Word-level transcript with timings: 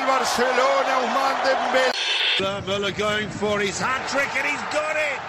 del 0.00 0.06
Barcelona, 0.06 0.98
Ousmane 0.98 1.42
Dembélé. 1.44 1.90
Müller 2.66 2.92
going 2.96 3.28
for 3.28 3.60
his 3.60 3.78
hat 3.78 4.08
trick 4.08 4.34
and 4.36 4.46
he's 4.46 4.62
got 4.72 4.96
it. 4.96 5.20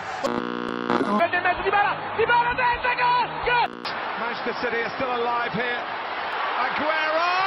Manchester 4.20 4.54
City 4.62 4.82
are 4.82 4.92
still 4.96 5.16
alive 5.16 5.52
here. 5.54 5.82
Aguero! 6.66 7.42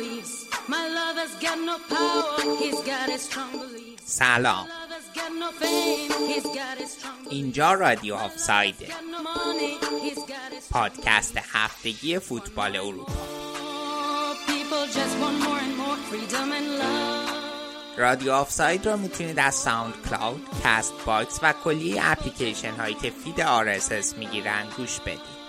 Beliefs. 0.00 0.44
اینجا 7.30 7.72
رادیو 7.72 8.14
آفسایده 8.14 8.86
Got 8.86 8.90
no 8.90 9.20
money, 9.26 9.84
he's 10.04 10.18
got 10.18 10.54
his 10.54 10.70
پادکست 10.70 11.38
هفتگی 11.52 12.18
فوتبال 12.18 12.76
اروپا. 12.76 13.12
رادیو 17.96 18.32
آفساید 18.32 18.86
رو 18.86 18.96
می‌تونید 18.96 19.38
از 19.38 19.54
SoundCloud، 19.54 20.48
Castbox 20.64 21.38
و 21.42 21.52
کلی 21.64 22.00
اپلیکیشن 22.00 22.72
هایی 22.72 22.94
که 22.94 23.10
feed 23.10 23.42
RSS 23.42 24.18
می‌گیرن. 24.18 24.66
گوش 24.76 25.00
بدید. 25.00 25.43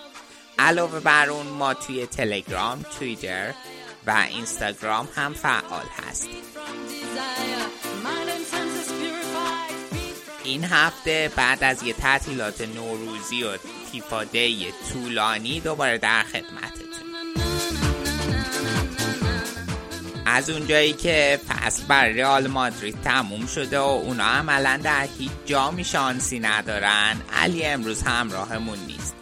علاوه 0.59 0.99
بر 0.99 1.29
اون 1.29 1.47
ما 1.47 1.73
توی 1.73 2.05
تلگرام، 2.05 2.85
توییتر 2.99 3.53
و 4.07 4.25
اینستاگرام 4.29 5.07
هم 5.15 5.33
فعال 5.33 5.85
from 5.85 6.27
این 10.43 10.63
هفته 10.63 11.31
بعد 11.35 11.63
از 11.63 11.83
یه 11.83 11.93
تعطیلات 11.93 12.61
نوروزی 12.61 13.43
و 13.43 13.57
تیفاده 13.91 14.71
طولانی 14.93 15.59
دوباره 15.59 15.97
در 15.97 16.23
خدمتتون. 16.23 16.85
از 20.25 20.49
اونجایی 20.49 20.93
که 20.93 21.39
فصل 21.47 21.83
بر 21.83 22.07
رئال 22.07 22.47
مادرید 22.47 23.01
تموم 23.01 23.47
شده 23.47 23.79
و 23.79 23.83
اونا 23.83 24.23
عملا 24.23 24.79
در 24.83 25.07
هیچ 25.19 25.31
جامی 25.45 25.83
شانسی 25.83 26.39
ندارن 26.39 27.21
علی 27.33 27.65
امروز 27.65 28.01
همراهمون 28.01 28.79
نیست. 28.79 29.14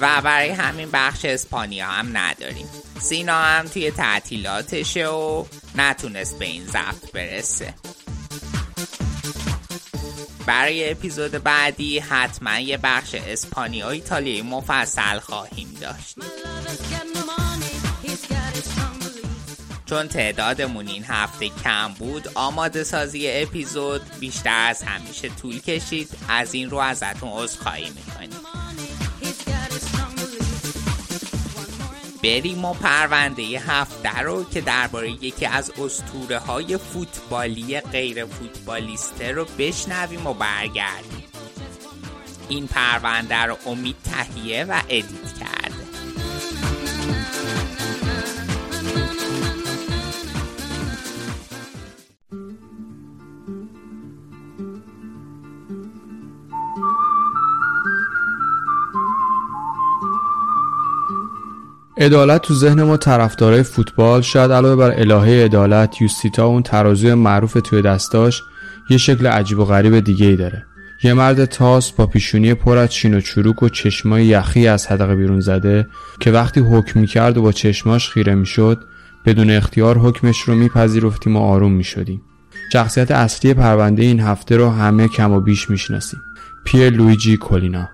و 0.00 0.20
برای 0.20 0.50
همین 0.50 0.90
بخش 0.92 1.24
اسپانیا 1.24 1.86
هم 1.86 2.16
نداریم. 2.16 2.66
سینا 3.00 3.42
هم 3.42 3.68
توی 3.68 3.90
تعطیلاتشه 3.90 5.08
و 5.08 5.44
نتونست 5.74 6.38
به 6.38 6.44
این 6.44 6.66
ضبط 6.66 7.12
برسه. 7.14 7.74
برای 10.46 10.90
اپیزود 10.90 11.30
بعدی 11.30 11.98
حتما 11.98 12.58
یه 12.58 12.76
بخش 12.76 13.14
اسپانیا 13.14 13.90
ایتالیایی 13.90 14.42
مفصل 14.42 15.18
خواهیم 15.18 15.78
داشت. 15.80 16.16
چون 19.86 20.08
تعدادمون 20.08 20.88
این 20.88 21.04
هفته 21.04 21.48
کم 21.48 21.94
بود 21.98 22.28
آماده 22.34 22.84
سازی 22.84 23.30
اپیزود 23.30 24.02
بیشتر 24.20 24.66
از 24.68 24.82
همیشه 24.82 25.28
طول 25.28 25.58
کشید. 25.58 26.08
از 26.28 26.54
این 26.54 26.70
رو 26.70 26.78
ازتون 26.78 27.30
عذرخواهی 27.32 27.90
می‌کنیم. 27.90 28.59
بریم 32.22 32.64
و 32.64 32.74
پرونده 32.74 33.42
هفته 33.42 34.18
رو 34.18 34.44
که 34.44 34.60
درباره 34.60 35.10
یکی 35.10 35.46
از 35.46 35.72
اسطوره 35.78 36.38
های 36.38 36.76
فوتبالی 36.76 37.80
غیر 37.80 38.24
فوتبالیسته 38.24 39.32
رو 39.32 39.46
بشنویم 39.58 40.26
و 40.26 40.34
برگردیم. 40.34 41.24
این 42.48 42.66
پرونده 42.66 43.42
رو 43.42 43.56
امید 43.66 43.96
تهیه 44.04 44.64
و 44.64 44.80
ادیت 44.88 45.38
کرده 45.40 45.69
عدالت 62.00 62.42
تو 62.42 62.54
ذهن 62.54 62.82
ما 62.82 62.96
طرفدارای 62.96 63.62
فوتبال 63.62 64.20
شاید 64.20 64.52
علاوه 64.52 64.76
بر 64.76 65.00
الهه 65.00 65.44
عدالت 65.44 66.02
یوستیتا 66.02 66.46
اون 66.46 66.62
ترازوی 66.62 67.14
معروف 67.14 67.58
توی 67.64 67.82
دستاش 67.82 68.42
یه 68.90 68.98
شکل 68.98 69.26
عجیب 69.26 69.58
و 69.58 69.64
غریب 69.64 70.00
دیگه 70.00 70.26
ای 70.26 70.36
داره. 70.36 70.66
یه 71.02 71.14
مرد 71.14 71.44
تاس 71.44 71.92
با 71.92 72.06
پیشونی 72.06 72.54
پر 72.54 72.76
از 72.78 72.88
چین 72.92 73.14
و 73.14 73.20
چروک 73.20 73.62
و 73.62 73.68
چشمای 73.68 74.24
یخی 74.24 74.68
از 74.68 74.86
حدقه 74.86 75.14
بیرون 75.16 75.40
زده 75.40 75.86
که 76.20 76.30
وقتی 76.30 76.60
حکم 76.60 77.00
می‌کرد 77.00 77.38
و 77.38 77.42
با 77.42 77.52
چشماش 77.52 78.08
خیره 78.08 78.34
می‌شد 78.34 78.84
بدون 79.26 79.50
اختیار 79.50 79.98
حکمش 79.98 80.40
رو 80.40 80.54
میپذیرفتیم 80.54 81.36
و 81.36 81.40
آروم 81.40 81.72
می‌شدیم. 81.72 82.22
شخصیت 82.72 83.10
اصلی 83.10 83.54
پرونده 83.54 84.02
این 84.02 84.20
هفته 84.20 84.56
رو 84.56 84.70
همه 84.70 85.08
کم 85.08 85.32
و 85.32 85.40
بیش 85.40 85.70
می‌شناسیم. 85.70 86.20
پیر 86.64 86.90
لویجی 86.90 87.36
کولینا 87.36 87.88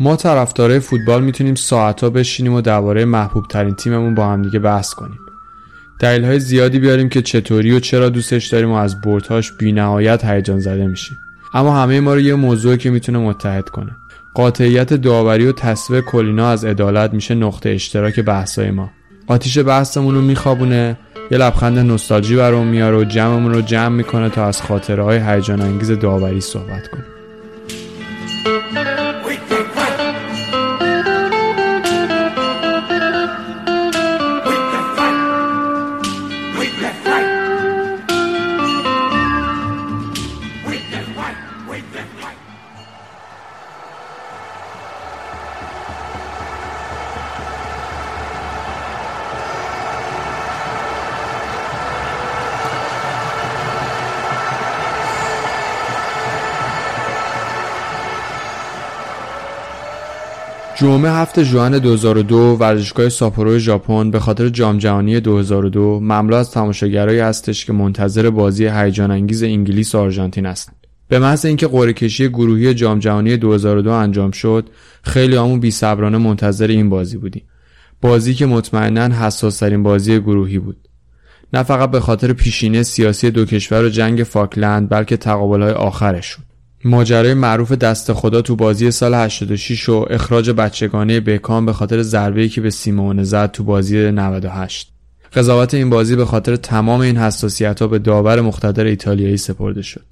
ما 0.00 0.16
طرفدارای 0.16 0.80
فوتبال 0.80 1.22
می‌تونیم 1.22 1.54
ساعتها 1.54 2.10
بشینیم 2.10 2.52
و 2.52 2.60
درباره 2.60 3.04
محبوب 3.04 3.46
ترین 3.46 3.74
تیممون 3.74 4.14
با 4.14 4.26
هم 4.26 4.42
دیگه 4.42 4.58
بحث 4.58 4.94
کنیم. 4.94 5.18
دلیل 6.00 6.24
های 6.24 6.40
زیادی 6.40 6.78
بیاریم 6.78 7.08
که 7.08 7.22
چطوری 7.22 7.76
و 7.76 7.80
چرا 7.80 8.08
دوستش 8.08 8.46
داریم 8.46 8.70
و 8.70 8.74
از 8.74 9.00
بردهاش 9.00 9.52
بینهایت 9.52 10.24
هیجان 10.24 10.60
زده 10.60 10.86
میشیم. 10.86 11.18
اما 11.54 11.82
همه 11.82 12.00
ما 12.00 12.14
رو 12.14 12.20
یه 12.20 12.34
موضوعی 12.34 12.76
که 12.76 12.90
می‌تونه 12.90 13.18
متحد 13.18 13.68
کنه. 13.68 13.90
قاطعیت 14.34 14.94
داوری 14.94 15.46
و 15.46 15.52
تصویر 15.52 16.00
کلینا 16.00 16.48
از 16.48 16.64
عدالت 16.64 17.14
میشه 17.14 17.34
نقطه 17.34 17.70
اشتراک 17.70 18.20
بحثای 18.20 18.70
ما. 18.70 18.90
آتیش 19.26 19.58
بحثمون 19.58 20.14
رو 20.14 20.20
میخوابونه 20.20 20.98
یه 21.30 21.38
لبخند 21.38 21.78
نوستالژی 21.78 22.36
برام 22.36 22.66
میاره 22.66 22.96
و 22.98 23.04
جمعمون 23.04 23.54
رو 23.54 23.60
جمع 23.60 23.96
می‌کنه 23.96 24.30
تا 24.30 24.46
از 24.46 24.62
خاطره 24.62 25.02
های 25.02 25.18
هیجان 25.18 25.60
انگیز 25.60 25.90
داوری 25.90 26.40
صحبت 26.40 26.88
کنیم. 26.88 27.17
جمعه 60.88 61.10
هفت 61.10 61.42
ژوئن 61.42 61.78
2002 61.78 62.56
ورزشگاه 62.60 63.08
ساپورو 63.08 63.58
ژاپن 63.58 64.10
به 64.10 64.20
خاطر 64.20 64.48
جام 64.48 64.78
جهانی 64.78 65.20
2002 65.20 66.00
مملو 66.00 66.34
از 66.34 66.50
تماشاگرایی 66.50 67.18
هستش 67.18 67.66
که 67.66 67.72
منتظر 67.72 68.30
بازی 68.30 68.66
هیجان 68.66 69.10
انگیز 69.10 69.42
انگلیس 69.42 69.94
و 69.94 69.98
آرژانتین 69.98 70.46
هستند. 70.46 70.86
به 71.08 71.18
محض 71.18 71.46
اینکه 71.46 71.66
قرعه 71.66 71.92
کشی 71.92 72.28
گروهی 72.28 72.74
جام 72.74 72.98
جهانی 72.98 73.36
2002 73.36 73.90
انجام 73.90 74.30
شد، 74.30 74.70
خیلی 75.02 75.36
همون 75.36 75.60
بی‌صبرانه 75.60 76.18
منتظر 76.18 76.66
این 76.66 76.88
بازی 76.88 77.16
بودیم. 77.16 77.42
بازی 78.00 78.34
که 78.34 78.46
مطمئنا 78.46 79.26
حساسترین 79.26 79.82
بازی 79.82 80.20
گروهی 80.20 80.58
بود. 80.58 80.88
نه 81.52 81.62
فقط 81.62 81.90
به 81.90 82.00
خاطر 82.00 82.32
پیشینه 82.32 82.82
سیاسی 82.82 83.30
دو 83.30 83.44
کشور 83.44 83.84
و 83.84 83.88
جنگ 83.88 84.22
فاکلند 84.22 84.90
بلکه 84.90 85.16
تقابل‌های 85.16 85.72
آخرشون. 85.72 86.44
ماجرای 86.84 87.34
معروف 87.34 87.72
دست 87.72 88.12
خدا 88.12 88.42
تو 88.42 88.56
بازی 88.56 88.90
سال 88.90 89.14
86 89.14 89.88
و 89.88 90.06
اخراج 90.10 90.50
بچگانه 90.50 91.20
بکام 91.20 91.66
به 91.66 91.72
خاطر 91.72 92.02
ضربه‌ای 92.02 92.48
که 92.48 92.60
به 92.60 92.70
سیمونه 92.70 93.24
زد 93.24 93.50
تو 93.50 93.64
بازی 93.64 94.10
98 94.10 94.92
قضاوت 95.34 95.74
این 95.74 95.90
بازی 95.90 96.16
به 96.16 96.24
خاطر 96.24 96.56
تمام 96.56 97.00
این 97.00 97.16
حساسیت 97.16 97.82
ها 97.82 97.88
به 97.88 97.98
داور 97.98 98.40
مقتدر 98.40 98.84
ایتالیایی 98.84 99.36
سپرده 99.36 99.82
شد. 99.82 100.04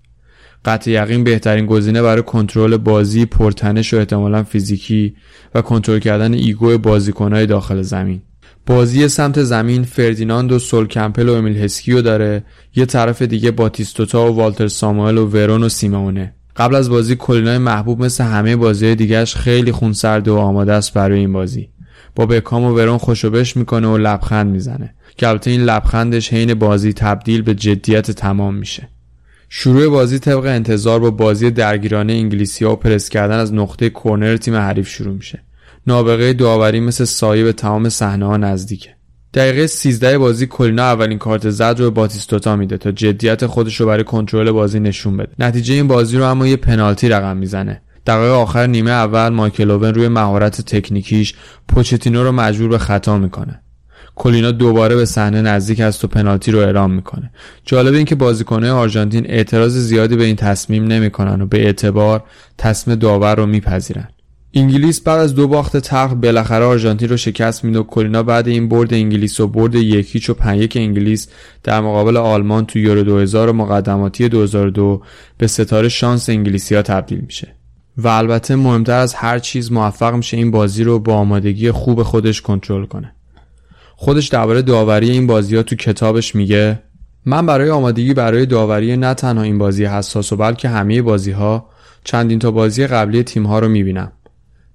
قطع 0.65 0.91
یقین 0.91 1.25
بهترین 1.25 1.67
گزینه 1.67 2.03
برای 2.03 2.23
کنترل 2.23 2.77
بازی 2.77 3.27
پرتنش 3.27 3.95
و 3.95 3.97
احتمالا 3.97 4.43
فیزیکی 4.43 5.17
و 5.55 5.63
کنترل 5.63 5.99
کردن 5.99 6.35
ego 6.35 6.79
بازیکنهای 6.79 7.47
داخل 7.47 7.83
زمین. 7.83 8.23
بازی 8.67 9.09
سمت 9.09 9.43
زمین 9.43 9.85
فردیناند 9.85 10.53
و 10.53 10.59
سول 10.59 10.87
کمپل 10.87 11.29
و 11.29 11.33
امیل 11.33 11.57
هسکی 11.56 12.03
داره. 12.03 12.45
یه 12.77 12.87
طرف 12.87 13.23
دیگه 13.23 13.51
باتیستوتا 13.51 14.33
و 14.33 14.37
والتر 14.37 14.69
ساموئل 14.69 15.19
و 15.19 15.27
ورون 15.27 15.63
و 15.63 15.69
سیمونه. 15.69 16.35
قبل 16.56 16.75
از 16.75 16.91
بازی 16.91 17.17
کلینای 17.17 17.58
محبوب 17.58 18.05
مثل 18.05 18.25
همه 18.25 18.56
بازی 18.56 18.94
دیگهش 18.94 19.35
خیلی 19.35 19.73
خونسرده 19.73 20.31
و 20.31 20.37
آماده 20.37 20.73
است 20.73 20.94
برای 20.94 21.19
این 21.19 21.32
بازی. 21.32 21.69
با 22.14 22.26
بکام 22.26 22.64
و 22.64 22.75
ورون 22.75 22.99
خوشوبش 22.99 23.56
می‌کنه 23.56 23.88
و 23.88 23.99
لبخند 23.99 24.50
می‌زنه. 24.50 24.94
که 25.17 25.29
البته 25.29 25.50
این 25.50 25.61
لبخندش 25.61 26.32
حین 26.32 26.55
بازی 26.55 26.93
تبدیل 26.93 27.43
به 27.43 27.55
جدیت 27.55 28.11
تمام 28.11 28.55
میشه. 28.55 28.88
شروع 29.49 29.88
بازی 29.88 30.19
طبق 30.19 30.44
انتظار 30.44 31.00
با 31.00 31.11
بازی 31.11 31.50
درگیرانه 31.50 32.12
انگلیسی 32.12 32.64
ها 32.64 32.73
و 32.73 32.76
پرس 32.76 33.08
کردن 33.08 33.38
از 33.38 33.55
نقطه 33.55 33.91
کورنر 33.91 34.37
تیم 34.37 34.55
حریف 34.55 34.88
شروع 34.88 35.14
میشه. 35.14 35.43
نابغه 35.87 36.32
داوری 36.32 36.81
مثل 36.81 37.05
سایه 37.05 37.44
به 37.44 37.53
تمام 37.53 37.88
صحنه 37.88 38.26
ها 38.26 38.37
نزدیکه. 38.37 38.95
دقیقه 39.37 39.67
13 39.67 40.19
بازی 40.19 40.47
کلینا 40.47 40.83
اولین 40.83 41.19
کارت 41.19 41.50
زد 41.50 41.75
رو 41.79 41.91
باتیستوتا 41.91 42.56
میده 42.56 42.77
تا 42.77 42.93
جدیت 42.93 43.47
خودش 43.47 43.81
رو 43.81 43.87
برای 43.87 44.05
کنترل 44.05 44.50
بازی 44.50 44.81
نشون 44.81 45.17
بده. 45.17 45.33
نتیجه 45.38 45.75
این 45.75 45.88
بازی 45.88 46.19
رو 46.19 46.25
اما 46.25 46.47
یه 46.47 46.56
پنالتی 46.56 47.09
رقم 47.09 47.37
می‌زنه. 47.37 47.83
دقیقه 48.06 48.31
آخر 48.31 48.67
نیمه 48.67 48.91
اول 48.91 49.29
مایکل 49.29 49.71
اوون 49.71 49.94
روی 49.94 50.09
مهارت 50.09 50.61
تکنیکیش 50.61 51.35
پوچتینو 51.69 52.23
رو 52.25 52.33
مجبور 52.33 52.69
به 52.69 52.79
خطا 52.79 53.19
می‌کنه. 53.19 53.61
کلینا 54.15 54.50
دوباره 54.50 54.97
به 54.97 55.05
صحنه 55.05 55.43
نزدیک 55.43 55.81
است 55.81 56.05
و 56.05 56.09
پنالتی 56.09 56.50
رو 56.50 56.59
اعلام 56.59 56.93
می‌کنه. 56.93 57.31
جالب 57.65 57.94
این 57.94 58.05
که 58.05 58.15
بازیکنهای 58.15 58.71
آرژانتین 58.71 59.27
اعتراض 59.27 59.77
زیادی 59.77 60.17
به 60.17 60.25
این 60.25 60.37
تصمیم 60.37 60.85
نمی‌کنن 60.85 61.41
و 61.41 61.47
به 61.47 61.65
اعتبار 61.65 62.25
تصمیم 62.59 62.97
داور 62.97 63.35
رو 63.35 63.47
میپذیرن. 63.47 64.09
انگلیس 64.58 65.00
بعد 65.00 65.20
از 65.20 65.35
دو 65.35 65.49
باخت 65.49 65.76
تلخ 65.76 66.12
بالاخره 66.12 66.64
آرژانتین 66.64 67.08
رو 67.08 67.17
شکست 67.17 67.64
میده 67.64 67.79
و 67.79 67.82
کلینا 67.82 68.23
بعد 68.23 68.49
این 68.49 68.69
برد 68.69 68.94
انگلیس 68.94 69.41
و 69.41 69.49
برد 69.49 69.75
یکیچ 69.75 70.31
و 70.31 70.35
پنیک 70.35 70.76
انگلیس 70.76 71.29
در 71.62 71.81
مقابل 71.81 72.17
آلمان 72.17 72.67
تو 72.67 72.79
یورو 72.79 73.03
2000 73.03 73.49
و 73.49 73.53
مقدماتی 73.53 74.29
2002 74.29 75.03
به 75.38 75.47
ستاره 75.47 75.88
شانس 75.88 76.29
انگلیسی 76.29 76.75
ها 76.75 76.82
تبدیل 76.82 77.19
میشه. 77.19 77.55
و 77.99 78.08
البته 78.08 78.56
مهمتر 78.56 78.99
از 78.99 79.14
هر 79.14 79.38
چیز 79.38 79.73
موفق 79.73 80.14
میشه 80.14 80.37
این 80.37 80.50
بازی 80.50 80.85
رو 80.85 80.99
با 80.99 81.14
آمادگی 81.14 81.70
خوب 81.70 82.03
خودش 82.03 82.41
کنترل 82.41 82.87
کنه. 82.87 83.12
خودش 83.97 84.29
درباره 84.29 84.62
داوری 84.62 85.11
این 85.11 85.26
بازی 85.26 85.56
ها 85.56 85.62
تو 85.62 85.76
کتابش 85.76 86.35
میگه 86.35 86.82
من 87.26 87.47
برای 87.47 87.70
آمادگی 87.70 88.14
برای 88.14 88.47
داوری 88.47 88.97
نه 88.97 89.14
تنها 89.14 89.43
این 89.43 89.58
بازی 89.58 89.85
حساس 89.85 90.32
و 90.32 90.37
بلکه 90.37 90.69
همه 90.69 91.03
بازی 91.03 91.31
ها 91.31 91.69
چندین 92.05 92.38
تا 92.38 92.50
بازی 92.50 92.87
قبلی 92.87 93.23
تیم 93.23 93.47
ها 93.47 93.58
رو 93.58 93.69
می‌بینم. 93.69 94.12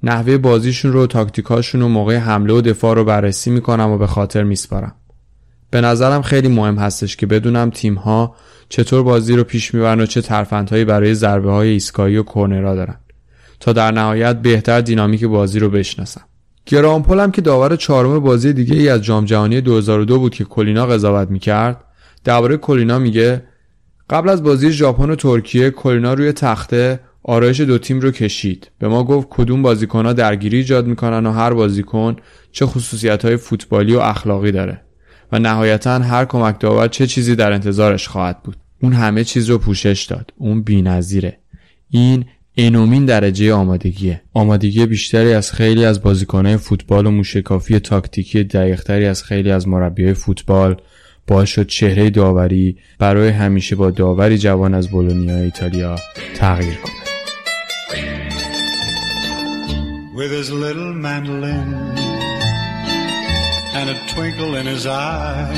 نحوه 0.04 0.38
بازیشون 0.38 0.94
رو 0.94 1.08
تاکتیکاشون 1.08 1.82
و 1.82 1.88
موقع 1.88 2.18
حمله 2.18 2.54
و 2.54 2.62
دفاع 2.62 2.96
رو 2.96 3.04
بررسی 3.04 3.50
می‌کنم 3.50 3.90
و 3.90 3.98
به 3.98 4.08
خاطر 4.08 4.44
میسپارم. 4.44 4.96
به 5.70 5.82
نظرم 5.82 6.22
خیلی 6.22 6.48
مهم 6.48 6.76
هستش 6.76 7.16
که 7.16 7.26
بدونم 7.26 7.70
تیم 7.70 7.96
ها 7.96 8.36
چطور 8.70 9.04
بازی 9.04 9.36
رو 9.36 9.44
پیش 9.44 9.74
می‌برن 9.74 10.00
و 10.00 10.06
چه 10.06 10.22
ترفندهایی 10.22 10.86
برای 10.86 11.14
ضربه 11.14 11.52
های 11.52 11.70
ایستگاهی 11.70 12.18
و 12.18 12.24
کورنرا 12.24 12.76
دارن. 12.76 12.96
تا 13.60 13.74
در 13.74 13.92
نهایت 13.92 14.42
بهتر 14.42 14.82
دینامیک 14.82 15.26
بازی 15.26 15.60
رو 15.60 15.70
بشناسم. 15.70 16.22
گرامپول 16.66 17.20
هم 17.20 17.32
که 17.32 17.42
داور 17.42 17.76
چهارم 17.76 18.20
بازی 18.20 18.54
دیگه 18.54 18.76
ای 18.76 18.90
از 18.90 19.02
جام 19.02 19.26
جهانی 19.26 19.62
2002 19.62 20.20
بود 20.20 20.36
که 20.36 20.44
کلینا 20.44 20.86
قضاوت 20.86 21.30
می‌کرد 21.32 21.84
درباره 22.24 22.58
کلینا 22.58 23.00
میگه 23.00 23.44
قبل 24.10 24.30
از 24.30 24.44
بازی 24.44 24.72
ژاپن 24.72 25.10
و 25.10 25.16
ترکیه 25.16 25.70
کلینا 25.70 26.14
روی 26.14 26.32
تخته 26.32 27.00
آرایش 27.24 27.62
دو 27.62 27.78
تیم 27.78 28.00
رو 28.00 28.12
کشید. 28.12 28.72
به 28.80 28.88
ما 28.88 29.04
گفت 29.04 29.28
کدوم 29.30 29.66
ها 29.66 30.14
درگیری 30.14 30.58
ایجاد 30.58 30.88
می‌کنن 30.88 31.26
و 31.26 31.32
هر 31.32 31.54
بازیکن 31.54 32.16
چه 32.52 32.66
خصوصیت 32.66 33.26
های 33.26 33.38
فوتبالی 33.38 33.96
و 33.96 34.00
اخلاقی 34.00 34.52
داره. 34.52 34.82
و 35.32 35.40
نهایتا 35.40 36.00
هر 36.00 36.26
کمک 36.26 36.60
داور 36.60 36.88
چه 36.88 37.08
چیزی 37.08 37.36
در 37.36 37.52
انتظارش 37.52 38.08
خواهد 38.08 38.44
بود. 38.44 38.56
اون 38.82 38.94
همه 38.94 39.24
چیز 39.24 39.50
رو 39.50 39.58
پوشش 39.58 40.08
داد. 40.10 40.34
اون 40.38 40.62
بینظیره. 40.62 41.38
این 41.90 42.26
انومین 42.58 43.06
درجه 43.06 43.54
آمادگیه. 43.54 44.22
آمادگی 44.34 44.86
بیشتری 44.86 45.34
از 45.34 45.52
خیلی 45.52 45.86
از 45.86 46.02
بازیکنهای 46.02 46.58
فوتبال 46.58 47.06
و 47.06 47.12
موشکافی 47.12 47.80
تاکتیکی 47.80 48.44
دقیقتری 48.44 49.06
از 49.06 49.24
خیلی 49.24 49.52
از 49.52 49.68
مربیای 49.68 50.14
فوتبال 50.14 50.82
باعث 51.28 51.50
شد 51.50 51.68
چهره 51.68 52.10
داوری 52.10 52.78
برای 53.00 53.30
همیشه 53.30 53.76
با 53.76 53.92
داوری 53.92 54.38
جوان 54.38 54.74
از 54.74 54.90
بولونیا 54.90 55.38
ایتالیا 55.38 55.96
تغییر 56.36 56.76
کنه 56.76 57.01
with 60.14 60.32
his 60.32 60.52
little 60.52 60.94
mandolin 60.94 61.74
and 63.74 63.90
a 63.90 64.08
twinkle 64.14 64.56
in 64.56 64.66
his 64.66 64.86
eye. 64.86 65.50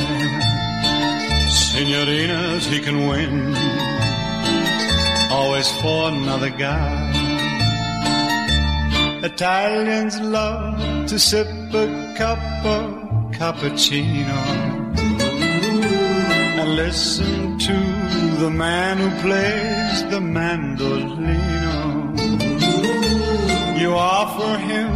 Signorinas 1.49 2.65
he 2.65 2.79
can 2.79 3.07
win, 3.07 3.55
always 5.31 5.69
for 5.81 6.09
another 6.09 6.49
guy. 6.49 7.13
Italians 9.23 10.19
love 10.19 11.07
to 11.07 11.17
sip 11.17 11.47
a 11.73 12.13
cup 12.17 12.39
of 12.65 13.31
cappuccino 13.31 14.41
and 16.59 16.75
listen 16.75 17.57
to 17.57 17.73
the 18.39 18.49
man 18.49 18.97
who 18.97 19.09
plays 19.21 20.03
the 20.11 20.19
mandolino. 20.19 21.82
You 23.83 23.93
offer 23.95 24.53
him 24.69 24.91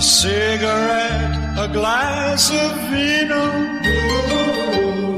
a 0.00 0.02
cigarette, 0.20 1.34
a 1.64 1.68
glass 1.78 2.42
of 2.62 2.70
vino. 2.90 3.44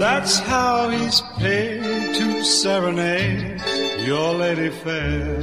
That's 0.05 0.35
how 0.51 0.91
he's 0.95 1.19
paid 1.39 1.81
to 2.19 2.27
serenade 2.45 3.63
your 4.09 4.29
lady 4.43 4.71
fair. 4.83 5.41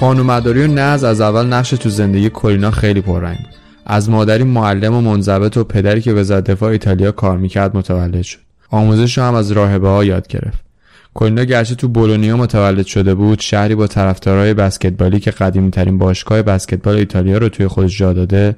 خانومداری 0.00 0.64
و 0.64 0.66
نز 0.66 1.04
از 1.04 1.20
اول 1.20 1.46
نقش 1.46 1.70
تو 1.70 1.88
زندگی 1.88 2.30
کلینا 2.30 2.70
خیلی 2.70 3.00
پررنگ 3.00 3.38
بود 3.38 3.54
از 3.86 4.10
مادری 4.10 4.44
معلم 4.44 4.94
و 4.94 5.00
منضبط 5.00 5.56
و 5.56 5.64
پدری 5.64 6.00
که 6.00 6.12
به 6.12 6.24
دفاع 6.24 6.70
ایتالیا 6.70 7.12
کار 7.12 7.38
می‌کرد 7.38 7.76
متولد 7.76 8.22
شد 8.22 8.38
آموزش 8.70 9.18
هم 9.18 9.34
از 9.34 9.52
راهبه 9.52 9.88
ها 9.88 10.04
یاد 10.04 10.28
گرفت 10.28 10.71
کلینا 11.14 11.44
گرچه 11.44 11.74
تو 11.74 11.88
بولونیا 11.88 12.36
متولد 12.36 12.86
شده 12.86 13.14
بود 13.14 13.40
شهری 13.40 13.74
با 13.74 13.86
طرفدارای 13.86 14.54
بسکتبالی 14.54 15.20
که 15.20 15.30
قدیمی 15.30 15.70
ترین 15.70 15.98
باشگاه 15.98 16.42
بسکتبال 16.42 16.96
ایتالیا 16.96 17.38
رو 17.38 17.48
توی 17.48 17.66
خودش 17.66 17.98
جا 17.98 18.12
داده 18.12 18.56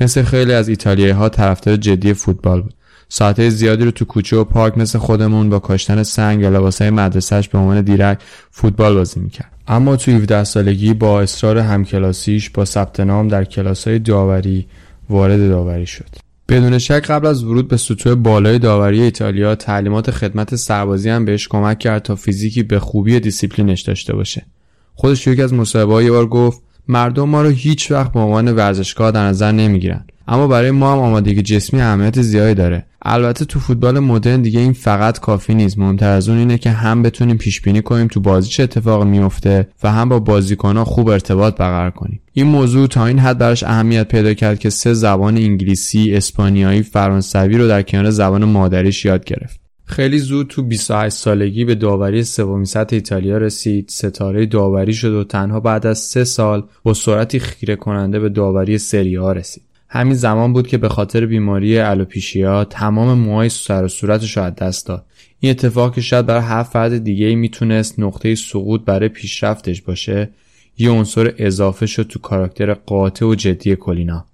مثل 0.00 0.22
خیلی 0.22 0.52
از 0.52 0.68
ایتالیایی 0.68 1.12
ها 1.12 1.28
طرفدار 1.28 1.76
جدی 1.76 2.14
فوتبال 2.14 2.62
بود. 2.62 2.74
ساعته 3.08 3.50
زیادی 3.50 3.84
رو 3.84 3.90
تو 3.90 4.04
کوچه 4.04 4.36
و 4.36 4.44
پارک 4.44 4.78
مثل 4.78 4.98
خودمون 4.98 5.50
با 5.50 5.58
کاشتن 5.58 6.02
سنگ 6.02 6.40
یا 6.40 6.48
لباسای 6.48 6.90
مدرسهش 6.90 7.48
به 7.48 7.58
عنوان 7.58 7.80
دیرک 7.80 8.18
فوتبال 8.50 8.94
بازی 8.94 9.20
می‌کرد. 9.20 9.52
اما 9.68 9.96
تو 9.96 10.10
17 10.10 10.44
سالگی 10.44 10.94
با 10.94 11.20
اصرار 11.20 11.58
همکلاسیش 11.58 12.50
با 12.50 12.64
ثبت 12.64 13.00
نام 13.00 13.28
در 13.28 13.44
کلاسای 13.44 13.98
داوری 13.98 14.66
وارد 15.10 15.48
داوری 15.48 15.86
شد. 15.86 16.31
بدون 16.48 16.78
شک 16.78 17.06
قبل 17.06 17.26
از 17.26 17.44
ورود 17.44 17.68
به 17.68 17.76
سطوح 17.76 18.14
بالای 18.14 18.58
داوری 18.58 19.02
ایتالیا 19.02 19.54
تعلیمات 19.54 20.10
خدمت 20.10 20.56
سربازی 20.56 21.08
هم 21.08 21.24
بهش 21.24 21.48
کمک 21.48 21.78
کرد 21.78 22.02
تا 22.02 22.14
فیزیکی 22.14 22.62
به 22.62 22.78
خوبی 22.78 23.20
دیسیپلینش 23.20 23.82
داشته 23.82 24.14
باشه. 24.14 24.46
خودش 24.94 25.26
یکی 25.26 25.42
از 25.42 25.54
مصاحبه‌ها 25.54 26.02
یه 26.02 26.10
بار 26.10 26.26
گفت 26.26 26.62
مردم 26.88 27.28
ما 27.28 27.42
رو 27.42 27.48
هیچ 27.48 27.90
وقت 27.90 28.12
به 28.12 28.20
عنوان 28.20 28.52
ورزشکار 28.52 29.12
در 29.12 29.26
نظر 29.26 29.52
نمی‌گیرن. 29.52 30.04
اما 30.28 30.46
برای 30.46 30.70
ما 30.70 30.92
هم 30.92 30.98
آمادگی 30.98 31.42
جسمی 31.42 31.80
اهمیت 31.80 32.22
زیادی 32.22 32.54
داره. 32.54 32.86
البته 33.04 33.44
تو 33.44 33.60
فوتبال 33.60 33.98
مدرن 33.98 34.42
دیگه 34.42 34.60
این 34.60 34.72
فقط 34.72 35.20
کافی 35.20 35.54
نیست. 35.54 35.78
مهمتر 35.78 36.10
از 36.10 36.28
اون 36.28 36.38
اینه 36.38 36.58
که 36.58 36.70
هم 36.70 37.02
بتونیم 37.02 37.36
پیش 37.36 37.60
بینی 37.60 37.82
کنیم 37.82 38.06
تو 38.06 38.20
بازی 38.20 38.50
چه 38.50 38.62
اتفاقی 38.62 39.08
میفته 39.08 39.68
و 39.82 39.92
هم 39.92 40.08
با 40.08 40.18
بازیکنها 40.18 40.84
خوب 40.84 41.08
ارتباط 41.08 41.56
برقرار 41.56 41.90
کنیم. 41.90 42.20
این 42.32 42.46
موضوع 42.46 42.86
تا 42.86 43.06
این 43.06 43.18
حد 43.18 43.38
براش 43.38 43.62
اهمیت 43.62 44.08
پیدا 44.08 44.34
کرد 44.34 44.58
که 44.58 44.70
سه 44.70 44.94
زبان 44.94 45.36
انگلیسی، 45.36 46.14
اسپانیایی، 46.14 46.82
فرانسوی 46.82 47.58
رو 47.58 47.68
در 47.68 47.82
کنار 47.82 48.10
زبان 48.10 48.44
مادریش 48.44 49.04
یاد 49.04 49.24
گرفت. 49.24 49.60
خیلی 49.84 50.18
زود 50.18 50.46
تو 50.46 50.62
28 50.62 51.16
سالگی 51.16 51.64
به 51.64 51.74
داوری 51.74 52.24
سومین 52.24 52.64
سطح 52.64 52.96
ایتالیا 52.96 53.38
رسید. 53.38 53.88
ستاره 53.88 54.46
داوری 54.46 54.94
شد 54.94 55.12
و 55.12 55.24
تنها 55.24 55.60
بعد 55.60 55.86
از 55.86 55.98
سه 55.98 56.24
سال 56.24 56.64
با 56.82 56.94
سرعتی 56.94 57.38
خیره 57.38 57.76
کننده 57.76 58.18
به 58.18 58.28
داوری 58.28 58.78
سری 58.78 59.16
رسید. 59.16 59.71
همین 59.94 60.14
زمان 60.14 60.52
بود 60.52 60.66
که 60.66 60.78
به 60.78 60.88
خاطر 60.88 61.26
بیماری 61.26 61.78
الوپیشیا 61.78 62.64
تمام 62.64 63.18
موهای 63.18 63.48
سر 63.48 63.84
و 63.84 63.88
صورتش 63.88 64.36
رو 64.36 64.42
از 64.42 64.54
دست 64.54 64.86
داد. 64.86 65.06
این 65.40 65.50
اتفاق 65.50 65.94
که 65.94 66.00
شاید 66.00 66.26
برای 66.26 66.42
هر 66.42 66.62
فرد 66.62 67.04
دیگه 67.04 67.34
می‌تونست 67.34 67.98
نقطه 67.98 68.34
سقوط 68.34 68.84
برای 68.84 69.08
پیشرفتش 69.08 69.82
باشه 69.82 70.30
یه 70.78 70.90
عنصر 70.90 71.34
اضافه 71.38 71.86
شد 71.86 72.02
تو 72.02 72.18
کاراکتر 72.18 72.74
قاطع 72.74 73.26
و 73.26 73.34
جدی 73.34 73.76
کلینا 73.76 74.24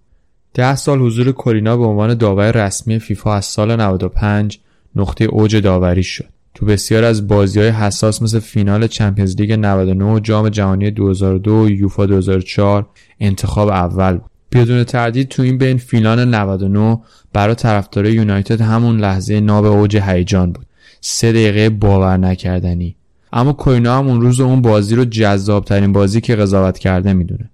ده 0.54 0.76
سال 0.76 0.98
حضور 0.98 1.32
کلینا 1.32 1.76
به 1.76 1.84
عنوان 1.84 2.14
داور 2.14 2.66
رسمی 2.66 2.98
فیفا 2.98 3.34
از 3.34 3.44
سال 3.44 3.76
95 3.76 4.58
نقطه 4.96 5.24
اوج 5.24 5.56
داوری 5.56 6.02
شد. 6.02 6.28
تو 6.54 6.66
بسیار 6.66 7.04
از 7.04 7.28
بازی 7.28 7.60
های 7.60 7.68
حساس 7.68 8.22
مثل 8.22 8.38
فینال 8.38 8.86
چمپیونز 8.86 9.36
لیگ 9.36 9.52
99 9.52 10.04
و 10.04 10.18
جام 10.18 10.48
جهانی 10.48 10.90
2002 10.90 11.52
و 11.52 11.70
یوفا 11.70 12.06
2004 12.06 12.88
انتخاب 13.20 13.68
اول 13.68 14.16
بود. 14.16 14.37
بدون 14.52 14.84
تردید 14.84 15.28
تو 15.28 15.42
این 15.42 15.58
بین 15.58 15.78
فینال 15.78 16.24
99 16.24 16.98
برای 17.32 17.54
طرفدارای 17.54 18.12
یونایتد 18.12 18.60
همون 18.60 19.00
لحظه 19.00 19.40
ناب 19.40 19.64
اوج 19.64 19.96
هیجان 19.96 20.52
بود 20.52 20.66
سه 21.00 21.32
دقیقه 21.32 21.70
باور 21.70 22.16
نکردنی 22.16 22.96
اما 23.32 23.52
کوینا 23.52 23.98
هم 23.98 24.08
اون 24.08 24.20
روز 24.20 24.40
اون 24.40 24.62
بازی 24.62 24.96
رو 24.96 25.04
جذاب 25.04 25.64
ترین 25.64 25.92
بازی 25.92 26.20
که 26.20 26.36
قضاوت 26.36 26.78
کرده 26.78 27.12
می‌دونه 27.12 27.50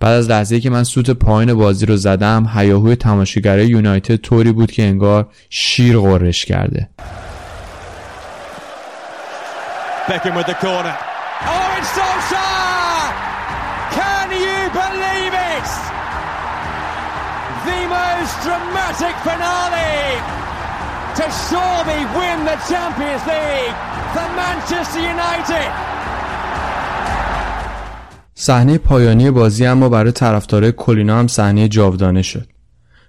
بعد 0.00 0.12
از 0.12 0.30
لحظه 0.30 0.60
که 0.60 0.70
من 0.70 0.84
سوت 0.84 1.10
پایین 1.10 1.54
بازی 1.54 1.86
رو 1.86 1.96
زدم 1.96 2.50
هیاهوی 2.54 2.96
تماشاگرای 2.96 3.66
یونایتد 3.66 4.16
طوری 4.16 4.52
بود 4.52 4.72
که 4.72 4.82
انگار 4.82 5.28
شیر 5.50 5.98
غرش 5.98 6.44
کرده 6.44 6.88
Beckham 10.08 10.36
with 10.36 10.46
the 10.46 10.54
corner. 10.54 10.96
Oh, 11.52 11.78
it's 11.78 11.90
Solskjaer! 11.96 12.45
Dramatic 18.96 19.16
finale 19.28 20.20
to 21.18 21.24
surely 21.46 22.00
win 22.16 22.38
the 22.50 22.56
Champions 22.70 23.24
League 23.32 23.76
for 24.12 24.28
Manchester 24.40 25.00
United. 25.14 25.70
صحنه 28.34 28.78
پایانی 28.78 29.30
بازی 29.30 29.66
اما 29.66 29.88
برای 29.88 30.12
طرفدارای 30.12 30.72
کلینا 30.72 31.18
هم 31.18 31.26
صحنه 31.26 31.68
جاودانه 31.68 32.22
شد. 32.22 32.48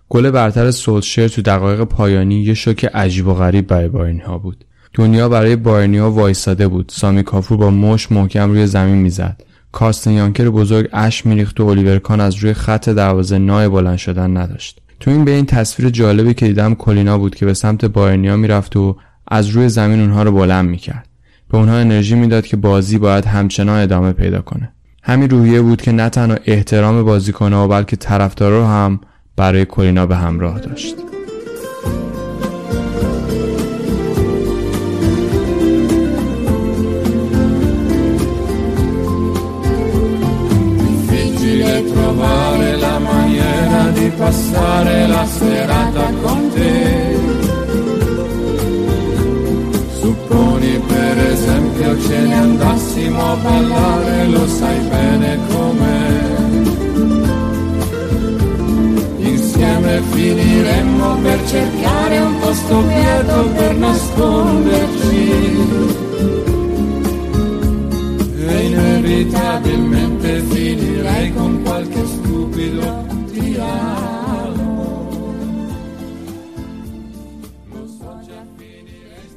گل 0.10 0.32
برتر 0.32 0.72
سولشر 0.72 1.28
تو 1.28 1.42
دقایق 1.42 1.84
پایانی 1.84 2.36
یه 2.36 2.54
شوک 2.54 2.86
عجیب 2.86 3.28
و 3.28 3.34
غریب 3.34 3.68
برای 3.68 3.88
باینها 3.88 4.38
بود. 4.38 4.66
دنیا 4.94 5.30
برای 5.30 5.56
بایرنیا 5.56 6.12
وایساده 6.12 6.68
بود 6.68 6.92
سامی 6.96 7.24
کافور 7.24 7.58
با 7.58 7.70
مش 7.70 8.12
محکم 8.12 8.50
روی 8.50 8.68
زمین 8.68 8.96
می‌زد 8.96 9.42
کارستن 9.72 10.12
یانکر 10.12 10.50
بزرگ 10.50 10.90
اش 10.94 11.26
میریخت 11.26 11.60
و 11.60 11.66
الیور 11.66 12.00
کان 12.00 12.22
از 12.22 12.36
روی 12.36 12.54
خط 12.54 12.90
دروازه 12.90 13.38
نای 13.38 13.70
بلند 13.70 13.98
شدن 13.98 14.38
نداشت 14.38 14.82
تو 15.00 15.12
این 15.12 15.26
به 15.26 15.32
این 15.32 15.46
تصویر 15.46 15.90
جالبی 15.90 16.34
که 16.34 16.48
دیدم 16.48 16.76
کلینا 16.76 17.18
بود 17.18 17.36
که 17.36 17.46
به 17.46 17.54
سمت 17.54 17.86
بایرنیا 17.86 18.38
می‌رفت 18.38 18.76
و 18.76 18.98
از 19.28 19.48
روی 19.48 19.70
زمین 19.70 20.00
اونها 20.02 20.24
رو 20.24 20.32
بلند 20.32 20.70
می‌کرد. 20.70 21.08
به 21.50 21.58
اونها 21.58 21.76
انرژی 21.76 22.16
می‌داد 22.16 22.46
که 22.46 22.58
بازی 22.58 22.98
باید 22.98 23.26
همچنان 23.26 23.82
ادامه 23.82 24.14
پیدا 24.14 24.42
کنه. 24.42 24.72
همین 25.04 25.30
روحیه 25.30 25.62
بود 25.62 25.82
که 25.82 25.92
نه 25.92 26.10
تنها 26.10 26.38
احترام 26.46 27.04
بازیکنها 27.04 27.68
بلکه 27.68 27.96
طرفدارا 27.96 28.60
رو 28.60 28.66
هم 28.66 29.00
برای 29.36 29.66
کلینا 29.66 30.06
به 30.06 30.16
همراه 30.16 30.60
داشت. 30.60 30.96
Passare 44.10 45.08
la 45.08 45.26
serata 45.26 46.12
con 46.22 46.50
te. 46.54 47.16
Supponi 50.00 50.80
per 50.88 51.18
esempio 51.18 52.02
ce 52.02 52.20
ne 52.20 52.34
andassimo 52.36 53.32
a 53.32 53.36
ballare, 53.36 54.28
lo 54.28 54.48
sai 54.48 54.80
bene 54.90 55.40
com'è. 55.50 56.36
Insieme 59.20 60.02
finiremmo 60.12 61.16
per 61.18 61.40
cercare 61.48 62.20
un 62.20 62.40
posto 62.40 62.84
quieto 62.84 63.50
per 63.56 63.76
nasconderci. 63.76 65.56
E 68.48 68.66
inevitabilmente 68.66 70.42
finirei 70.50 71.34
con 71.34 71.62
qualche 71.64 72.06
stupido 72.06 73.08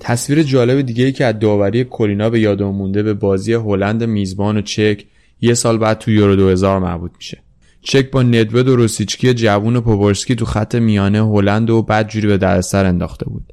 تصویر 0.00 0.42
جالب 0.42 0.80
دیگه 0.80 1.04
ای 1.04 1.12
که 1.12 1.24
از 1.24 1.38
داوری 1.38 1.84
کولینا 1.84 2.30
به 2.30 2.40
یادم 2.40 2.68
مونده 2.68 3.02
به 3.02 3.14
بازی 3.14 3.52
هلند 3.52 4.04
میزبان 4.04 4.56
و 4.56 4.60
چک 4.60 5.04
یه 5.40 5.54
سال 5.54 5.78
بعد 5.78 5.98
تو 5.98 6.10
یورو 6.10 6.36
2000 6.36 6.78
مربوط 6.78 7.10
میشه. 7.16 7.42
چک 7.82 8.10
با 8.10 8.22
ندود 8.22 8.68
و 8.68 8.76
روسیچکی 8.76 9.34
جوون 9.34 9.76
و 9.76 9.80
پوورسکی 9.80 10.34
تو 10.34 10.44
خط 10.44 10.74
میانه 10.74 11.26
هلند 11.26 11.70
و 11.70 11.82
بعد 11.82 12.08
جوری 12.08 12.26
به 12.26 12.38
دردسر 12.38 12.84
انداخته 12.84 13.24
بود. 13.24 13.52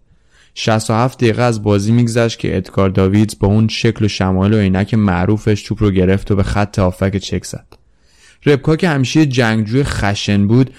67 0.56 1.18
دقیقه 1.18 1.42
از 1.42 1.64
بازی 1.64 1.92
میگذشت 1.92 2.40
که 2.40 2.58
ادگار 2.58 2.90
داویدز 2.90 3.40
با 3.40 3.48
اون 3.48 3.68
شکل 3.68 4.06
و 4.06 4.08
شمایل 4.08 4.54
و 4.54 4.58
عینک 4.58 4.94
معروفش 4.94 5.64
توپ 5.64 5.84
رو 5.84 5.92
گرفت 5.92 6.32
و 6.32 6.36
به 6.36 6.44
خط 6.44 6.80
آفک 6.80 7.18
چک 7.18 7.46
زد. 7.46 7.87
ربکا 8.48 8.76
که 8.76 8.90
همیشه 8.90 9.26
جنگجوی 9.26 9.84
خشن 9.84 10.48
بود 10.48 10.70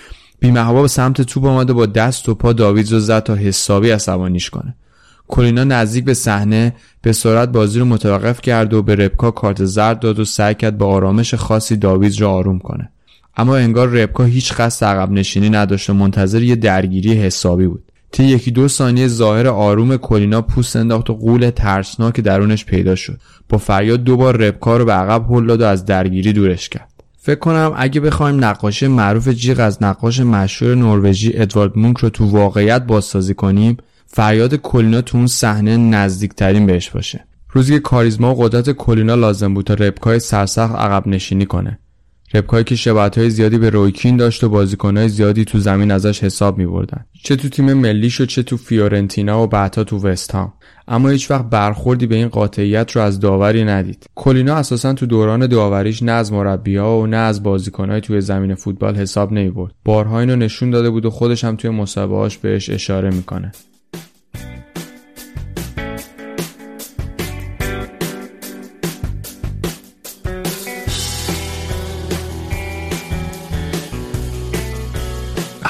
بیمهابا 0.41 0.83
به 0.83 0.89
سمت 0.89 1.23
توپ 1.23 1.45
آمده 1.45 1.73
با 1.73 1.87
دست 1.87 2.29
و 2.29 2.35
پا 2.35 2.53
داویدز 2.53 2.93
رو 2.93 3.01
زد 3.01 3.23
تا 3.23 3.35
حسابی 3.35 3.91
عصبانیش 3.91 4.51
کنه. 4.51 4.75
کولینا 5.29 5.65
نزدیک 5.65 6.05
به 6.05 6.15
صحنه 6.15 6.75
به 7.03 7.13
سرعت 7.13 7.49
بازی 7.49 7.79
رو 7.79 7.85
متوقف 7.85 8.41
کرد 8.41 8.75
و 8.75 8.83
به 8.83 8.95
ربکا 8.95 9.31
کارت 9.31 9.65
زرد 9.65 10.01
داد 10.01 10.19
و 10.19 10.25
سعی 10.25 10.55
کرد 10.55 10.79
با 10.79 10.87
آرامش 10.87 11.35
خاصی 11.35 11.77
داویز 11.77 12.17
را 12.17 12.31
آروم 12.31 12.59
کنه. 12.59 12.91
اما 13.37 13.57
انگار 13.57 13.89
ربکا 13.89 14.25
هیچ 14.25 14.53
قصد 14.53 14.87
عقب 14.87 15.11
نشینی 15.11 15.51
نداشت 15.51 15.91
و 15.91 15.95
منتظر 15.95 16.43
یه 16.43 16.57
درگیری 16.57 17.13
حسابی 17.15 17.67
بود. 17.67 17.85
طی 18.13 18.25
یکی 18.25 18.51
دو 18.51 18.69
ثانیه 18.69 19.09
ظاهر 19.09 19.47
آروم 19.47 19.97
کولینا 19.97 20.43
پوست 20.43 20.77
انداخت 20.77 21.11
و 21.11 21.15
قول 21.15 21.51
ترسناک 21.51 22.21
درونش 22.21 22.65
پیدا 22.65 22.95
شد. 22.95 23.21
با 23.49 23.59
فریاد 23.59 24.05
دوبار 24.05 24.37
ربکا 24.37 24.77
رو 24.77 24.85
به 24.85 24.93
عقب 24.93 25.33
هل 25.33 25.47
داد 25.47 25.61
و 25.61 25.65
از 25.65 25.85
درگیری 25.85 26.33
دورش 26.33 26.69
کرد. 26.69 26.98
فکر 27.29 27.39
کنم 27.39 27.73
اگه 27.77 28.01
بخوایم 28.01 28.45
نقاشی 28.45 28.87
معروف 28.87 29.29
جیغ 29.29 29.61
از 29.61 29.83
نقاش 29.83 30.21
مشهور 30.21 30.75
نروژی 30.75 31.33
ادوارد 31.35 31.79
مونک 31.79 31.99
رو 31.99 32.11
تو 32.11 32.25
واقعیت 32.25 32.83
بازسازی 32.83 33.35
کنیم 33.35 33.77
فریاد 34.07 34.55
کلینا 34.55 35.01
تو 35.01 35.19
اون 35.19 35.27
صحنه 35.27 35.77
نزدیکترین 35.77 36.67
بهش 36.67 36.91
باشه. 36.91 37.25
روزی 37.51 37.73
که 37.73 37.81
کاریزما 37.81 38.35
و 38.35 38.43
قدرت 38.43 38.71
کلینا 38.71 39.15
لازم 39.15 39.55
بود 39.55 39.67
تا 39.67 39.75
ربکای 39.75 40.19
سرسخت 40.19 40.75
عقب 40.75 41.09
نشینی 41.09 41.47
کنه. 41.47 41.79
ربکایی 42.35 42.65
که 42.65 42.77
شباهت 42.77 43.19
های 43.19 43.31
زیادی 43.31 43.59
به 43.59 43.71
رویکین 43.71 44.17
داشت 44.17 44.45
و 44.45 44.49
بازیکنهای 44.49 45.09
زیادی 45.09 45.45
تو 45.45 45.59
زمین 45.59 45.91
ازش 45.91 46.25
حساب 46.25 46.59
می 46.59 46.67
بردن. 46.67 47.05
چه 47.23 47.37
تو 47.37 47.49
تیم 47.49 47.73
ملیش 47.73 48.21
و 48.21 48.27
چه 48.27 48.43
تو 48.43 48.57
فیورنتینا 48.57 49.43
و 49.43 49.47
بعدها 49.47 49.85
تو 49.85 49.99
وستهام 49.99 50.53
اما 50.89 51.09
هیچ 51.09 51.31
وقت 51.31 51.51
برخوردی 51.51 52.07
به 52.07 52.15
این 52.15 52.29
قاطعیت 52.29 52.91
رو 52.93 53.03
از 53.03 53.21
داوری 53.21 53.65
ندید. 53.65 54.07
کلینا 54.15 54.55
اساسا 54.55 54.93
تو 54.93 55.07
دوران 55.07 55.47
داوریش 55.47 56.03
نه 56.03 56.13
از 56.13 56.33
مربیها 56.33 56.99
و 56.99 57.07
نه 57.07 57.17
از 57.17 57.43
بازیکنهای 57.43 58.01
توی 58.01 58.21
زمین 58.21 58.55
فوتبال 58.55 58.97
حساب 58.97 59.33
نمی 59.33 59.51
برد 59.51 59.73
بارها 59.85 60.21
اینو 60.21 60.37
نشون 60.37 60.71
داده 60.71 60.91
بود 60.91 61.07
و 61.07 61.11
خودش 61.11 61.45
هم 61.45 61.57
توی 61.57 61.71
مسابقهاش 61.71 62.39
بهش 62.39 62.71
اشاره 62.71 63.11
می‌کنه. 63.11 63.53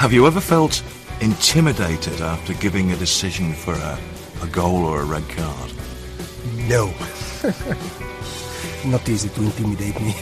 Have 0.08 0.14
you 0.14 0.26
ever 0.26 0.40
felt 0.40 0.82
intimidated 1.20 2.22
after 2.22 2.54
giving 2.54 2.92
a 2.92 2.96
decision 2.96 3.52
for 3.52 3.74
a, 3.74 3.98
a 4.42 4.46
goal 4.46 4.86
or 4.86 5.02
a 5.02 5.04
red 5.04 5.28
card? 5.28 5.70
No. 6.66 6.94
Not 8.90 9.06
easy 9.06 9.28
to 9.28 9.42
intimidate 9.42 10.00
me. 10.00 10.14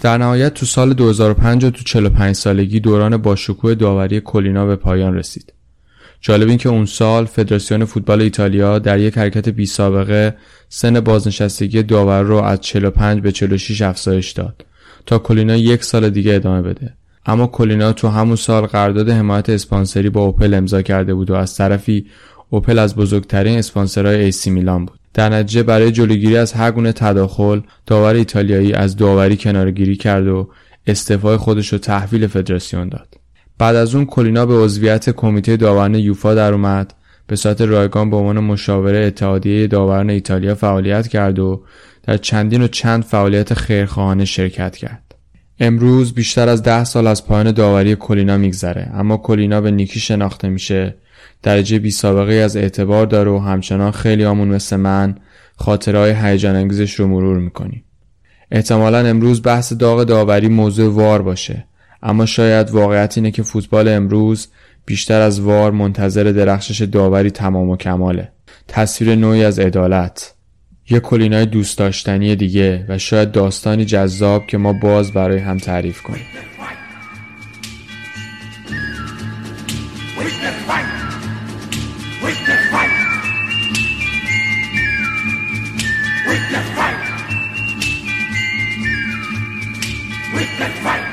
در 0.00 0.18
نهایت 0.18 0.54
تو 0.54 0.66
سال 0.66 0.94
2005 0.94 1.64
و 1.64 1.70
تو 1.70 1.82
45 1.84 2.34
سالگی 2.34 2.80
دوران 2.80 3.16
باشکوه 3.16 3.74
داوری 3.74 4.20
کولینا 4.20 4.66
به 4.66 4.76
پایان 4.76 5.14
رسید. 5.14 5.52
جالب 6.20 6.48
این 6.48 6.58
که 6.58 6.68
اون 6.68 6.86
سال 6.86 7.24
فدراسیون 7.24 7.84
فوتبال 7.84 8.22
ایتالیا 8.22 8.78
در 8.78 8.98
یک 8.98 9.18
حرکت 9.18 9.48
بی 9.48 9.66
سابقه 9.66 10.36
سن 10.68 11.00
بازنشستگی 11.00 11.82
داورا 11.82 12.22
رو 12.22 12.36
از 12.36 12.60
45 12.60 13.20
به 13.20 13.32
46 13.32 13.82
افزایش 13.82 14.30
داد 14.30 14.64
تا 15.06 15.18
کولینا 15.18 15.56
یک 15.56 15.84
سال 15.84 16.10
دیگه 16.10 16.34
ادامه 16.34 16.62
بده. 16.62 16.94
اما 17.26 17.46
کولینا 17.46 17.92
تو 17.92 18.08
همون 18.08 18.36
سال 18.36 18.66
قرارداد 18.66 19.10
حمایت 19.10 19.50
اسپانسری 19.50 20.10
با 20.10 20.20
اوپل 20.20 20.54
امضا 20.54 20.82
کرده 20.82 21.14
بود 21.14 21.30
و 21.30 21.34
از 21.34 21.56
طرفی 21.56 22.06
اوپل 22.50 22.78
از 22.78 22.96
بزرگترین 22.96 23.58
اسپانسرهای 23.58 24.24
ایسی 24.24 24.50
میلان 24.50 24.84
بود. 24.84 24.98
در 25.18 25.28
نتیجه 25.28 25.62
برای 25.62 25.92
جلوگیری 25.92 26.36
از 26.36 26.52
هر 26.52 26.70
گونه 26.70 26.92
تداخل 26.92 27.60
داور 27.86 28.14
ایتالیایی 28.14 28.72
از 28.72 28.96
داوری 28.96 29.36
کنارگیری 29.36 29.96
کرد 29.96 30.28
و 30.28 30.50
استعفای 30.86 31.36
خودش 31.36 31.72
رو 31.72 31.78
تحویل 31.78 32.26
فدراسیون 32.26 32.88
داد. 32.88 33.14
بعد 33.58 33.76
از 33.76 33.94
اون 33.94 34.06
کلینا 34.06 34.46
به 34.46 34.54
عضویت 34.54 35.10
کمیته 35.10 35.56
داوران 35.56 35.94
یوفا 35.94 36.34
در 36.34 36.52
اومد. 36.52 36.94
به 37.26 37.36
صورت 37.36 37.60
رایگان 37.60 38.10
به 38.10 38.16
عنوان 38.16 38.38
مشاوره 38.38 38.98
اتحادیه 38.98 39.66
داوران 39.66 40.10
ایتالیا 40.10 40.54
فعالیت 40.54 41.08
کرد 41.08 41.38
و 41.38 41.64
در 42.02 42.16
چندین 42.16 42.62
و 42.62 42.68
چند 42.68 43.04
فعالیت 43.04 43.54
خیرخواهانه 43.54 44.24
شرکت 44.24 44.76
کرد. 44.76 45.14
امروز 45.60 46.14
بیشتر 46.14 46.48
از 46.48 46.62
ده 46.62 46.84
سال 46.84 47.06
از 47.06 47.26
پایان 47.26 47.52
داوری 47.52 47.96
کلینا 47.96 48.36
میگذره. 48.36 48.90
اما 48.94 49.16
کلینا 49.16 49.60
به 49.60 49.70
نیکی 49.70 50.00
شناخته 50.00 50.48
میشه. 50.48 50.94
درجه 51.42 51.78
بی 51.78 51.90
سابقه 51.90 52.34
از 52.34 52.56
اعتبار 52.56 53.06
داره 53.06 53.30
و 53.30 53.38
همچنان 53.38 53.90
خیلی 53.90 54.24
آمون 54.24 54.48
مثل 54.48 54.76
من 54.76 55.14
خاطرهای 55.56 56.14
هیجان 56.22 56.56
انگیزش 56.56 56.94
رو 56.94 57.06
مرور 57.06 57.38
می‌کنیم. 57.38 57.84
احتمالا 58.50 58.98
امروز 59.06 59.42
بحث 59.42 59.72
داغ 59.72 60.04
داوری 60.04 60.48
موضوع 60.48 60.94
وار 60.94 61.22
باشه 61.22 61.64
اما 62.02 62.26
شاید 62.26 62.70
واقعیت 62.70 63.18
اینه 63.18 63.30
که 63.30 63.42
فوتبال 63.42 63.88
امروز 63.88 64.48
بیشتر 64.86 65.20
از 65.20 65.40
وار 65.40 65.70
منتظر 65.70 66.22
درخشش 66.22 66.82
داوری 66.82 67.30
تمام 67.30 67.68
و 67.68 67.76
کماله. 67.76 68.28
تصویر 68.68 69.14
نوعی 69.14 69.44
از 69.44 69.58
عدالت 69.58 70.34
یه 70.90 71.00
کلینای 71.00 71.46
دوست 71.46 71.78
داشتنی 71.78 72.36
دیگه 72.36 72.84
و 72.88 72.98
شاید 72.98 73.32
داستانی 73.32 73.84
جذاب 73.84 74.46
که 74.46 74.58
ما 74.58 74.72
باز 74.72 75.12
برای 75.12 75.38
هم 75.38 75.58
تعریف 75.58 76.02
کنیم. 76.02 76.26
we 90.38 90.44
can 90.44 90.70
fight. 90.84 91.07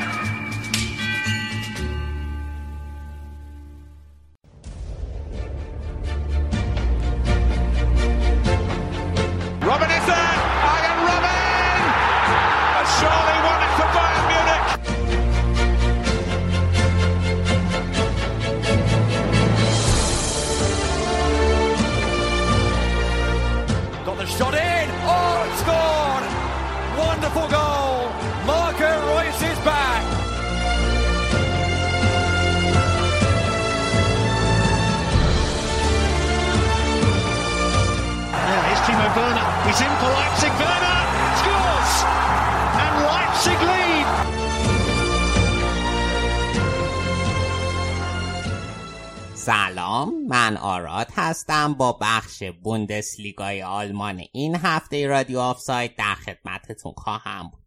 بوندسلیگای 52.66 53.62
آلمان. 53.62 54.24
این 54.32 54.56
هفته 54.56 55.08
رادیو 55.08 55.40
آفساید 55.40 55.96
در 55.96 56.16
خدمتتون 56.16 56.94
خواهم 56.98 57.50
بود. 57.50 57.62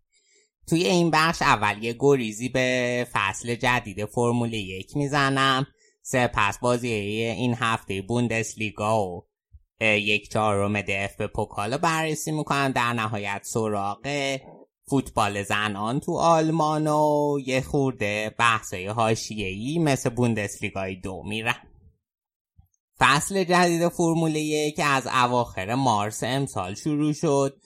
توی 0.69 0.87
این 0.87 1.11
بخش 1.11 1.43
اول 1.43 1.85
یه 1.85 1.97
گریزی 1.99 2.49
به 2.49 3.07
فصل 3.13 3.55
جدید 3.55 4.05
فرمول 4.05 4.55
یک 4.55 4.97
می‌زنم. 4.97 5.67
سپس 6.03 6.59
بازی 6.59 6.89
این 6.89 7.55
هفته 7.55 8.03
بوندسلیگا 8.03 9.07
و 9.07 9.27
یک 9.81 10.31
چهارم 10.31 10.81
دف 10.81 11.17
به 11.17 11.27
پوکال 11.27 11.73
رو 11.73 11.79
بررسی 11.79 12.33
می‌کنم. 12.33 12.73
در 12.73 12.93
نهایت 12.93 13.41
سراغ 13.45 14.37
فوتبال 14.91 15.43
زنان 15.43 16.01
تو 16.01 16.17
آلمان 16.17 16.87
و 16.87 17.39
یه 17.47 17.61
خورده 17.61 18.35
بحثای 18.39 18.87
حاشیه‌ای 18.87 19.79
مثل 19.79 20.11
بوندسلیگای 20.11 20.95
دو 20.95 21.23
میرم. 21.27 21.63
فصل 23.01 23.45
جدید 23.45 23.89
فرمول 23.89 24.37
یک 24.37 24.81
از 24.85 25.07
اواخر 25.07 25.75
مارس 25.75 26.23
امسال 26.23 26.75
شروع 26.75 27.13
شد. 27.13 27.61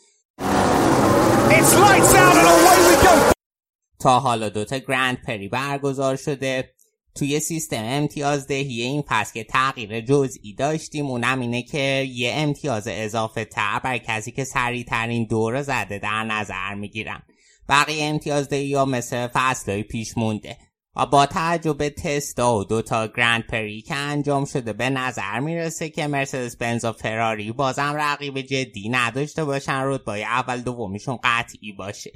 تا 4.00 4.20
حالا 4.20 4.48
دوتا 4.48 4.78
گرند 4.78 5.22
پری 5.26 5.48
برگزار 5.48 6.16
شده. 6.16 6.74
توی 7.14 7.40
سیستم 7.40 7.84
امتیازدهی 7.84 8.82
این 8.82 9.02
فصل 9.08 9.32
که 9.32 9.44
تغییر 9.44 10.00
جزئی 10.00 10.54
داشتیم 10.54 11.06
اونم 11.06 11.40
اینه 11.40 11.62
که 11.62 12.08
یه 12.10 12.32
امتیاز 12.34 12.88
اضافه 12.90 13.44
تر 13.44 13.78
برای 13.78 14.00
کسی 14.06 14.32
که 14.32 14.44
سریع 14.44 14.84
ترین 14.84 15.24
دور 15.24 15.62
زده 15.62 15.98
در 15.98 16.24
نظر 16.24 16.74
می‌گیرن. 16.74 17.22
بقیه 17.68 18.04
امتیازدهی 18.04 18.74
ها 18.74 18.84
مثل 18.84 19.26
فصل 19.26 19.82
پیش 19.82 20.18
مونده. 20.18 20.56
و 20.96 21.06
با 21.06 21.26
توجه 21.26 21.72
به 21.72 21.90
تستا 21.90 22.56
و 22.56 22.64
دوتا 22.64 23.06
گرند 23.06 23.46
پری 23.46 23.82
که 23.82 23.94
انجام 23.94 24.44
شده 24.44 24.72
به 24.72 24.90
نظر 24.90 25.40
می‌رسه 25.40 25.88
که 25.88 26.06
مرسدس 26.06 26.56
بنز 26.56 26.84
و 26.84 26.92
فراری 26.92 27.52
بازم 27.52 27.94
رقیب 27.96 28.40
جدی 28.40 28.88
نداشته 28.88 29.44
باشن 29.44 29.80
رتبای 29.84 30.24
اول 30.24 30.60
دومیشون 30.60 31.18
قطعی 31.24 31.72
باشه. 31.72 32.12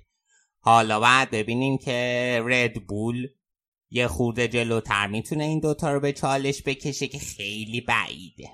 حالا 0.60 1.00
باید 1.00 1.30
ببینیم 1.30 1.78
که 1.78 2.42
ردبول 2.46 3.28
یه 3.90 4.06
خورده 4.06 4.48
جلوتر 4.48 5.06
می‌تونه 5.06 5.44
این 5.44 5.60
دوتا 5.60 5.92
رو 5.92 6.00
به 6.00 6.12
چالش 6.12 6.62
بکشه 6.62 7.06
که 7.06 7.18
خیلی 7.18 7.80
بعیده. 7.80 8.50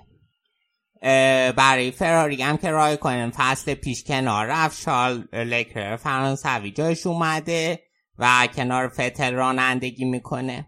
برای 1.51 1.91
فراری 1.91 2.41
هم 2.41 2.57
که 2.57 2.69
رای 2.69 2.97
کنن 2.97 3.31
فصل 3.35 3.73
پیش 3.73 4.03
کنار 4.03 4.45
رفت 4.45 4.81
شارل 4.81 5.23
لکر 5.33 5.95
فرانسوی 5.95 6.71
جایش 6.71 7.07
اومده. 7.07 7.79
و 8.17 8.47
کنار 8.55 8.87
فتل 8.89 9.33
رانندگی 9.33 10.05
می‌کنه. 10.05 10.67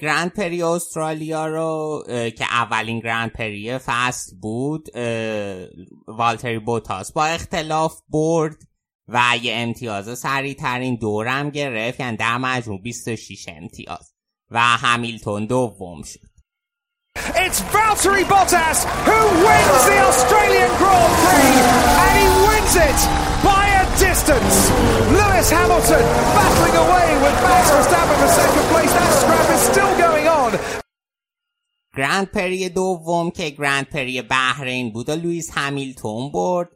گرند 0.00 0.32
پری 0.32 0.62
استرالیا 0.62 1.46
رو 1.46 2.02
که 2.08 2.44
اولین 2.44 3.00
گرند 3.00 3.32
پری 3.32 3.78
فصل 3.78 4.36
بود 4.36 4.88
والتری 6.08 6.58
بوتاس 6.58 7.12
با 7.12 7.24
اختلاف 7.24 8.00
برد 8.08 8.56
و 9.08 9.22
یه 9.42 9.54
امتیاز 9.54 10.18
سریع 10.18 10.54
ترین 10.54 10.96
دورم 10.96 11.50
گرفت 11.50 12.00
یعنی 12.00 12.16
در 12.16 12.38
مجموع 12.38 12.82
26 12.82 13.48
امتیاز 13.48 14.14
و 14.50 14.60
همیلتون 14.60 15.46
دوم 15.46 16.02
شد. 16.02 16.20
It's 17.16 17.60
Valtteri 17.74 18.24
Bottas 18.32 18.78
who 19.06 19.20
wins 19.46 19.82
the 19.90 19.98
Australian 20.10 20.70
Grand 20.80 21.14
Prix, 21.22 21.56
and 22.04 22.14
he 22.20 22.26
wins 22.46 22.74
it 22.88 23.00
by 23.46 23.65
distance. 23.98 24.56
Lewis 25.16 25.48
Hamilton 25.50 26.04
battling 26.36 26.76
away 26.84 27.08
with 27.24 27.36
Max 27.44 27.64
Verstappen 27.74 28.16
for 28.22 28.30
second 28.42 28.66
place. 28.72 28.92
That 28.98 29.10
scrap 29.20 29.48
is 29.56 29.62
still 29.70 29.92
going 30.04 30.28
on. 30.28 30.52
گرند 31.96 32.30
پری 32.30 32.68
دوم 32.68 33.30
که 33.30 33.50
گرند 33.50 33.88
پری 33.88 34.22
بحرین 34.22 34.92
بود 34.92 35.08
و 35.08 35.12
لوئیس 35.12 35.50
همیلتون 35.54 36.32
برد 36.32 36.68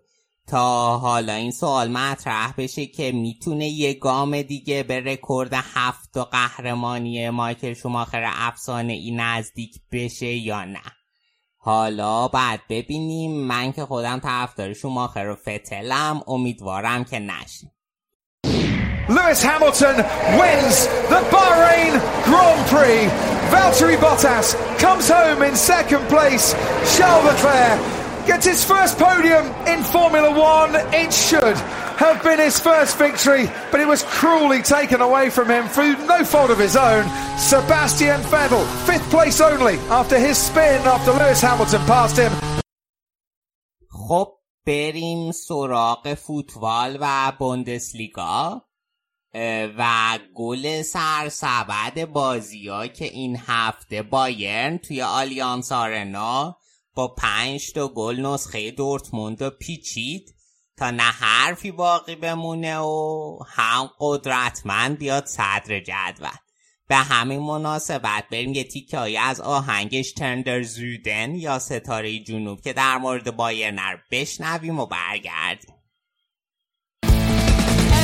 تا 0.47 0.99
حالا 0.99 1.33
این 1.33 1.51
سوال 1.51 1.91
مطرح 1.91 2.55
بشه 2.59 2.87
که 2.87 3.13
می‌تونه 3.13 3.69
یه 3.69 3.95
گام 3.95 4.43
دیگه 4.43 4.83
به 4.83 5.01
رکورد 5.01 5.53
هفت 5.53 6.17
و 6.17 6.25
قهرمانی 6.25 7.31
مایکل 7.31 7.75
شوماخر 7.75 8.31
افسانه 8.35 8.93
ای 8.93 9.11
نزدیک 9.11 9.81
بشه 9.93 10.27
یا 10.27 10.65
نه 10.65 11.00
حالا 11.63 12.29
بعد 12.29 12.61
ببینیم 12.69 13.33
من 13.47 13.73
که 13.73 13.87
خودم 13.87 14.19
طرفدار 14.19 14.73
شوماخر 14.73 15.29
و 15.29 15.37
فتلم 15.37 16.23
امیدوارم 16.27 17.05
که 17.05 17.19
نشه 17.19 17.73
Lewis 19.09 19.43
Hamilton 19.43 19.97
wins 20.39 20.87
the 21.13 21.21
Bahrain 21.35 21.93
Grand 22.29 22.63
Prix. 22.73 23.03
Valtteri 23.53 23.97
Bottas 23.97 24.55
comes 24.79 25.07
home 25.11 25.43
in 25.43 25.57
second 25.57 26.05
place. 26.09 26.47
Charles 26.97 27.25
Leclerc 27.25 27.79
gets 28.29 28.47
his 28.47 28.63
first 28.63 28.99
podium 28.99 29.45
in 29.73 29.83
Formula 29.83 30.31
One. 30.31 30.73
It 31.03 31.13
should 31.13 31.59
have 32.01 32.19
been 32.25 32.41
his 32.49 32.59
first 32.59 32.97
victory, 33.07 33.45
but 33.71 33.79
it 33.85 33.89
was 33.95 34.03
cruelly 34.19 34.63
taken 34.63 35.01
away 35.09 35.27
from 35.37 35.47
him 35.55 35.65
through 35.75 35.95
no 36.13 36.25
fault 36.33 36.51
of 36.51 36.59
his 36.67 36.77
own. 36.91 37.05
Sebastian 37.53 38.21
Vettel, 38.33 38.65
fifth 38.89 39.09
place 39.11 39.39
only 39.51 39.77
after 39.99 40.19
his 40.27 40.37
spin 40.49 40.81
after 40.95 41.13
Lewis 41.13 41.41
Hamilton 41.49 41.83
passed 41.93 42.19
him. 42.25 42.33
خب 44.09 44.29
بریم 44.67 45.33
سراغ 45.33 46.15
فوتبال 46.15 46.99
و 47.01 47.33
بوندسلیگا 47.39 48.63
و 49.79 50.19
گل 50.35 50.83
سرسبد 50.83 52.05
بازی 52.05 52.89
که 52.89 53.05
این 53.05 53.39
هفته 53.47 54.03
بایرن 54.03 54.79
توی 54.79 55.03
آلیانس 55.03 55.73
آرنا 55.73 56.57
با 56.95 57.09
پنج 57.09 57.73
تا 57.73 57.89
گل 57.89 58.21
نسخه 58.21 58.71
دورتموند 58.71 59.43
رو 59.43 59.51
پیچید 59.51 60.35
تا 60.81 60.91
نه 60.91 61.03
حرفی 61.03 61.71
باقی 61.71 62.17
بمونه 62.17 62.79
و 62.79 63.39
هم 63.47 63.91
قدرتمند 63.99 64.99
بیاد 64.99 65.27
صدر 65.27 65.81
جدول 65.81 66.29
به 66.89 66.97
همین 66.97 67.41
مناسبت 67.41 68.25
بریم 68.33 68.53
یه 68.55 68.65
تیکه 68.65 69.21
از 69.21 69.41
آهنگش 69.41 70.13
تندر 70.13 70.63
زودن 70.63 71.35
یا 71.35 71.59
ستاره 71.59 72.19
جنوب 72.19 72.61
که 72.61 72.73
در 72.73 72.99
مورد 72.99 73.37
بایرن 73.37 73.79
رو 73.79 73.99
بشنویم 74.11 74.79
و 74.79 74.87
برگردیم 74.87 75.75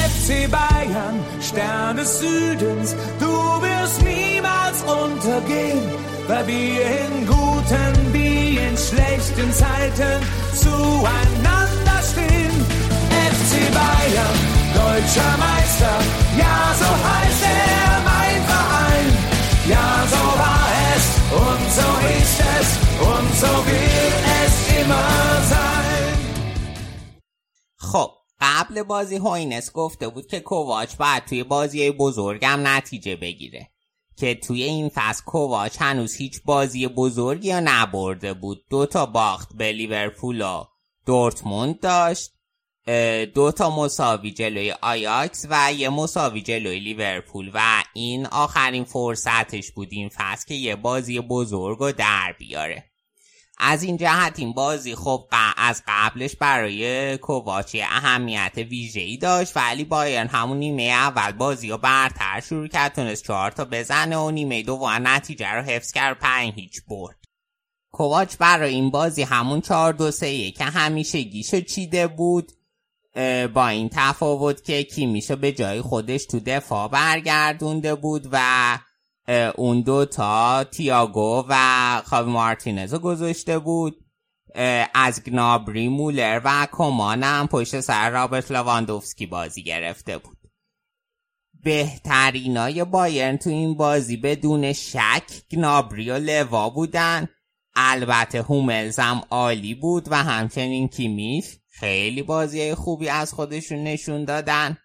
FC 0.06 0.28
Bayern. 0.54 1.16
FC 13.56 13.72
Bayern, 13.78 14.38
deutscher 14.74 15.32
Meister, 15.46 15.94
ja 16.42 16.58
so 16.80 16.90
heißt 17.08 17.42
er 17.42 17.92
mein 18.10 18.40
Verein, 18.50 19.08
ja 19.72 19.88
so 20.12 20.24
war 20.42 20.68
es. 20.92 21.04
Und 21.44 21.64
so 21.78 21.90
ist 22.20 22.38
es. 22.56 22.68
Und 23.12 23.30
so 23.42 23.52
wird 23.70 24.18
es 24.42 24.54
immer 24.80 25.08
sein. 25.52 26.14
خب 27.76 28.10
قبل 28.40 28.82
بازی 28.82 29.16
هوینس 29.16 29.72
گفته 29.72 30.08
بود 30.08 30.26
که 30.26 30.40
کوواچ 30.40 30.96
باید 30.96 31.24
توی 31.24 31.44
بازی 31.44 31.90
بزرگم 31.90 32.60
نتیجه 32.66 33.16
بگیره. 33.16 33.70
که 34.16 34.34
توی 34.34 34.62
این 34.62 34.90
فصل 34.94 35.24
کوواچ 35.24 35.76
هنوز 35.80 36.14
هیچ 36.14 36.42
بازی 36.44 36.88
بزرگی 36.88 37.48
یا 37.48 37.60
نبرده 37.64 38.34
بود. 38.34 38.64
دو 38.70 38.86
تا 38.86 39.06
باخت 39.06 39.48
به 39.56 39.72
لیورپول 39.72 40.40
و 40.42 40.64
دورتموند 41.06 41.80
داشت. 41.80 42.36
دو 43.35 43.53
تا 43.53 43.77
مساوی 43.77 44.31
جلوی 44.31 44.75
آیاکس 44.83 45.46
و 45.51 45.72
یه 45.72 45.88
مساوی 45.88 46.42
جلوی 46.42 46.79
لیورپول 46.79 47.51
و 47.55 47.83
این 47.94 48.27
آخرین 48.27 48.85
فرصتش 48.85 49.72
بود 49.72 49.88
این 49.90 50.09
فصل 50.09 50.46
که 50.49 50.55
یه 50.55 50.77
بازی 50.77 51.20
بزرگ 51.20 51.79
رو 51.79 51.92
در 51.92 52.35
بیاره. 52.38 52.85
از 53.59 53.83
این 53.83 53.96
جهت 53.96 54.38
این 54.38 54.53
بازی 54.53 54.94
خب 54.94 55.29
از 55.57 55.83
قبلش 55.88 56.37
برای 56.37 57.16
کوواچی 57.18 57.83
اهمیت 57.83 58.53
ویژه‌ای 58.57 59.16
داشت 59.16 59.57
ولی 59.57 59.85
بایرن 59.85 60.27
همون 60.27 60.59
نیمه 60.59 60.83
اول 60.83 61.33
بازی 61.33 61.68
رو 61.70 61.79
برتر 61.79 62.40
شروع 62.40 62.68
کرد 62.68 62.94
تونست 62.94 63.25
چهار 63.25 63.51
تا 63.51 63.64
بزنه 63.64 64.16
و 64.16 64.31
نیمه 64.31 64.62
دوم 64.62 65.09
نتیجه 65.09 65.53
رو 65.53 65.62
حفظ 65.62 65.92
کرد 65.92 66.18
پنج 66.18 66.53
هیچ 66.55 66.83
برد. 66.88 67.16
کوواچ 67.92 68.37
برای 68.37 68.75
این 68.75 68.90
بازی 68.90 69.22
همون 69.22 69.61
چهار 69.61 69.92
دو 69.92 70.11
سه 70.11 70.51
که 70.51 70.64
همیشه 70.64 71.22
گیشو 71.22 71.61
چیده 71.61 72.07
بود. 72.07 72.53
با 73.55 73.68
این 73.68 73.90
تفاوت 73.92 74.64
که 74.64 74.83
کیمیشو 74.83 75.37
به 75.37 75.52
جای 75.52 75.81
خودش 75.81 76.26
تو 76.26 76.40
دفاع 76.40 76.88
برگردونده 76.88 77.94
بود 77.94 78.29
و 78.33 78.79
اون 79.57 79.81
دو 79.81 80.05
تا 80.05 80.64
تیاگو 80.64 81.44
و 81.48 82.02
خاوی 82.05 82.33
مارتینز 82.33 82.92
رو 82.92 82.98
گذاشته 82.98 83.59
بود. 83.59 84.05
از 84.94 85.24
گنابری 85.24 85.88
مولر 85.88 86.40
و 86.44 86.66
کمان 86.72 87.22
هم 87.22 87.46
پشت 87.46 87.81
سر 87.81 88.11
رابرت 88.11 88.50
لواندوفسکی 88.50 89.26
بازی 89.26 89.62
گرفته 89.62 90.18
بود. 90.18 90.37
بهترینای 91.62 92.85
بایرن 92.85 93.37
تو 93.37 93.50
این 93.50 93.74
بازی 93.74 94.16
بدون 94.16 94.72
شک 94.72 95.24
گنابری 95.50 96.11
و 96.11 96.18
لوا 96.18 96.70
بودن. 96.70 97.29
البته 97.74 98.42
هوملز 98.42 98.98
هم 98.98 99.22
عالی 99.31 99.74
بود 99.74 100.09
و 100.11 100.14
همچنین 100.22 100.88
کیمیش. 100.88 101.44
خیلی 101.80 102.22
بازی 102.22 102.74
خوبی 102.74 103.08
از 103.08 103.32
خودشون 103.32 103.84
نشون 103.84 104.24
دادن. 104.24 104.76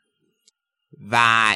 و 1.12 1.56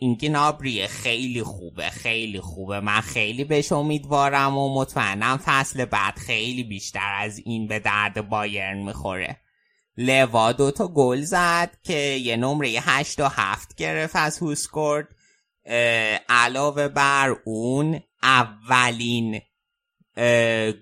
این 0.00 0.14
گنابری 0.14 0.86
خیلی 0.86 1.42
خوبه 1.42 1.90
خیلی 1.90 2.40
خوبه. 2.40 2.80
من 2.80 3.00
خیلی 3.00 3.44
بهش 3.44 3.72
امیدوارم 3.72 4.56
و 4.56 4.74
مطمئنم 4.74 5.40
فصل 5.44 5.84
بعد 5.84 6.18
خیلی 6.18 6.64
بیشتر 6.64 7.12
از 7.18 7.40
این 7.44 7.66
به 7.66 7.78
درد 7.78 8.28
بایرن 8.28 8.78
می‌خوره. 8.78 9.36
لوا 9.96 10.52
دو 10.52 10.70
تا 10.70 10.88
گل 10.88 11.20
زد 11.20 11.70
که 11.82 11.94
یه 11.98 12.36
نمره 12.36 12.68
8 12.68 13.20
و 13.20 13.28
7 13.28 13.76
گرفت 13.76 14.16
از 14.16 14.38
هوسکورد 14.38 15.08
علاوه 16.28 16.88
بر 16.88 17.36
اون 17.44 18.00
اولین 18.22 19.40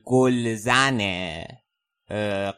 گلزن 0.05 1.01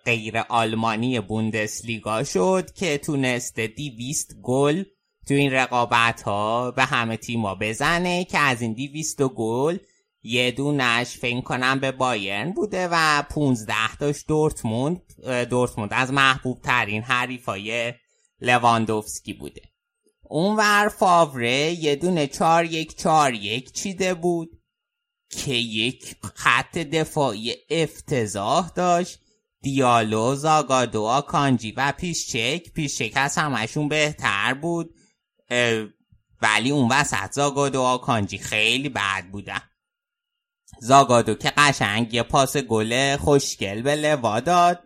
غیر 0.04 0.38
آلمانی 0.38 1.20
بوندسلیگا 1.20 2.24
شد 2.24 2.72
که 2.72 2.98
تونسته 2.98 3.66
دیویست 3.66 4.36
گل 4.42 4.84
تو 5.28 5.34
این 5.34 5.52
رقابت 5.52 6.22
ها 6.22 6.70
به 6.70 6.84
همه 6.84 7.16
تیما 7.16 7.54
بزنه 7.54 8.24
که 8.24 8.38
از 8.38 8.62
این 8.62 8.72
دیویست 8.72 9.22
گل 9.22 9.78
یه 10.22 10.50
دونش 10.50 11.16
فکر 11.16 11.40
کنم 11.40 11.80
به 11.80 11.92
بایرن 11.92 12.52
بوده 12.52 12.88
و 12.92 13.22
15 13.22 13.96
داشت 13.96 14.26
دورتموند 14.26 15.02
دورتموند 15.50 15.90
از 15.92 16.12
محبوب 16.12 16.60
ترین 16.60 17.02
حریفای 17.02 17.94
لواندوفسکی 18.40 19.32
بوده. 19.32 19.62
اونور 20.22 20.88
فاوره 20.88 21.70
یه 21.70 21.96
دونه 21.96 22.26
4 22.26 22.64
یک 22.64 22.98
4 22.98 23.34
یک 23.34 23.72
چیده 23.72 24.14
بود 24.14 24.62
که 25.30 25.54
یک 25.54 26.16
خط 26.34 26.78
دفاعی 26.78 27.54
افتضاح 27.70 28.70
داشت 28.74 29.18
دیالو 29.66 30.34
زاگادو 30.34 31.20
کانجی 31.20 31.72
و 31.72 31.92
پیشچک 31.92 33.12
از 33.14 33.38
همشون 33.38 33.88
بهتر 33.88 34.54
بود. 34.54 34.94
ولی 36.42 36.70
اون 36.70 36.92
وسط 36.92 37.32
زاگادو 37.32 37.82
آکانجی 37.82 38.38
خیلی 38.38 38.88
بد 38.88 39.24
بودن. 39.32 39.60
زاگادو 40.80 41.34
که 41.34 41.52
قشنگ 41.56 42.14
یه 42.14 42.22
پاس 42.22 42.56
گل 42.56 43.16
خوشگل 43.16 43.82
به 43.82 43.96
لوا 43.96 44.40
داد. 44.40 44.82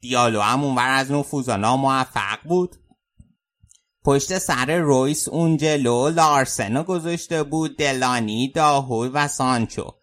دیالو 0.00 0.40
هم 0.40 0.64
اونور 0.64 0.88
از 0.88 1.12
نفوذا 1.12 1.56
ناموفق 1.56 2.38
بود. 2.44 2.76
پشت 4.04 4.38
سر 4.38 4.78
رویس 4.78 5.28
اون 5.28 5.56
جلو 5.56 6.08
لارسن 6.08 6.82
گذاشته 6.82 7.42
بود 7.42 7.76
دلانی 7.76 8.48
داهوی 8.48 9.08
و 9.08 9.28
سانچو. 9.28 9.97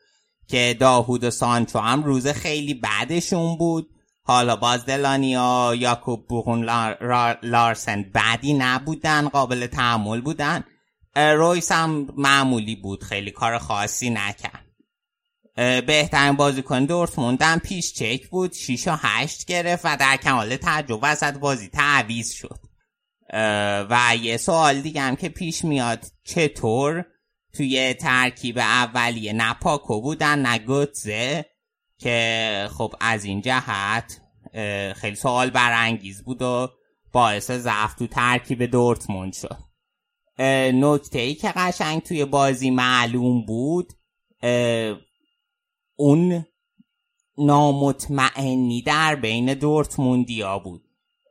که 0.48 0.78
داهود 0.80 1.24
و 1.24 1.32
سانچو 1.32 1.80
هم 1.80 2.04
روز 2.04 2.28
خیلی 2.28 2.74
بعدشون 2.74 3.58
بود. 3.58 3.90
حالا 4.24 4.56
باز 4.56 4.86
دلانیا 4.86 5.76
یاکوب 5.78 6.28
بوغون 6.28 6.64
لار، 6.64 7.40
لارسن 7.44 8.04
بعدی 8.14 8.54
نبودن 8.54 9.30
قابل 9.30 9.68
تحمل 9.68 10.22
بودن. 10.22 10.64
رویس 11.16 11.72
هم 11.72 12.08
معمولی 12.18 12.76
بود 12.76 13.04
خیلی 13.04 13.32
کار 13.32 13.58
خاصی 13.58 14.10
نکرد. 14.10 14.66
بهترین 15.86 16.32
بازیکن 16.32 16.86
دورتموند 16.86 17.42
هم 17.42 17.60
پیش 17.60 17.94
چک 17.94 18.28
بود 18.28 18.54
6 18.54 18.88
و 18.88 18.96
8 18.98 19.46
گرفت 19.46 19.86
و 19.86 19.98
در 20.00 20.18
کمال 20.18 20.56
تعجب 20.56 21.00
وسط 21.02 21.38
بازی 21.38 21.68
تعویز 21.68 22.32
شد. 22.32 22.60
و 23.90 24.18
یه 24.22 24.38
سوال 24.38 24.82
دیگه 24.82 25.02
هم 25.02 25.16
که 25.16 25.30
پیش 25.30 25.66
میاد 25.66 26.06
چطور 26.24 27.06
توی 27.56 27.94
ترکیب 27.94 28.58
اولیه 28.58 29.34
نه 29.34 29.54
پاکو 29.54 30.02
بودن 30.02 30.40
نه 30.40 30.60
گوتزه 30.60 31.46
که 31.98 32.70
خب 32.72 32.94
از 33.00 33.26
این 33.26 33.42
جهت 33.42 34.22
خیلی 34.96 35.16
سوال 35.16 35.50
برانگیز 35.50 36.24
بود 36.24 36.42
و 36.42 36.70
باعث 37.12 37.52
ضعف 37.52 37.94
تو 37.94 38.08
ترکیب 38.08 38.64
دورتموند 38.64 39.34
شد. 39.34 39.58
نکته 40.74 41.20
ای 41.20 41.36
که 41.36 41.54
قشنگ 41.56 42.02
توی 42.02 42.26
بازی 42.26 42.70
معلوم 42.70 43.46
بود 43.46 43.94
اون 45.96 46.46
نامطمئنی 47.38 48.82
در 48.82 49.16
بین 49.16 49.54
دورتموندیا 49.54 50.60
بود. 50.60 50.85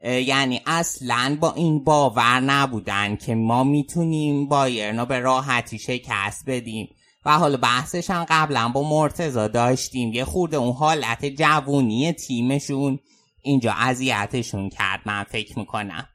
یعنی 0.04 0.60
اصلا 0.66 1.38
با 1.40 1.52
این 1.52 1.84
باور 1.84 2.40
نبودن 2.40 3.16
که 3.16 3.34
ما 3.34 3.64
می‌تونیم 3.64 4.48
بایرنا 4.48 5.04
به 5.04 5.18
راحتی 5.18 5.78
شکست 5.78 6.44
بدیم. 6.46 6.88
و 7.26 7.38
حالا 7.38 7.56
بحثش 7.56 8.10
هم 8.10 8.26
قبلا 8.28 8.68
با 8.68 8.88
مرتزا 8.88 9.48
داشتیم. 9.48 10.12
یه 10.12 10.24
خورده 10.24 10.56
اون 10.56 10.72
حالت 10.72 11.24
جوونی 11.26 12.12
تیمشون 12.12 12.98
اینجا 13.42 13.72
اذیتشون 13.72 14.68
کرد 14.68 15.00
من 15.04 15.24
فکر 15.24 15.58
می‌کنم. 15.58 16.08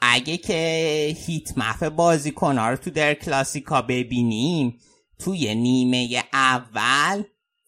اگه 0.00 0.36
که 0.36 1.16
هیت 1.26 1.58
مف 1.58 1.82
بازیکن 1.82 2.58
رو 2.58 2.76
تو 2.76 2.90
در 2.90 3.14
کلاسیکا 3.14 3.82
ببینیم 3.82 4.78
توی 5.18 5.54
نیمه 5.54 6.24
اول 6.32 7.22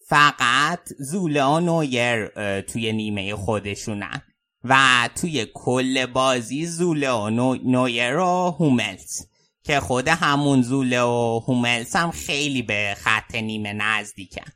فقط 0.07 0.79
زوله 0.99 1.43
و 1.43 1.59
نویر 1.59 2.27
توی 2.61 2.91
نیمه 2.93 3.35
خودشونن. 3.35 4.21
و 4.69 5.09
توی 5.15 5.47
کل 5.53 6.05
بازی 6.05 6.65
زوله 6.65 7.11
و 7.11 7.29
نویر 7.63 8.17
و 8.17 8.55
هوملز 8.59 9.21
که 9.63 9.79
خود 9.79 10.07
همون 10.07 10.61
زوله 10.61 11.01
و 11.01 11.41
هوملز 11.47 11.95
هم 11.95 12.11
خیلی 12.11 12.61
به 12.61 12.97
خط 12.99 13.35
نیمه 13.35 13.73
نزدیکن. 13.73 14.51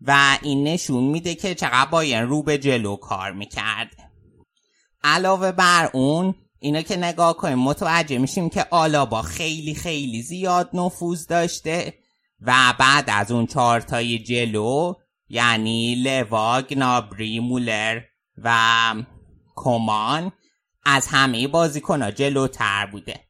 و 0.00 0.38
این 0.42 0.64
نشون 0.64 1.04
میده 1.04 1.34
که 1.34 1.54
چقدر 1.54 1.90
باید 1.90 2.22
رو 2.22 2.42
به 2.42 2.58
جلو 2.58 2.96
کار 2.96 3.32
می‌کرد. 3.32 3.96
علاوه 5.04 5.52
بر 5.52 5.90
اون 5.92 6.34
اینا 6.58 6.82
که 6.82 6.96
نگاه 6.96 7.36
کنیم 7.36 7.58
متوجه 7.58 8.18
میشیم 8.18 8.48
که 8.48 8.66
آلابا 8.70 9.22
خیلی 9.22 9.74
خیلی 9.74 10.22
زیاد 10.22 10.70
نفوذ 10.74 11.26
داشته 11.26 11.94
و 12.40 12.74
بعد 12.78 13.04
از 13.08 13.32
اون 13.32 13.46
چهارتای 13.46 14.18
جلو 14.18 14.94
یعنی 15.28 15.94
لواگ 15.94 16.78
نابری 16.78 17.40
مولر 17.40 18.00
و 18.38 18.94
کمان 19.56 20.32
از 20.84 21.06
همه 21.06 21.48
بازیکنها 21.48 22.10
جلوتر 22.10 22.86
بوده. 22.86 23.20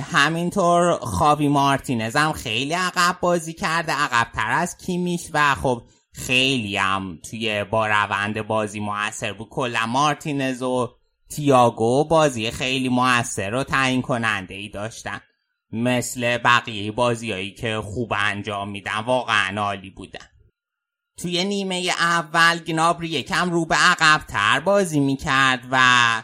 همینطور 0.00 0.98
خاوی 0.98 1.48
مارتینز 1.48 2.16
هم 2.16 2.32
خیلی 2.32 2.72
عقب 2.72 3.16
بازی 3.20 3.52
کرده 3.52 3.92
عقبتر 3.92 4.50
از 4.50 4.76
کیمیش 4.76 5.30
و 5.32 5.54
خب 5.54 5.82
خیلی 6.12 6.76
هم 6.76 7.18
توی 7.30 7.64
با 7.64 7.86
روند 7.86 8.46
بازی 8.46 8.80
موثر 8.80 9.32
بود. 9.32 9.48
کلا 9.50 9.86
مارتینز 9.86 10.62
و 10.62 10.88
تیاگو 11.30 12.04
بازی 12.04 12.50
خیلی 12.50 12.88
موثر 12.88 13.54
و 13.54 13.64
تعیین 13.64 14.02
کننده 14.02 14.54
ای 14.54 14.68
داشتن. 14.68 15.20
مثل 15.72 16.38
بقیه 16.38 16.92
بازیهایی 16.92 17.54
که 17.54 17.80
خوب 17.84 18.12
انجام 18.16 18.70
میدن 18.70 18.98
واقعا 19.06 19.60
عالی 19.60 19.90
بودن. 19.90 20.26
توی 21.18 21.44
نیمه 21.44 21.90
اول 22.00 22.58
گنابری 22.58 23.08
یکم 23.08 23.50
رو 23.50 23.64
به 23.66 23.74
عقبتر 23.74 24.60
بازی 24.60 25.00
می‌کرد 25.00 25.60
و 25.70 26.22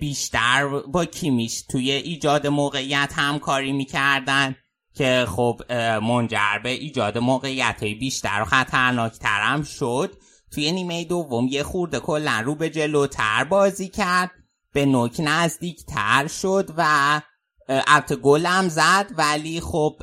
بیشتر 0.00 0.68
با 0.68 1.04
کیمیش 1.04 1.62
توی 1.62 1.90
ایجاد 1.90 2.46
موقعیت 2.46 3.12
همکاری 3.16 3.72
می‌کردن 3.72 4.56
که 4.94 5.26
خب 5.28 5.60
منجر 6.02 6.58
به 6.62 6.70
ایجاد 6.70 7.18
موقعیت 7.18 7.76
های 7.82 7.94
بیشتر 7.94 8.42
و 8.42 8.44
خطرناکتر 8.44 9.40
هم 9.40 9.62
شد. 9.62 10.16
توی 10.54 10.72
نیمه 10.72 11.04
دوم 11.04 11.48
یه 11.48 11.62
خورده 11.62 12.00
کلا 12.00 12.42
رو 12.44 12.54
به 12.54 12.70
جلوتر 12.70 13.44
بازی 13.44 13.88
کرد 13.88 14.30
به 14.72 14.86
نوک 14.86 15.16
نزدیکتر 15.18 16.26
شد 16.26 16.70
و 16.76 17.20
البته 17.68 18.16
گلم 18.16 18.68
زد 18.68 19.06
ولی 19.16 19.60
خب 19.60 20.02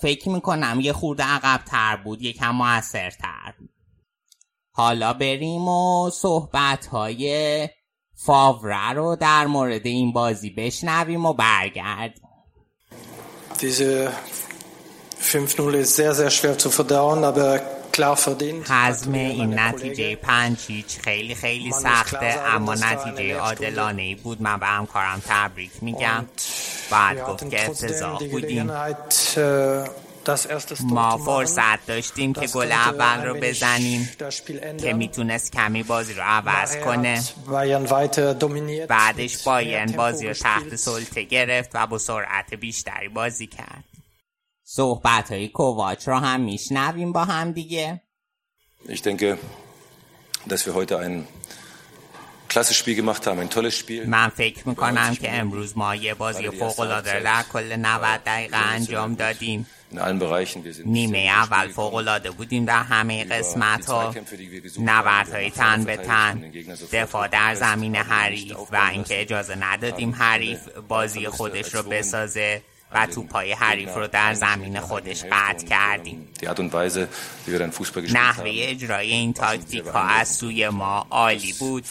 فکر 0.00 0.28
می‌کنم 0.28 0.78
یه 0.80 0.92
خورده 0.92 1.22
عقبتر 1.22 1.96
بود 1.96 2.22
یکم 2.22 2.50
موثرتر 2.50 3.54
حالا 4.70 5.12
بریم 5.12 5.68
و 5.68 6.10
صحبت 6.10 6.86
های 6.86 7.68
فاوره 8.14 8.92
رو 8.92 9.16
در 9.16 9.46
مورد 9.46 9.86
این 9.86 10.12
بازی 10.12 10.50
بشنویم 10.50 11.26
و 11.26 11.32
برگردیم 11.32 12.24
Diese 13.60 14.12
5-0 15.20 15.74
ist 15.74 15.96
sehr, 15.96 16.14
sehr 16.14 16.30
schwer 16.30 16.56
zu 16.58 16.70
verdauen, 16.70 17.24
aber. 17.24 17.77
حزم 18.68 19.12
این 19.12 19.58
نتیجه 19.58 20.16
پنج 20.16 20.58
هیچ 20.68 20.98
خیلی 21.00 21.34
خیلی 21.34 21.72
سخته 21.72 22.40
اما 22.46 22.74
نتیجه 22.74 23.34
عادلانه 23.34 24.02
ای 24.02 24.14
بود. 24.14 24.42
من 24.42 24.58
به 24.58 24.66
همکارم 24.66 25.22
تبریک 25.26 25.70
میگم. 25.82 26.26
بعد 26.90 27.20
گفت 27.20 27.50
که 27.50 27.70
افتضاح 27.70 28.28
بودیم. 28.28 28.70
ما 30.80 31.16
فرصت 31.16 31.86
داشتیم 31.86 32.32
که 32.32 32.46
گل 32.46 32.72
اول 32.72 33.24
رو 33.24 33.34
بزنیم 33.34 34.10
که 34.80 34.92
می‌تونست 34.92 35.52
کمی 35.52 35.82
بازی 35.82 36.14
رو 36.14 36.22
عوض 36.22 36.76
کنه. 36.76 37.22
بعدش 38.88 39.42
بایرن 39.42 39.92
بازی 39.92 40.28
رو 40.28 40.34
تحت 40.34 40.76
سلطه 40.76 41.22
گرفت 41.22 41.70
و 41.74 41.86
با 41.86 41.98
سرعت 41.98 42.54
بیشتری 42.54 43.08
بازی 43.08 43.46
کرد. 43.46 43.84
صحبت 44.70 45.32
های 45.32 45.48
کوواچ 45.48 46.08
رو 46.08 46.14
هم 46.14 46.40
میشنویم 46.40 47.12
با 47.12 47.24
هم 47.24 47.52
دیگه. 47.52 48.02
Ich 48.88 49.02
denke, 49.02 49.38
dass 50.46 50.66
wir 50.66 50.74
heute 50.74 50.98
ein 50.98 51.26
klasse 52.48 52.74
Spiel 52.74 52.94
gemacht 52.94 53.26
haben, 53.26 53.38
ein 53.40 53.50
tolles 53.50 53.78
Spiel. 53.78 54.06
من 54.06 54.28
فکر 54.28 54.68
می‌کنم 54.68 55.14
که 55.14 55.32
امروز 55.32 55.76
ما 55.78 55.94
یه 55.94 56.14
بازی 56.14 56.50
فوق 56.50 56.80
العاده 56.80 57.20
در 57.20 57.42
کل 57.52 57.76
90 57.76 58.20
دقیقه 58.26 58.56
انجام 58.56 59.14
دادیم. 59.14 59.66
نیمه 60.84 61.18
اول 61.18 61.68
فوق 61.68 61.94
العاده 61.94 62.30
بودیم 62.30 62.64
در 62.64 62.82
همه 62.82 63.24
قسمت 63.24 63.86
ها 63.86 64.14
نبرد 64.80 65.28
های 65.28 65.50
تن 65.50 65.84
به 65.84 65.96
تن. 65.96 66.52
دفاع 66.92 67.28
در 67.28 67.54
زمین 67.54 67.96
حریف 67.96 68.56
و 68.72 68.88
اینکه 68.92 69.20
اجازه 69.20 69.54
ندادیم 69.54 70.14
حریف 70.14 70.68
بازی 70.88 71.28
خودش 71.28 71.74
رو 71.74 71.82
بسازه. 71.82 72.62
و 72.92 73.06
تو 73.06 73.22
پای 73.22 73.52
حریف 73.52 73.94
رو 73.94 74.06
در 74.06 74.34
زمین 74.34 74.80
خودش 74.80 75.24
قطع 75.32 75.66
کردیم 75.66 76.28
نحوه 78.12 78.50
اجرای 78.54 79.12
این 79.12 79.32
تاکتیک 79.32 79.84
ها 79.84 80.02
از 80.02 80.28
سوی 80.28 80.68
ما 80.68 81.06
عالی 81.10 81.52
بود. 81.52 81.84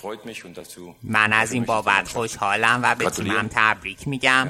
من 1.04 1.34
از 1.34 1.52
این 1.52 1.64
بابت 1.64 2.08
خوشحالم 2.08 2.80
و 2.84 2.96
به 2.96 3.10
تیمم 3.10 3.50
تبریک 3.52 4.08
میگم. 4.08 4.50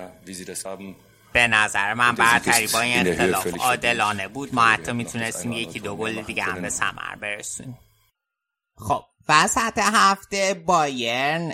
به 1.34 1.48
نظر 1.48 1.94
من 1.94 2.16
برتری 2.16 2.68
با 2.68 2.82
این 2.82 3.08
اختلاف 3.08 3.48
عادلانه 3.60 4.28
بود. 4.28 4.56
ما 4.56 4.66
حتی 4.66 4.92
می‌تونستیم 4.92 5.52
یکی 5.52 5.80
دو 5.80 5.96
گل 5.96 6.22
دیگه 6.22 6.44
هم 6.44 6.62
به 6.62 6.70
ثمر 6.70 7.16
برسونیم. 7.22 7.78
خب. 8.78 9.06
وسط 9.30 9.78
هفته 9.78 10.54
بایرن 10.66 11.54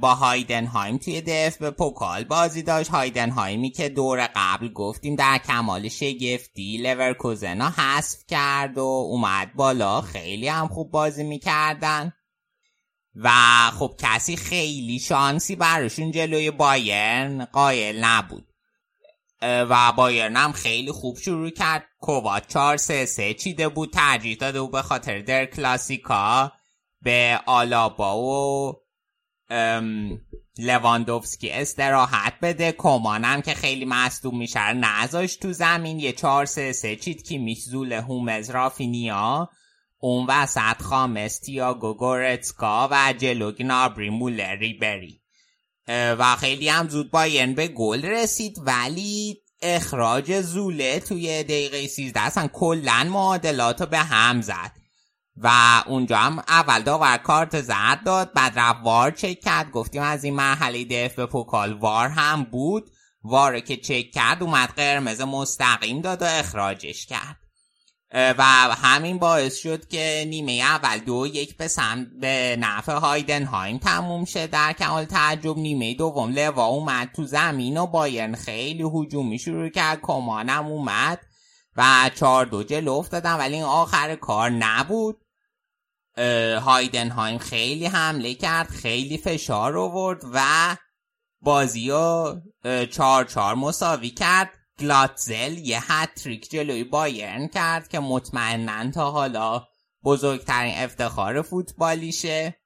با 0.00 0.14
هایدنهایم 0.14 0.98
توی 0.98 1.20
DFB-Pokal 1.20 2.24
بازی 2.24 2.62
داشت. 2.62 2.90
هایدنهایمی 2.90 3.70
که 3.70 3.88
دور 3.88 4.30
قبل 4.34 4.68
گفتیم 4.68 5.16
در 5.16 5.38
کمال 5.38 5.88
شگفتی 5.88 6.76
لورکوزن 6.76 7.60
رو 7.60 7.70
حذف 7.82 8.18
کرد 8.28 8.78
و 8.78 8.82
اومد 8.82 9.54
بالا. 9.54 10.00
خیلی 10.00 10.48
هم 10.48 10.68
خوب 10.68 10.90
بازی 10.90 11.24
می‌کردن. 11.24 12.12
و 13.14 13.30
خب 13.78 13.94
کسی 13.98 14.36
خیلی 14.36 14.98
شانسی 14.98 15.56
براشون 15.56 16.10
جلوی 16.10 16.50
بایرن 16.50 17.44
قایل 17.44 18.04
نبود. 18.04 18.46
و 19.42 19.92
بایرن 19.92 20.36
هم 20.36 20.52
خیلی 20.52 20.92
خوب 20.92 21.18
شروع 21.18 21.50
کرد. 21.50 21.84
کوواچ 22.00 22.46
4 22.48 22.76
3 22.76 23.06
3 23.06 23.34
چیده 23.34 23.68
بود. 23.68 23.92
ترجیح 23.92 24.36
داده 24.36 24.60
بود 24.60 24.72
به 24.72 24.82
خاطر 24.82 25.18
در 25.18 25.46
کلاسیکا 25.46 26.52
به 27.02 27.40
آلابا 27.46 28.18
و 28.18 28.72
لواندوفسکی 30.58 31.50
استراحت 31.50 32.32
بده. 32.42 32.72
کمانم 32.72 33.42
که 33.42 33.54
خیلی 33.54 33.84
مصدوم 33.84 34.38
میشه 34.38 34.72
نذاش 34.72 35.36
تو 35.36 35.52
زمین. 35.52 36.00
یه 36.00 36.12
چهار 36.12 36.46
سه 36.46 36.72
سه 36.72 36.96
چید 36.96 37.22
که 37.22 37.38
میشزول 37.38 37.92
هومز 37.92 38.50
رافینیا. 38.50 39.50
اون 39.98 40.26
وسط 40.28 40.82
خامس 40.82 41.38
تیاگو 41.38 41.94
گورتسکا 41.94 42.88
و 42.90 43.14
جلو 43.18 43.52
گنابری 43.52 44.10
مولر 44.10 44.56
ریبری. 44.56 45.20
و 45.88 46.36
خیلی 46.36 46.68
هم 46.68 46.88
زود 46.88 47.10
باین 47.10 47.54
به 47.54 47.68
گل 47.68 48.04
رسید. 48.04 48.56
ولی 48.62 49.42
اخراج 49.62 50.40
زوله 50.40 51.00
توی 51.00 51.42
دقیقه 51.42 51.86
13 51.86 52.20
اصلا 52.20 52.48
کلا 52.52 53.06
معادلات 53.10 53.82
به 53.82 53.98
هم 53.98 54.40
زد. 54.40 54.72
و 55.36 55.82
اونجا 55.86 56.16
هم 56.16 56.38
اول 56.48 56.82
داور 56.82 57.16
کارت 57.16 57.60
زد 57.60 58.00
داد 58.04 58.32
بعد 58.32 58.58
رفت 58.58 58.80
وار 58.84 59.10
چک 59.10 59.40
کرد. 59.40 59.70
گفتیم 59.70 60.02
از 60.02 60.24
این 60.24 60.34
مرحله 60.34 60.84
دف 60.84 61.14
به 61.14 61.26
پوکال 61.26 61.72
وار 61.72 62.08
هم 62.08 62.44
بود. 62.44 62.90
واره 63.24 63.60
که 63.60 63.76
چک 63.76 64.10
کرد 64.10 64.42
اومد 64.42 64.68
قرمز 64.68 65.20
مستقیم 65.20 66.00
داد 66.00 66.22
و 66.22 66.24
اخراجش 66.24 67.06
کرد. 67.06 67.36
و 68.12 68.42
همین 68.82 69.18
باعث 69.18 69.56
شد 69.56 69.88
که 69.88 70.24
نیمه 70.28 70.52
اول 70.52 70.98
دو 70.98 71.26
یک 71.26 71.56
به 71.56 71.68
سمت 71.68 72.06
به 72.20 72.56
نفع 72.60 72.92
هایدنهایم 72.92 73.78
تموم 73.78 74.24
شد 74.24 74.50
در 74.50 74.72
کمال 74.72 75.04
تعجب 75.04 75.58
نیمه 75.58 75.94
دوم 75.94 76.30
لوا 76.30 76.66
اومد 76.66 77.10
تو 77.16 77.24
زمین 77.24 77.76
و 77.76 77.86
بایرن 77.86 78.34
خیلی 78.34 78.84
هجومی 78.94 79.38
شروع 79.38 79.68
کرد. 79.68 80.00
کمانم 80.02 80.66
اومد 80.66 81.20
و 81.76 82.10
چهار 82.14 82.46
دو 82.46 82.62
جلو 82.62 82.92
افتادن 82.92 83.34
ولی 83.34 83.54
این 83.54 83.64
آخر 83.64 84.16
کار 84.16 84.50
نبود. 84.50 85.25
هایدنهایم 86.62 87.38
خیلی 87.38 87.86
حمله 87.86 88.34
کرد 88.34 88.68
خیلی 88.68 89.18
فشار 89.18 89.78
آورد 89.78 90.22
و 90.32 90.76
بازی 91.40 91.90
رو 91.90 92.40
چهار 92.90 93.24
چهار 93.24 93.54
مساوی 93.54 94.10
کرد. 94.10 94.50
گلاتزل 94.78 95.58
یه 95.58 95.92
هتریک 95.92 96.50
جلوی 96.50 96.84
بایرن 96.84 97.48
کرد 97.48 97.88
که 97.88 97.98
مطمئنا 97.98 98.90
تا 98.90 99.10
حالا 99.10 99.66
بزرگترین 100.04 100.74
افتخار 100.74 101.42
فوتبالیشه 101.42 102.56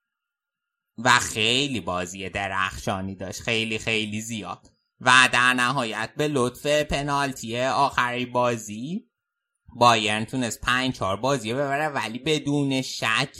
و 0.98 1.10
خیلی 1.10 1.80
بازی 1.80 2.28
درخشانی 2.28 3.14
داشت 3.14 3.42
خیلی 3.42 3.78
خیلی 3.78 4.20
زیاد. 4.20 4.70
و 5.00 5.28
در 5.32 5.54
نهایت 5.54 6.10
به 6.16 6.28
لطف 6.28 6.66
پنالتی 6.66 7.60
آخری 7.60 8.26
بازی 8.26 9.09
بایرن 9.76 10.24
تونست 10.24 10.61
پنج 10.61 10.94
چهار 10.94 11.16
بازی 11.16 11.52
ببره 11.52 11.88
ولی 11.88 12.18
بدون 12.18 12.83
شک 12.83 13.37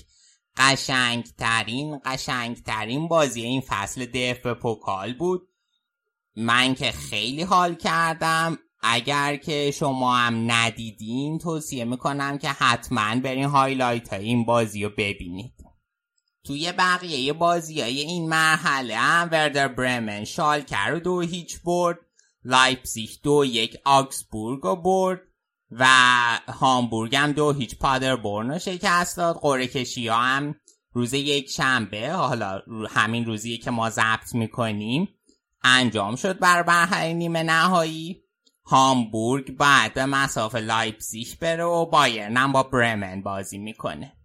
قشنگترین 0.57 2.01
قشنگترین 2.05 3.09
بازی 3.09 3.43
این 3.43 3.61
فصل 3.61 4.07
دف 4.07 4.39
به 4.39 4.55
پوکال 4.55 5.15
بود. 5.15 5.49
من 6.37 6.75
که 6.75 6.93
خیلی 6.93 7.43
حال 7.43 7.75
کردم. 7.75 8.59
اگر 8.83 9.37
که 9.37 9.71
شما 9.71 10.17
هم 10.17 10.51
ندیدین 10.51 11.39
توصیه 11.39 11.85
می‌کنم 11.85 12.39
که 12.39 12.49
حتما 12.49 13.21
برین 13.21 13.45
highlight 13.45 14.13
های 14.13 14.25
این 14.25 14.45
بازی 14.45 14.85
رو 14.85 14.91
ببینید. 14.91 15.55
توی 16.45 16.73
بقیه 16.73 17.33
بازی 17.33 17.81
های 17.81 18.01
این 18.01 18.29
مرحله 18.29 18.97
هم 18.97 19.29
وردر 19.33 19.69
برمن 19.69 20.25
شالکه 20.25 20.89
رو 20.89 21.01
دو 21.01 21.21
هیچ 21.21 21.61
برد 21.65 21.99
لایپزیگ 22.45 23.11
دو 23.23 23.45
یک 23.45 23.77
آگسبورگ 23.85 24.61
رو 24.63 24.77
برد. 24.77 25.21
و 25.71 25.87
هامبورگ 26.49 27.17
هم 27.17 27.33
دو 27.33 27.53
هیچ 27.53 27.79
پادربورن 27.79 28.51
رو 28.51 28.59
شکست 28.59 29.17
داد. 29.17 29.39
قرعه 29.43 29.67
کشی 29.67 30.09
ها 30.09 30.17
هم 30.17 30.55
روز 30.93 31.13
یک 31.15 31.51
شنبه 31.51 32.11
حالا 32.11 32.63
همین 32.91 33.27
روزیه 33.27 33.59
که 33.59 33.71
ما 33.71 33.91
ضبط 33.91 34.35
می‌کنیم 34.35 35.09
انجام 35.63 36.17
شد 36.17 36.39
برا 36.39 36.65
مرحله 36.67 37.13
نیمه 37.13 37.43
نهایی. 37.43 38.23
هامبورگ 38.65 39.57
بعد 39.57 39.95
به 39.95 40.07
مصاف 40.07 40.59
لایپزیگ 40.59 41.29
بره 41.41 41.65
و 41.65 41.87
بایرن 41.87 42.53
با 42.53 42.63
برمن 42.63 43.23
بازی 43.23 43.59
می‌کنه. 43.59 44.17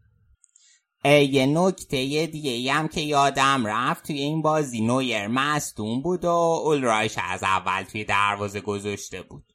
یه 1.05 1.45
نکته 1.45 2.27
دیگه 2.27 2.73
هم 2.73 2.87
که 2.87 3.01
یادم 3.01 3.67
رفت 3.67 4.07
توی 4.07 4.19
این 4.21 4.41
بازی 4.41 4.81
نویر 4.81 5.27
مصدوم 5.27 6.01
بود 6.01 6.25
و 6.25 6.29
اولرایش 6.29 7.15
از 7.23 7.43
اول 7.43 7.83
توی 7.83 8.03
دروازه 8.03 8.61
گذاشته 8.61 9.21
بود. 9.21 9.54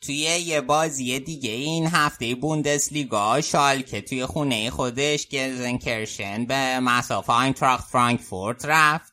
توی 0.00 0.14
یه 0.14 0.60
بازی 0.60 1.18
دیگه 1.18 1.50
این 1.50 1.86
هفته 1.86 2.34
بوندسلیگا 2.34 3.40
شالکه 3.40 4.00
توی 4.00 4.26
خونه 4.26 4.70
خودش 4.70 5.28
گلزنکیرشن 5.28 6.44
به 6.44 6.80
مصاف 6.80 7.32
آینتراخت 7.32 7.90
فرانکفورت 7.90 8.64
رفت 8.64 9.12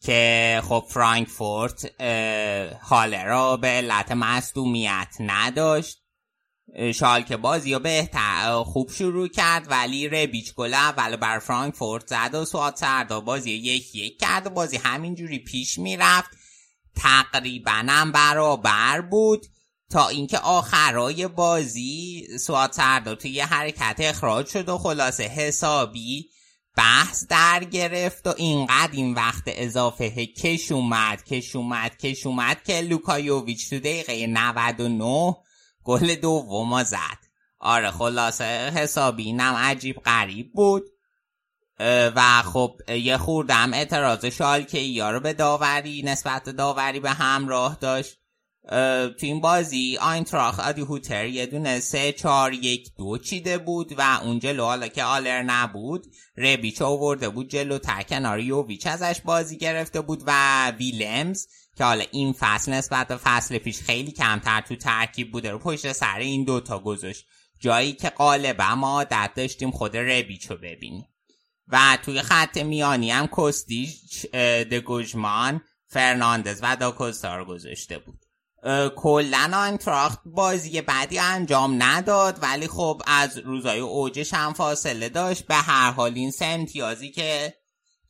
که 0.00 0.62
خب 0.64 0.84
فرانکفورت 0.88 2.02
حاله 2.82 3.24
را 3.24 3.56
به 3.56 3.68
علت 3.68 4.12
مصدومیت 4.12 5.16
نداشت. 5.20 6.02
شالکه 6.94 7.36
بازی 7.36 7.74
رو 7.74 7.78
بهتر 7.78 8.62
خوب 8.62 8.90
شروع 8.90 9.28
کرد 9.28 9.66
ولی 9.70 10.08
ربیچ 10.08 10.54
گل 10.54 10.74
اول 10.74 11.16
بر 11.16 11.38
فرانکفورت 11.38 12.06
زد 12.06 12.34
و 12.34 12.44
سوات 12.44 12.78
سردا 12.78 13.20
بازی 13.20 13.50
یک 13.50 13.94
یک 13.94 14.18
کرد 14.18 14.46
و 14.46 14.50
بازی 14.50 14.76
همینجوری 14.76 15.38
پیش 15.38 15.78
می‌رفت. 15.78 16.30
تقریبا 16.96 17.84
هم 17.88 18.12
برابر 18.12 19.00
بود. 19.00 19.46
تا 19.90 20.08
اینکه 20.08 20.38
آخرای 20.38 21.28
بازی 21.28 22.26
سوات 22.38 22.74
سردا 22.74 23.14
توی 23.14 23.30
یه 23.30 23.46
حرکت 23.46 23.96
اخراج 23.98 24.46
شد 24.46 24.68
و 24.68 24.78
خلاصه 24.78 25.24
حسابی 25.24 26.30
بحث 26.76 27.26
در 27.26 27.64
گرفت 27.64 28.26
و 28.26 28.34
اینقدر 28.36 28.92
این 28.92 29.14
وقت 29.14 29.42
اضافه 29.46 30.26
کش 30.26 30.72
اومد 30.72 31.24
کش 31.24 31.56
اومد 31.56 31.96
کش 31.96 32.26
اومد 32.26 32.62
که 32.62 32.80
لوکا 32.80 33.16
یوویچ 33.16 33.70
تو 33.70 33.78
دقیقه 33.78 34.26
99 34.26 35.36
گل 35.84 36.14
دوم 36.14 36.82
زد. 36.82 37.18
آره 37.58 37.90
خلاصه 37.90 38.44
حسابی 38.74 39.22
اینم 39.22 39.54
عجیب 39.54 39.96
غریب 39.96 40.52
بود. 40.52 40.82
و 42.16 42.42
خب 42.42 42.80
یه 42.88 43.16
خوردم 43.16 43.74
اعتراض 43.74 44.24
شالکه 44.24 44.78
یا 44.78 45.10
رو 45.10 45.20
به 45.20 45.32
داوری 45.32 46.02
نسبت 46.02 46.48
داوری 46.48 47.00
به 47.00 47.10
همراه 47.10 47.76
داشت. 47.80 48.19
تو 48.68 49.26
این 49.26 49.40
بازی 49.40 49.98
آینتراخ 50.00 50.60
آدی 50.60 50.80
هوتر 50.80 51.26
یه 51.26 51.46
دونه 51.46 51.80
سه 51.80 52.12
چار 52.12 52.52
یک 52.52 52.88
دو 52.98 53.18
چیده 53.18 53.58
بود 53.58 53.94
و 53.98 54.20
اون 54.22 54.38
جلو 54.38 54.64
حالا 54.64 54.88
که 54.88 55.04
آلر 55.04 55.42
نبود 55.42 56.06
ربیچ 56.36 56.82
آورده 56.82 57.28
بود 57.28 57.48
جلو 57.48 57.78
تر 57.78 58.02
کنار 58.02 58.40
یوویچ 58.40 58.86
ازش 58.86 59.20
بازی 59.24 59.56
گرفته 59.56 60.00
بود 60.00 60.22
و 60.26 60.70
ویلمز 60.70 61.46
که 61.76 61.84
حالا 61.84 62.04
این 62.10 62.32
فصل 62.32 62.72
نسبت 62.72 63.08
به 63.08 63.16
فصل 63.16 63.58
پیش 63.58 63.80
خیلی 63.80 64.12
کمتر 64.12 64.60
تو 64.60 64.76
ترکیب 64.76 65.32
بوده 65.32 65.50
رو 65.50 65.58
پشت 65.58 65.92
سر 65.92 66.18
این 66.18 66.44
دوتا 66.44 66.78
گذاشت. 66.78 67.26
جایی 67.60 67.92
که 67.92 68.10
غالبا 68.10 68.74
ما 68.74 68.88
عادت 68.88 69.30
داشتیم 69.36 69.70
خود 69.70 69.96
ربیچ 69.96 70.50
رو 70.50 70.56
ببینیم. 70.56 71.06
و 71.68 71.98
توی 72.02 72.22
خط 72.22 72.56
میانی 72.58 73.10
هم 73.10 73.28
کستیچ 73.36 74.26
دگوژمان 74.70 75.60
فرناندز 75.86 76.60
و 76.62 76.76
داکوستا 76.76 77.44
گذاشته 77.44 77.98
بود. 77.98 78.19
کلا 78.96 79.50
آنتراخت 79.54 80.20
بازی 80.24 80.80
بعدی 80.80 81.18
انجام 81.18 81.82
نداد 81.82 82.38
ولی 82.42 82.66
خب 82.66 83.02
از 83.06 83.38
روزای 83.38 83.80
اوجش 83.80 84.34
هم 84.34 84.52
فاصله 84.52 85.08
داشت. 85.08 85.46
به 85.46 85.54
هر 85.54 85.90
حال 85.90 86.14
این 86.14 86.30
سه 86.30 86.44
امتیازی 86.44 87.10
که 87.10 87.54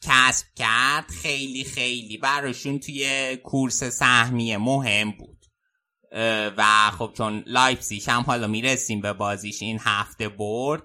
کسب 0.02 0.46
کرد 0.56 1.10
خیلی 1.10 1.64
خیلی 1.64 2.18
براشون 2.18 2.78
توی 2.78 3.36
کورس 3.36 3.84
سهمیه 3.84 4.58
مهم 4.58 5.10
بود. 5.10 5.46
و 6.56 6.90
خب 6.98 7.12
چون 7.16 7.44
لایپزیش 7.46 8.08
هم 8.08 8.22
حالا 8.22 8.46
می‌رسیم 8.46 9.00
به 9.00 9.12
بازیش 9.12 9.62
این 9.62 9.78
هفته 9.82 10.28
برد 10.28 10.82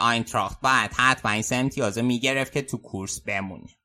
آینتراخت 0.00 0.60
باید 0.60 0.90
حتما 0.94 1.32
این 1.32 1.42
سه 1.42 1.56
امتیازه 1.56 2.02
می‌گرفت 2.02 2.52
که 2.52 2.62
تو 2.62 2.76
کورس 2.76 3.20
بمونه. 3.20 3.79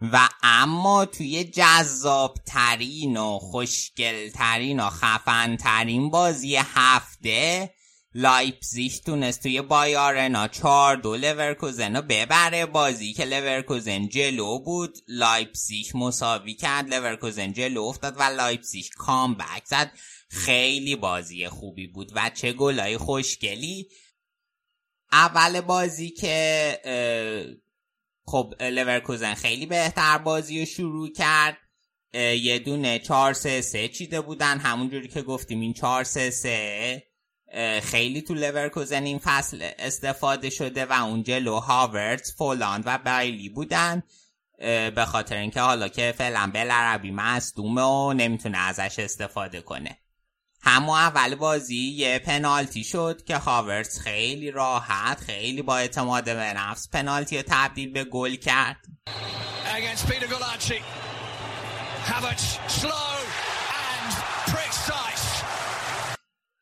و 0.00 0.28
اما 0.42 1.04
توی 1.04 1.44
جذاب 1.44 2.38
ترین 2.46 3.16
و 3.16 3.38
خوشگل 3.38 4.30
ترین 4.30 4.80
و 4.80 4.90
خفن 4.90 5.56
ترین 5.56 6.10
بازی 6.10 6.56
هفته 6.56 7.70
لایپزیش 8.14 8.98
تونست 8.98 9.42
توی 9.42 9.62
بای 9.62 9.96
آرنا 9.96 10.48
چهار 10.48 10.96
دو 10.96 11.16
لورکوزن 11.16 11.96
رو 11.96 12.02
ببره. 12.02 12.66
بازی 12.66 13.12
که 13.12 13.24
لورکوزن 13.24 14.08
جلو 14.08 14.58
بود 14.58 14.98
لایپزیش 15.08 15.94
مساوی 15.94 16.54
کرد. 16.54 16.94
لورکوزن 16.94 17.52
جلو 17.52 17.82
افتاد 17.82 18.14
و 18.18 18.22
لایپزیش 18.22 18.90
comeback 18.90 19.64
زد. 19.64 19.92
خیلی 20.30 20.96
بازی 20.96 21.48
خوبی 21.48 21.86
بود 21.86 22.12
و 22.14 22.30
چه 22.34 22.52
گلای 22.52 22.98
خوشگلی. 22.98 23.88
اول 25.12 25.60
بازی 25.60 26.10
که 26.10 27.60
خب 28.26 28.54
لورکوزن 28.60 29.34
خیلی 29.34 29.66
بهتر 29.66 30.18
بازی 30.18 30.60
رو 30.60 30.66
شروع 30.66 31.12
کرد. 31.12 31.56
یه 32.42 32.58
دونه 32.58 32.98
4 32.98 33.32
3 33.32 33.60
3 33.60 33.88
چیده 33.88 34.20
بودن. 34.20 34.58
همونجوری 34.58 35.08
که 35.08 35.22
گفتیم 35.22 35.60
این 35.60 35.72
4 35.72 36.04
3 36.04 36.30
3 36.30 37.02
خیلی 37.82 38.22
تو 38.22 38.34
لورکوزن 38.34 39.02
این 39.04 39.18
فصل 39.18 39.70
استفاده 39.78 40.50
شده 40.50 40.84
و 40.84 40.92
اون 40.92 41.22
جلو 41.22 41.54
هاورتز 41.54 42.34
فولاند 42.34 42.82
و 42.86 42.98
بایلی 42.98 43.48
بودن. 43.48 44.02
به 44.94 45.04
خاطر 45.06 45.36
اینکه 45.36 45.60
حالا 45.60 45.88
که 45.88 46.14
فعلا 46.18 46.50
بلعربی 46.54 47.10
مصدومه 47.10 47.82
و 47.82 48.12
نمی‌تونه 48.12 48.58
ازش 48.58 48.98
استفاده 48.98 49.60
کنه. 49.60 49.98
همون 50.66 50.98
اول 50.98 51.34
بازی 51.34 51.76
یه 51.76 52.18
پنالتی 52.18 52.84
شد 52.84 53.24
که 53.24 53.36
هاورتز 53.36 53.98
خیلی 53.98 54.50
راحت 54.50 55.20
خیلی 55.20 55.62
با 55.62 55.76
اعتماد 55.76 56.24
به 56.24 56.52
نفس 56.52 56.88
پنالتی 56.88 57.36
رو 57.36 57.42
تبدیل 57.46 57.92
به 57.92 58.04
گل 58.04 58.34
کرد. 58.36 58.76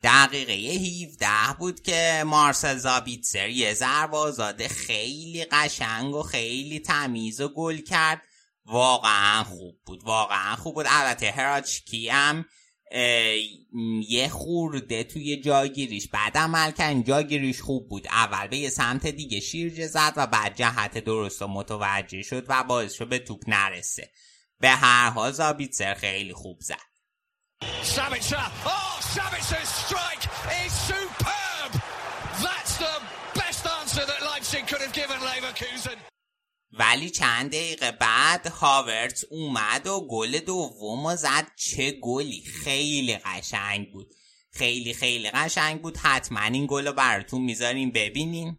دقیقه 0.02 0.52
17 0.52 1.28
بود 1.58 1.82
که 1.82 2.22
مارسل 2.26 2.76
زابیتسر 2.76 3.48
یه 3.48 3.74
ضربه 3.74 4.68
خیلی 4.68 5.44
قشنگ 5.44 6.14
و 6.14 6.22
خیلی 6.22 6.80
تمیز 6.80 7.40
و 7.40 7.48
گل 7.48 7.78
کرد. 7.78 8.22
واقعا 8.66 9.44
خوب 9.44 9.78
بود 9.86 10.04
واقعا 10.04 10.56
خوب 10.56 10.74
بود. 10.74 10.86
البته 10.88 11.30
هراچکی 11.30 12.08
هم 12.08 12.44
یه 14.09 14.28
خورده 14.28 15.05
توی 15.05 15.37
جاگیریش 15.40 16.09
بعد 16.09 16.38
عمل 16.38 16.70
کرد 16.70 17.07
جاگیریش 17.07 17.61
خوب 17.61 17.88
بود. 17.88 18.09
اول 18.09 18.46
به 18.46 18.57
یه 18.57 18.70
سمت 18.70 19.07
دیگه 19.07 19.40
شیرجه 19.40 19.87
زد 19.87 20.12
و 20.16 20.26
بعد 20.26 20.55
جهت 20.55 20.98
درست 20.98 21.42
و 21.42 21.48
متوجه 21.48 22.22
شد 22.22 22.46
و 22.48 22.64
باعث 22.64 22.92
شد 22.92 23.09
به 23.09 23.18
توپ 23.18 23.42
نرسه. 23.46 24.11
به 24.61 24.68
هر 24.70 25.11
حال 25.11 25.33
زابیتسر 25.33 25.94
خیلی 25.94 26.33
خوب 26.33 26.61
زد. 26.61 26.92
ولی 36.72 37.11
چند 37.11 37.50
دقیقه 37.50 37.92
بعد 37.92 38.46
هاورت 38.46 39.24
اومد 39.30 39.87
و 39.87 40.06
گل 40.11 40.38
دوم 40.38 41.16
زد. 41.16 41.46
چه 41.56 41.90
گلی! 41.90 42.42
خیلی 42.64 43.16
قشنگ 43.16 43.92
بود. 43.92 44.14
خیلی 44.52 44.94
خیلی 44.94 45.30
قشنگ 45.30 45.82
بود. 45.82 45.96
حتما 45.96 46.40
این 46.40 46.66
گل 46.70 46.87
رو 46.87 46.92
براتون 46.92 47.40
می‌ذاریم 47.42 47.90
ببینیم. 47.90 48.58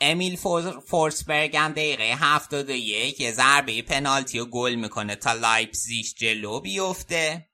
امیل 0.00 0.36
فورسبرگ 0.86 1.56
هم 1.56 1.72
دقیقه 1.72 2.16
71 2.16 3.20
یه 3.20 3.32
ضربه 3.32 3.82
پنالتی 3.82 4.38
و 4.38 4.44
گل 4.44 4.74
می‌کنه 4.74 5.16
تا 5.16 5.32
لایپزیش 5.32 6.14
جلو 6.14 6.60
بیفته 6.60 7.46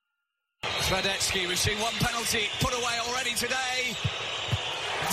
Radetsky, 0.91 1.47
we've 1.49 1.59
seen 1.59 1.79
one 1.89 1.99
penalty 2.07 2.45
put 2.61 2.73
away 2.81 2.97
already 3.07 3.35
today. 3.45 3.79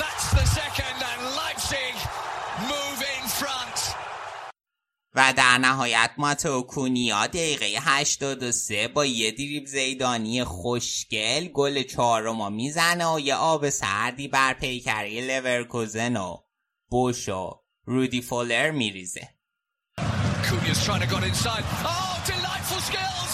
That's 0.01 0.27
the 0.37 0.45
second, 0.59 0.97
and 1.11 1.21
Leipzig 1.39 1.95
move 2.71 2.99
in 3.15 3.23
front. 3.39 3.95
و 5.15 5.33
در 5.37 5.57
نهایت 5.57 6.11
ماتو 6.17 6.61
کونیا 6.61 7.27
دقیقه 7.27 7.77
83 7.81 8.87
با 8.87 9.05
یه 9.05 9.31
دریب 9.31 9.65
زیدانی 9.65 10.43
خوشگل 10.43 11.47
گل 11.47 11.83
چهارم 11.83 12.53
می‌زنه 12.53 13.13
و 13.13 13.19
یه 13.19 13.35
آب 13.35 13.69
سردی 13.69 14.27
بر 14.27 14.53
پیکری 14.53 15.21
لورکوزن 15.21 16.17
و 16.17 16.37
بوش 16.89 17.29
و 17.29 17.51
رودی 17.85 18.21
فولر 18.21 18.71
میریزه 18.71 19.29
Cunha's 20.45 20.83
trying 20.85 21.03
to 21.05 21.09
get 21.15 21.23
inside. 21.31 21.65
Oh, 21.95 22.13
delightful 22.33 22.81
skills! 22.89 23.31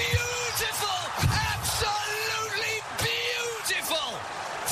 Beautiful! 0.00 1.00
Absolutely 1.52 2.76
beautiful! 3.06 4.08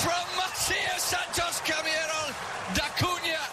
From 0.02 0.24
Matheus 0.40 1.02
Santos 1.12 1.56
Carneiro 1.68 2.22
da 2.76 2.86
Cunha. 3.00 3.44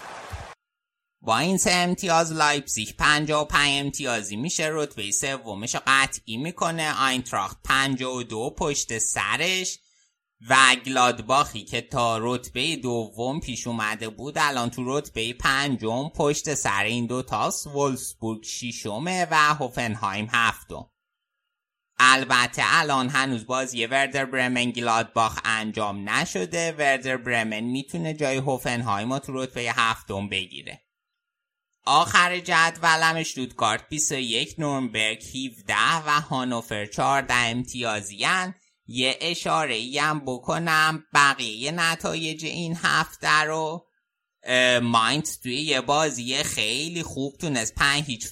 با 1.20 1.38
این 1.38 1.58
سه 1.58 1.70
امتیاز 1.72 2.32
لایپزیگ 2.32 2.88
55 2.98 3.84
امتیازی 3.86 4.36
میشه 4.36 4.68
رتبه 4.72 5.10
سومش 5.10 5.76
قطعی 5.86 6.36
می‌کنه 6.36 7.02
آینتراخت 7.02 7.58
52 7.64 8.54
پشت 8.58 8.98
سرش 8.98 9.78
و 10.48 10.76
گلادباخی 10.86 11.64
که 11.64 11.80
تا 11.80 12.18
رتبه 12.18 12.76
دوم 12.76 13.40
پیش 13.40 13.66
اومده 13.66 14.08
بود 14.08 14.34
الان 14.38 14.70
تو 14.70 14.98
رتبه 14.98 15.32
پنجم 15.32 16.08
پشت 16.08 16.54
سر 16.54 16.84
این 16.84 17.06
دو 17.06 17.22
تاست 17.22 17.66
وولسبورگ 17.66 18.44
شیشمه 18.44 19.26
و 19.30 19.34
هوفنهایم 19.34 20.28
هفتم. 20.30 20.90
البته 21.98 22.62
الان 22.64 23.08
هنوز 23.08 23.46
بازی 23.46 23.86
وردر 23.86 24.24
برمن 24.24 24.70
گلادباخ 24.70 25.40
انجام 25.44 26.08
نشده. 26.08 26.72
وردر 26.72 27.16
برمن 27.16 27.60
می‌تونه 27.60 28.14
جای 28.14 28.36
هوفنهایم 28.36 29.12
رو 29.12 29.18
تو 29.18 29.32
رتبه 29.42 29.72
هفتم 29.76 30.28
بگیره. 30.28 30.82
آخر 31.84 32.38
جدولم 32.38 33.22
شتوتگارت 33.22 33.88
21 33.88 34.54
نورنبرگ 34.58 35.22
17 35.24 35.74
و 36.06 36.20
هانوفر 36.20 36.86
14 36.86 37.34
امتیازی 37.34 38.24
یه 38.86 39.18
اشاره 39.20 39.80
هم 40.00 40.22
بکنم. 40.26 41.04
بقیه 41.14 41.70
نتایج 41.70 42.44
این 42.44 42.76
هفته 42.82 43.40
رو 43.40 43.86
ماینت 44.82 45.38
توی 45.42 45.56
یه 45.56 45.80
بازی 45.80 46.34
خیلی 46.34 47.02
خوب 47.02 47.36
تونست 47.36 47.74
پنج 47.74 48.04
هیچ 48.04 48.26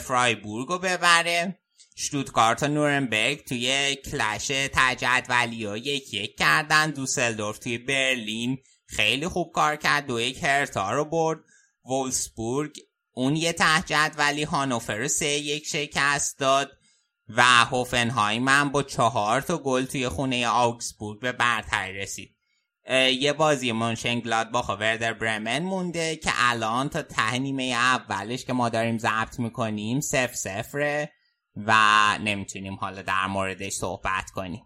فرایبورگ 0.00 0.68
رو 0.68 0.78
ببره. 0.78 1.58
شتوتگارت 1.96 2.62
و 2.62 2.68
نورنبرگ 2.68 3.44
توی 3.44 3.96
کلش 3.96 4.46
تجدولی 4.72 5.64
ها 5.64 5.76
یک 5.76 6.14
یک 6.14 6.36
کردن. 6.38 6.90
دوسلدورف 6.90 7.58
توی 7.58 7.78
برلین 7.78 8.58
خیلی 8.86 9.28
خوب 9.28 9.52
کار 9.52 9.76
کرد. 9.76 10.06
دو 10.06 10.20
یک 10.20 10.44
هرتا 10.44 10.90
رو 10.90 11.04
برد. 11.04 11.38
وولسبورگ 11.84 12.76
اون 13.14 13.36
یه 13.36 13.52
ته 13.52 14.10
ولی 14.16 14.42
هانوفر 14.42 15.08
سه 15.08 15.26
یک 15.26 15.66
شکست 15.66 16.38
داد. 16.38 16.79
و 17.36 17.42
هوفنهایم 17.42 18.48
هم 18.48 18.68
با 18.72 18.82
چهار 18.82 19.40
تا 19.40 19.58
گل 19.58 19.84
توی 19.84 20.08
خونه 20.08 20.48
آوکسبورگ 20.48 21.20
به 21.20 21.32
برتری 21.32 21.98
رسید. 21.98 22.36
یه 23.20 23.32
بازی 23.32 23.72
گلادباخ 24.20 24.68
و 24.68 24.72
وردر 24.72 25.12
برمن 25.12 25.62
مونده 25.62 26.16
که 26.16 26.30
الان 26.36 26.88
تا 26.88 27.02
ته 27.02 27.38
نیمه 27.38 27.62
اولش 27.62 28.44
که 28.44 28.52
ما 28.52 28.68
داریم 28.68 28.98
ضبط 28.98 29.38
می‌کنیم 29.38 30.00
سف 30.00 30.34
سفره 30.34 31.12
و 31.56 31.74
نمی‌تونیم 32.18 32.74
حالا 32.74 33.02
در 33.02 33.26
موردش 33.26 33.72
صحبت 33.72 34.30
کنیم. 34.30 34.62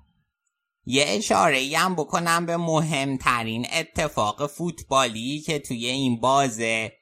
یه 0.86 1.04
اشاره 1.08 1.70
هم 1.76 1.94
بکنم 1.94 2.46
به 2.46 2.56
مهمترین 2.56 3.66
اتفاق 3.72 4.46
فوتبالی 4.46 5.40
که 5.40 5.58
توی 5.58 5.86
این 5.86 6.20
بازه 6.20 6.92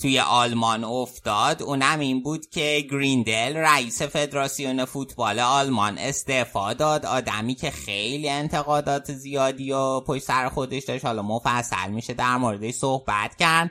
توی 0.00 0.20
آلمان 0.20 0.84
افتاد. 0.84 1.62
اونم 1.62 2.00
این 2.00 2.22
بود 2.22 2.46
که 2.46 2.86
گریندل 2.90 3.56
رئیس 3.56 4.02
فدراسیون 4.02 4.84
فوتبال 4.84 5.38
آلمان 5.40 5.98
استعفا 5.98 6.72
داد. 6.72 7.06
آدمی 7.06 7.54
که 7.54 7.70
خیلی 7.70 8.28
انتقادات 8.28 9.12
زیادی 9.12 9.72
و 9.72 10.00
پشت 10.00 10.22
سر 10.22 10.48
خودش 10.48 10.84
داشت. 10.84 11.04
حالا 11.04 11.22
مفصل 11.22 11.90
میشه 11.90 12.14
در 12.14 12.36
موردش 12.36 12.74
صحبت 12.74 13.36
کرد. 13.36 13.70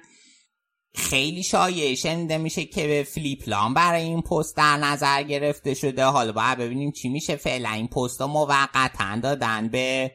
خیلی 0.96 1.44
شایعه 1.44 1.96
شنیده 1.96 2.38
میشه 2.38 2.66
که 2.66 2.88
به 2.88 3.04
فلیپلان 3.04 3.74
برای 3.74 4.04
این 4.04 4.22
پست 4.22 4.58
در 4.58 4.78
نظر 4.78 5.24
گرفته 5.24 5.74
شده. 5.74 6.06
حالا 6.06 6.32
باید 6.32 6.58
ببینیم 6.58 6.92
چی 6.92 7.10
میشه. 7.10 7.36
فعلا 7.36 7.70
این 7.70 7.88
پست 7.88 8.22
موقتا 8.22 9.20
دادن 9.24 9.68
به 9.68 10.12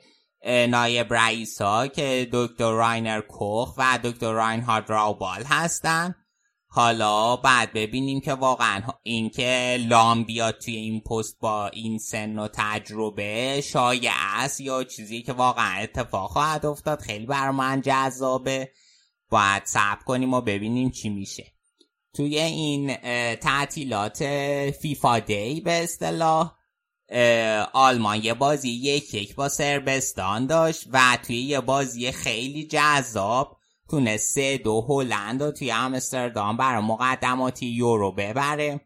نایب 0.46 1.14
رئیس 1.14 1.62
ها 1.62 1.86
که 1.86 2.28
دکتر 2.32 2.70
راینر 2.70 3.20
کوخ 3.20 3.74
و 3.78 3.98
دکتر 4.04 4.32
راینهارد 4.32 4.90
راوبال 4.90 5.42
هستن. 5.44 6.14
حالا 6.68 7.36
بعد 7.36 7.72
ببینیم 7.72 8.20
که 8.20 8.34
واقعا 8.34 8.82
اینکه 9.02 9.78
لام 9.88 10.24
بیاد 10.24 10.58
توی 10.58 10.76
این 10.76 11.00
پست 11.00 11.38
با 11.40 11.68
این 11.68 11.98
سن 11.98 12.38
و 12.38 12.48
تجربه 12.52 13.60
شایع 13.60 14.12
است 14.14 14.60
یا 14.60 14.84
چیزی 14.84 15.22
که 15.22 15.32
واقعا 15.32 15.82
اتفاق 15.82 16.30
خواهد 16.30 16.66
افتاد 16.66 17.00
خیلی 17.00 17.26
بر 17.26 17.50
من 17.50 17.82
جذابه. 17.84 18.72
باید 19.30 19.64
صبر 19.64 20.02
کنیم 20.06 20.34
و 20.34 20.40
ببینیم 20.40 20.90
چی 20.90 21.08
میشه. 21.08 21.52
توی 22.14 22.38
این 22.38 22.96
تعطیلات 23.36 24.24
فیفا 24.70 25.18
دی 25.18 25.60
به 25.60 25.82
اصطلاح 25.82 26.55
آلمان 27.72 28.24
یه 28.24 28.34
بازی 28.34 28.68
یک 28.68 29.14
یک 29.14 29.34
با 29.34 29.48
سربستان 29.48 30.46
داشت 30.46 30.86
و 30.92 31.18
توی 31.22 31.36
یه 31.36 31.60
بازی 31.60 32.12
خیلی 32.12 32.66
جذاب 32.66 33.56
تونست 33.90 34.34
سه 34.34 34.58
دو 34.58 34.86
هلند 34.88 35.42
و 35.42 35.52
توی 35.52 35.70
امستردام 35.70 36.56
برای 36.56 36.82
مقدماتی 36.82 37.66
یورو 37.66 38.12
ببره. 38.12 38.80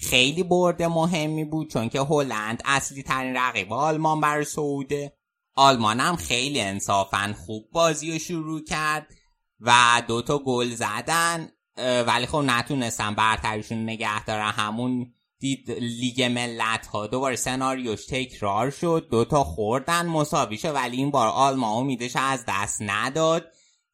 خیلی 0.00 0.42
برد 0.42 0.82
مهمی 0.82 1.44
بود 1.44 1.70
چون 1.70 1.88
که 1.88 2.00
هلند 2.00 2.62
اصلی 2.64 3.02
ترین 3.02 3.36
رقیب 3.36 3.72
آلمان 3.72 4.20
برای 4.20 4.44
سعوده 4.44 5.12
آلمان 5.54 6.00
هم 6.00 6.16
خیلی 6.16 6.60
انصافا 6.60 7.34
خوب 7.46 7.70
بازی 7.72 8.12
رو 8.12 8.18
شروع 8.18 8.64
کرد 8.64 9.14
و 9.60 10.02
دوتا 10.08 10.38
گل 10.38 10.74
زدن 10.74 11.48
ولی 12.06 12.26
خب 12.26 12.38
نتونستن 12.38 13.14
برتریشون 13.14 13.82
نگه 13.82 14.24
دارن. 14.24 14.50
همون 14.50 15.14
دید 15.40 15.70
لیگ 15.70 16.22
ملت 16.22 16.86
ها 16.86 17.06
دوباره 17.06 17.36
سناریوش 17.36 18.06
تکرار 18.06 18.70
شد. 18.70 19.08
دوتا 19.10 19.44
خوردن 19.44 20.06
مساوی 20.06 20.58
شد 20.58 20.74
ولی 20.74 20.96
این 20.96 21.10
بار 21.10 21.28
آلمان 21.28 21.76
امیدش 21.76 22.16
از 22.16 22.44
دست 22.48 22.78
نداد. 22.80 23.46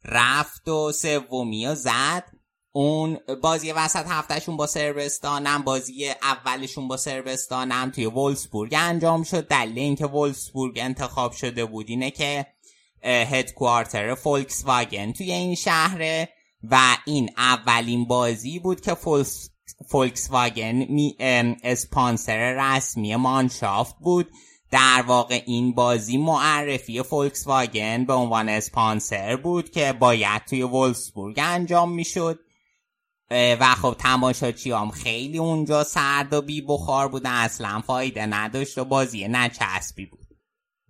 رفت 0.05 0.69
و 0.69 0.93
سومی 0.93 1.67
و 1.67 1.75
زد. 1.75 2.25
اون 2.73 3.19
بازی 3.43 3.73
وسط 3.73 4.07
هفتهشون 4.07 4.57
با 4.57 4.67
صربستانم 4.67 5.63
بازی 5.63 6.11
اولشون 6.23 6.89
با 6.89 6.97
صربستانم 6.97 7.91
توی 7.91 8.07
ولفسبورگ 8.07 8.75
انجام 8.77 9.23
شد. 9.23 9.49
دلیل 9.49 9.79
اینکه 9.79 10.07
ولفسبورگ 10.07 10.79
انتخاب 10.79 11.33
شده 11.33 11.65
بود 11.65 11.87
اینه 11.89 12.11
که 12.11 12.47
headquarter 13.05 14.15
فولکس 14.15 14.65
واگن 14.65 15.13
توی 15.13 15.33
این 15.33 15.55
شهره 15.55 16.29
و 16.71 16.97
این 17.07 17.31
اولین 17.37 18.05
بازی 18.05 18.59
بود 18.59 18.81
که 18.81 18.95
فولکس 18.95 19.51
فولکس 19.89 20.31
واگن 20.31 20.87
اسپانسر 21.63 22.55
رسمی 22.59 23.17
Mannschaft 23.17 23.97
بود. 23.99 24.31
در 24.71 25.05
واقع 25.07 25.43
این 25.47 25.73
بازی 25.75 26.17
معرفی 26.17 27.03
فولکس 27.03 27.47
واگن 27.47 28.05
به 28.05 28.13
عنوان 28.13 28.49
اسپانسر 28.49 29.37
بود 29.37 29.71
که 29.71 29.93
باید 29.93 30.45
توی 30.45 30.63
ولفسبورگ 30.63 31.41
انجام 31.43 31.93
می‌شد. 31.93 32.39
و 33.31 33.75
خب 33.75 33.97
تماشاچی 33.99 34.71
هم 34.71 34.91
خیلی 34.91 35.39
اونجا 35.39 35.85
سرد 35.85 36.33
و 36.33 36.43
بی 36.43 36.61
بخار 36.61 37.09
بودن. 37.09 37.31
اصلا 37.31 37.81
فایده 37.81 38.27
نداشت 38.27 38.79
و 38.79 38.85
بازی 38.85 39.29
نچسبی 39.29 40.07
بود. 40.07 40.27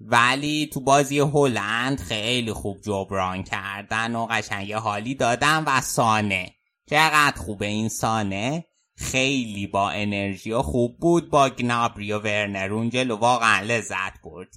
ولی 0.01 0.71
تو 0.73 0.81
بازی 0.81 1.19
هلند 1.19 2.01
خیلی 2.01 2.53
خوب 2.53 2.81
جبران 2.81 3.43
کردن 3.43 4.17
و 4.17 4.27
قشنگ 4.27 4.73
حالی 4.73 5.15
دادن 5.15 5.65
و 5.67 5.81
سانه. 5.81 6.54
چقدر 6.91 7.37
خوبه 7.37 7.67
این 7.67 7.89
سانه 7.89 8.65
خیلی 8.97 9.67
با 9.67 9.91
انرژی 9.91 10.53
و 10.53 10.63
خوب 10.63 10.99
بود 10.99 11.31
با 11.31 11.49
گنابری 11.49 12.13
و 12.13 12.19
ورنر. 12.19 12.73
اون 12.73 13.11
واقعا 13.11 13.61
لذت 13.61 14.23
برد. 14.25 14.49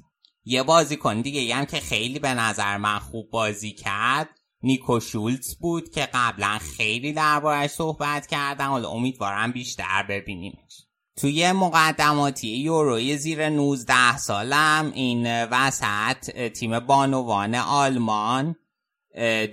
یه 0.45 0.63
بازی 0.63 0.97
کن 0.97 1.21
دیگه. 1.21 1.55
هم 1.55 1.65
که 1.65 1.79
خیلی 1.79 2.19
به 2.19 2.33
نظر 2.33 2.77
من 2.77 2.99
خوب 2.99 3.29
بازی 3.29 3.71
کرد. 3.71 4.29
نیکو 4.61 4.99
شولتز 4.99 5.55
بود 5.55 5.89
که 5.89 6.09
قبلا 6.13 6.57
خیلی 6.57 7.13
دربارش 7.13 7.69
صحبت 7.69 8.27
کردم. 8.27 8.69
حالا 8.69 8.89
امیدوارم 8.89 9.51
بیشتر 9.51 10.03
ببینیمش. 10.09 10.87
توی 11.17 11.51
مقدماتی 11.51 12.47
یوروی 12.47 13.17
زیر 13.17 13.49
19 13.49 14.17
سالم 14.17 14.91
این 14.95 15.43
وسط 15.43 16.47
تیم 16.47 16.79
بانوان 16.79 17.55
آلمان 17.55 18.55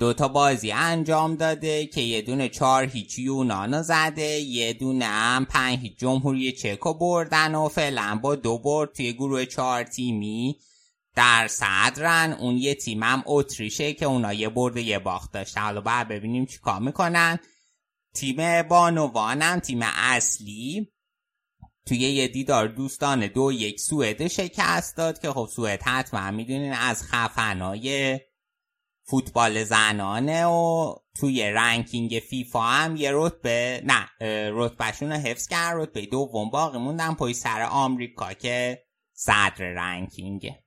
دو 0.00 0.12
تا 0.12 0.28
بازی 0.28 0.72
انجام 0.72 1.36
داده 1.36 1.86
که 1.86 2.00
یه 2.00 2.22
دونه 2.22 2.48
چهار 2.48 2.84
هیچ 2.84 3.18
یونانو 3.18 3.82
زده 3.82 4.40
یه 4.40 4.72
دونه 4.72 5.04
هم 5.04 5.44
پنج 5.44 5.78
هیچ 5.78 5.98
جمهوری 5.98 6.52
چکو 6.52 6.94
بردن 6.94 7.54
و 7.54 7.68
فعلا 7.68 8.18
با 8.22 8.34
دو 8.34 8.58
برد 8.58 8.92
توی 8.92 9.12
گروه 9.12 9.44
چهار 9.44 9.84
تیمی 9.84 10.56
در 11.14 11.48
صدرن 11.48 12.36
اون 12.40 12.56
یه 12.56 12.74
تیم 12.74 13.02
هم 13.02 13.22
اتریشه 13.26 13.92
که 13.92 14.06
اونا 14.06 14.32
یه 14.32 14.48
برد 14.48 14.76
یه 14.76 14.98
باخت 14.98 15.32
داشته 15.32 15.60
حالا 15.60 15.80
باید 15.80 16.08
ببینیم 16.08 16.46
چی 16.46 16.58
کار 16.58 16.80
می‌کنن. 16.80 17.38
تیم 18.14 18.62
بانوان 18.62 19.60
تیم 19.60 19.80
اصلی 19.82 20.92
توی 21.86 21.98
یه 21.98 22.28
دیدار 22.28 22.68
دوستان 22.68 23.26
دو 23.26 23.52
یک 23.52 23.80
سوئد 23.80 24.28
شکست 24.28 24.96
داد 24.96 25.20
که 25.20 25.32
خب 25.32 25.48
سوئد 25.52 25.82
حتما 25.82 26.30
می‌دونین 26.30 26.72
از 26.72 27.02
خفنای 27.02 28.20
فوتبال 29.06 29.64
زنانه 29.64 30.46
و 30.46 30.94
توی 31.14 31.42
رنکینگ 31.42 32.22
فیفا 32.30 32.62
هم 32.62 32.96
یه 32.96 33.10
رتبه 33.12 33.82
نه 33.84 34.08
رتبهشون 34.50 35.12
رو 35.12 35.18
حفظ 35.18 35.48
کرد. 35.48 35.76
رتبه 35.76 36.06
دوم 36.06 36.50
باقی 36.50 36.78
موندن 36.78 37.14
پای 37.14 37.34
سر 37.34 37.62
آمریکا 37.62 38.32
که 38.32 38.84
صدر 39.12 39.64
رنکینگه. 39.64 40.64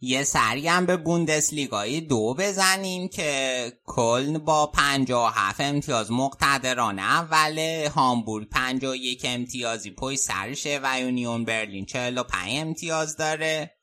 یه 0.00 0.24
سری 0.24 0.68
هم 0.68 0.86
به 0.86 0.96
بوندسلیگای 0.96 2.00
دو 2.00 2.34
بزنیم 2.38 3.08
که 3.08 3.72
کلن 3.84 4.38
با 4.38 4.66
57 4.66 5.60
امتیاز 5.60 6.12
مقتدرانه 6.12 7.02
اوله 7.02 7.92
هامبورگ 7.94 8.48
51 8.48 9.22
امتیازی 9.24 9.90
پای 9.90 10.16
سرشه 10.16 10.80
و 10.82 11.00
یونیون 11.00 11.44
برلین 11.44 11.86
45 11.86 12.50
امتیاز 12.50 13.16
داره. 13.16 13.73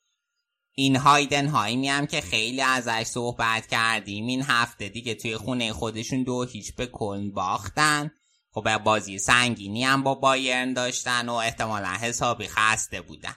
این 0.74 0.96
هایدن 0.96 1.48
هایمی 1.48 1.90
هم 1.90 2.08
که 2.08 2.22
خیلی 2.22 2.62
ازش 2.62 3.04
صحبت 3.04 3.68
کردیم. 3.68 4.28
این 4.28 4.42
هفته 4.42 4.90
دیگه 4.90 5.16
توی 5.16 5.38
خونه 5.38 5.74
خودشون 5.74 6.24
دو 6.24 6.44
هیچ 6.44 6.76
به 6.76 6.88
کلن 6.88 7.32
باختن. 7.32 8.12
خب 8.52 8.78
بازی 8.78 9.20
سنگینی 9.20 9.84
هم 9.84 10.04
با 10.04 10.16
بایرن 10.16 10.74
داشتن 10.74 11.30
و 11.30 11.34
احتمالا 11.34 11.88
حسابی 11.88 12.48
خسته 12.48 13.02
بودن. 13.02 13.36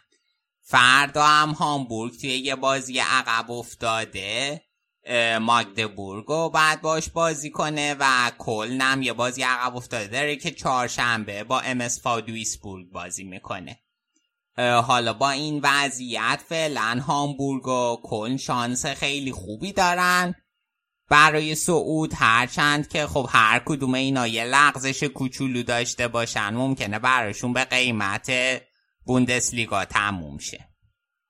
فردا 0.62 1.26
هم 1.26 1.50
هامبورگ 1.50 2.20
توی 2.20 2.30
یه 2.30 2.56
بازی 2.56 2.98
عقب 2.98 3.50
افتاده 3.50 4.62
ماگدبورگ 5.40 6.24
رو 6.26 6.50
بعد 6.50 6.80
باش 6.80 7.08
بازی 7.10 7.50
کنه 7.50 7.96
و 8.00 8.32
کلنم 8.38 9.02
یه 9.02 9.12
بازی 9.12 9.42
عقب 9.42 9.76
افتاده 9.76 10.06
داره 10.06 10.36
که 10.36 10.50
چهارشنبه 10.50 11.44
با 11.44 11.60
امس 11.60 12.06
دویسبورگ 12.06 12.90
بازی 12.90 13.24
می‌کنه. 13.24 13.80
حالا 14.56 15.12
با 15.12 15.30
این 15.30 15.60
وضعیت 15.62 16.40
فعلا 16.48 17.00
هامبورگ 17.06 17.68
و 17.68 17.96
کلن 18.02 18.36
شانس 18.36 18.86
خیلی 18.86 19.32
خوبی 19.32 19.72
دارن. 19.72 20.34
برای 21.10 21.54
صعود 21.54 22.12
هرچند 22.14 22.88
که 22.88 23.06
خب 23.06 23.28
هر 23.30 23.62
کدوم 23.66 23.94
اینا 23.94 24.26
یه 24.26 24.44
لغزش 24.44 25.02
کوچولو 25.02 25.62
داشته 25.62 26.08
باشن 26.08 26.54
ممکنه 26.54 26.98
براشون 26.98 27.52
به 27.52 27.64
قیمت 27.64 28.32
بوندسلیگا 29.04 29.84
تموم 29.84 30.38
شه. 30.38 30.68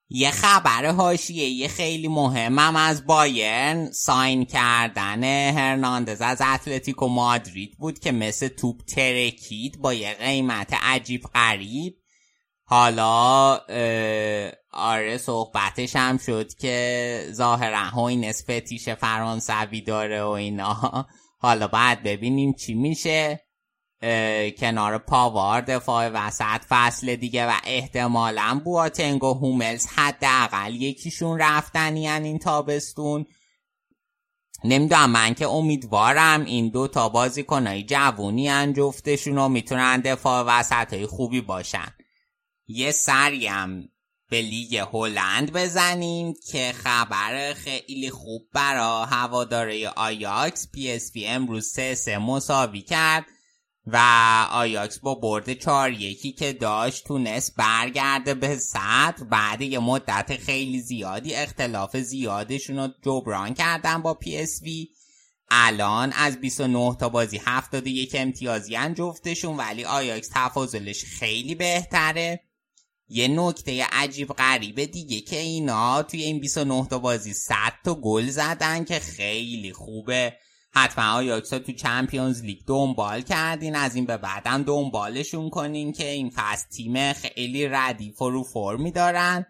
یه 0.08 0.30
خبر 0.30 0.84
هاشیه 0.84 1.48
یه 1.48 1.68
خیلی 1.68 2.08
مهمم 2.08 2.76
از 2.76 3.06
بایرن 3.06 3.92
ساین 3.92 4.44
کردن 4.44 5.24
هرناندز 5.58 6.20
از 6.20 6.42
اتلتیکو 6.42 7.08
مادرید 7.08 7.78
بود 7.78 7.98
که 7.98 8.12
مثل 8.12 8.48
توپ 8.48 8.84
ترکید 8.84 9.80
با 9.80 9.94
یه 9.94 10.14
قیمت 10.14 10.74
عجیب 10.82 11.22
غریب 11.34 12.03
حالا 12.74 13.60
آره 14.72 15.18
صحبتش 15.18 15.96
هم 15.96 16.18
شد 16.18 16.54
که 16.54 17.26
ظاهرا 17.32 17.78
هوینس 17.78 18.42
فتیش 18.50 18.88
فرانسوی 18.88 19.80
داره 19.80 20.22
و 20.22 20.28
اینا. 20.28 21.06
حالا 21.38 21.68
بعد 21.68 22.02
ببینیم 22.02 22.52
چی 22.52 22.74
میشه. 22.74 23.40
کنار 24.58 24.98
پاوار 24.98 25.60
دفاع 25.60 26.08
وسط 26.08 26.64
فصل 26.68 27.16
دیگه 27.16 27.46
و 27.46 27.52
احتمالا 27.64 28.60
بواتنگ 28.64 29.24
و 29.24 29.34
هوملز 29.34 29.86
حداقل 29.86 30.74
یکیشون 30.74 31.38
رفتنی 31.40 32.08
این 32.08 32.38
تابستون. 32.38 33.26
نمی‌دونم 34.64 35.10
من 35.10 35.34
که 35.34 35.46
امیدوارم 35.48 36.44
این 36.44 36.68
دو 36.68 36.88
تا 36.88 37.08
بازیکنای 37.08 37.82
جوونی 37.82 38.48
هن 38.48 38.72
جفتشون 38.72 39.36
رو 39.36 39.48
می‌تونن 39.48 40.00
دفاع 40.00 40.44
وسط 40.46 40.94
های 40.94 41.06
خوبی 41.06 41.40
باشن. 41.40 41.88
یه 42.66 42.92
سریم 42.92 43.90
به 44.30 44.42
لیگ 44.42 44.76
هلند 44.92 45.52
بزنیم 45.52 46.34
که 46.50 46.72
خبر 46.72 47.52
خیلی 47.52 48.10
خوب 48.10 48.42
برا 48.52 49.04
هوادارای 49.04 49.88
آیاکس. 49.88 50.68
پی 50.72 50.92
اس 50.92 51.10
وی 51.14 51.26
امروز 51.26 51.66
سه 51.66 51.94
سه 51.94 52.18
مساوی 52.18 52.82
کرد 52.82 53.26
و 53.86 53.98
آیاکس 54.50 54.98
با 54.98 55.14
برد 55.14 55.52
چهار 55.52 55.92
یکی 55.92 56.32
که 56.32 56.52
داشت 56.52 57.04
تونست 57.04 57.56
برگرده 57.56 58.34
به 58.34 58.56
صدر. 58.56 59.24
بعد 59.30 59.60
یه 59.60 59.78
مدت 59.78 60.36
خیلی 60.36 60.80
زیادی 60.80 61.34
اختلاف 61.34 61.96
زیادشون 61.96 62.76
رو 62.76 62.88
جبران 63.02 63.54
کردن 63.54 64.02
با 64.02 64.14
پی 64.14 64.36
اس 64.36 64.62
وی. 64.62 64.88
الان 65.50 66.12
از 66.12 66.40
29 66.40 66.96
تا 67.00 67.08
بازی 67.08 67.40
71 67.46 68.14
امتیازی 68.14 68.76
جفتشون 68.94 69.56
ولی 69.56 69.84
آیاکس 69.84 70.28
تفاضلش 70.34 71.04
خیلی 71.04 71.54
بهتره. 71.54 72.40
یه 73.08 73.28
نکته 73.28 73.84
عجیب 73.92 74.28
غریبه 74.28 74.86
دیگه 74.86 75.20
که 75.20 75.38
اینا 75.38 76.02
توی 76.02 76.22
این 76.22 76.40
29 76.40 76.86
تا 76.86 76.98
بازی 76.98 77.34
100 77.34 77.54
تا 77.84 77.94
گل 77.94 78.26
زدن 78.26 78.84
که 78.84 78.98
خیلی 78.98 79.72
خوبه. 79.72 80.32
حتما 80.70 81.12
آیاکس 81.12 81.48
تو 81.48 81.72
Champions 81.72 82.42
League 82.42 82.58
دنبال 82.66 83.20
کردین 83.20 83.76
از 83.76 83.94
این 83.94 84.06
به 84.06 84.16
بعدم 84.16 84.62
دنبالشون 84.62 85.50
کنین 85.50 85.92
که 85.92 86.10
این 86.10 86.30
فصل 86.30 86.68
تیم 86.68 87.12
خیلی 87.12 87.68
ردیف 87.68 88.22
و 88.22 88.30
رو 88.30 88.42
فرمی 88.42 88.90
دارن. 88.90 89.46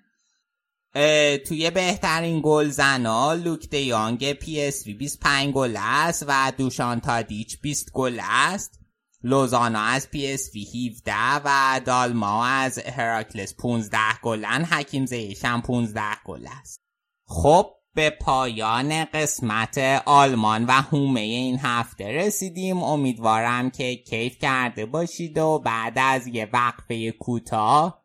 توی 1.46 1.70
بهترین 1.74 2.40
گل 2.44 2.68
زنا 2.68 3.32
لوک 3.32 3.70
دیانگ 3.70 4.32
پی 4.32 4.62
اس 4.62 4.86
وی 4.86 4.94
25 4.94 5.52
گل 5.54 5.76
است 5.80 6.24
و 6.28 6.52
دوشان 6.58 7.00
تادیچ 7.00 7.60
20 7.60 7.92
گل 7.92 8.20
است. 8.22 8.83
لوزانو 9.24 9.80
از 9.80 10.10
پی 10.10 10.32
اس 10.32 10.50
وی 10.54 10.88
17 10.88 11.14
و 11.44 11.80
دالما 11.84 12.46
از 12.46 12.78
هراکلس 12.78 13.54
15 13.54 13.98
گلن 14.22 14.64
حکیم 14.64 15.06
زیشم 15.06 15.60
15 15.60 16.02
گل 16.24 16.46
است. 16.60 16.80
خب 17.26 17.70
به 17.94 18.10
پایان 18.10 19.04
قسمت 19.04 19.78
آلمان 20.06 20.64
و 20.64 20.70
هومه 20.72 21.20
این 21.20 21.58
هفته 21.58 22.12
رسیدیم. 22.12 22.82
امیدوارم 22.82 23.70
که 23.70 23.96
کیف 23.96 24.38
کرده 24.38 24.86
باشید 24.86 25.38
و 25.38 25.58
بعد 25.58 25.92
از 25.96 26.26
یه 26.26 26.50
وقفه 26.52 27.10
کوتاه 27.10 28.04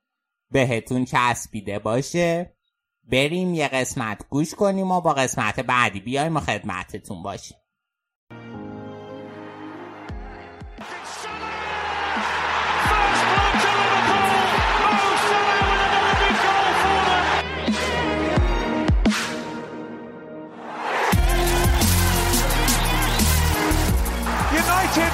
بهتون 0.52 1.06
چسبیده 1.06 1.80
باشه. 1.80 2.56
بریم 3.04 3.54
یه 3.54 3.68
قسمت 3.68 4.26
گوش 4.30 4.56
کنیم 4.56 4.92
و 4.92 5.02
با 5.02 5.14
قسمت 5.14 5.60
بعدی 5.60 6.00
بیایم 6.00 6.38
و 6.38 6.40
خدمتتون 6.40 7.24
باشیم. 7.24 7.58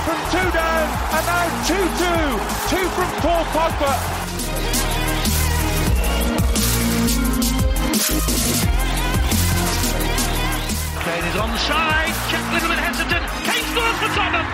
From 0.06 0.22
two 0.30 0.48
down 0.54 0.86
and 1.18 1.26
now 1.26 1.46
2-2. 1.66 1.74
Two 2.70 2.86
from 2.94 3.10
Paul 3.26 3.44
Pogba. 3.56 3.92
Kane 11.02 11.26
is 11.26 11.36
onside. 11.42 12.14
Check 12.30 12.44
a 12.46 12.54
little 12.54 12.70
bit 12.70 12.80
hesitant. 12.86 13.26
Kane 13.50 13.66
scores 13.74 13.98
for 13.98 14.10
Tottenham. 14.14 14.46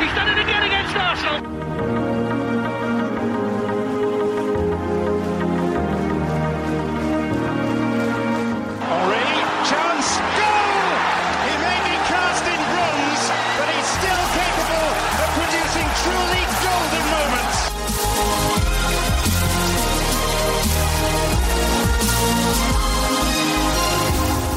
He's 0.00 0.14
done 0.14 0.28
it 0.30 0.38
again 0.44 0.62
against 0.62 0.96
Arsenal. 0.96 2.33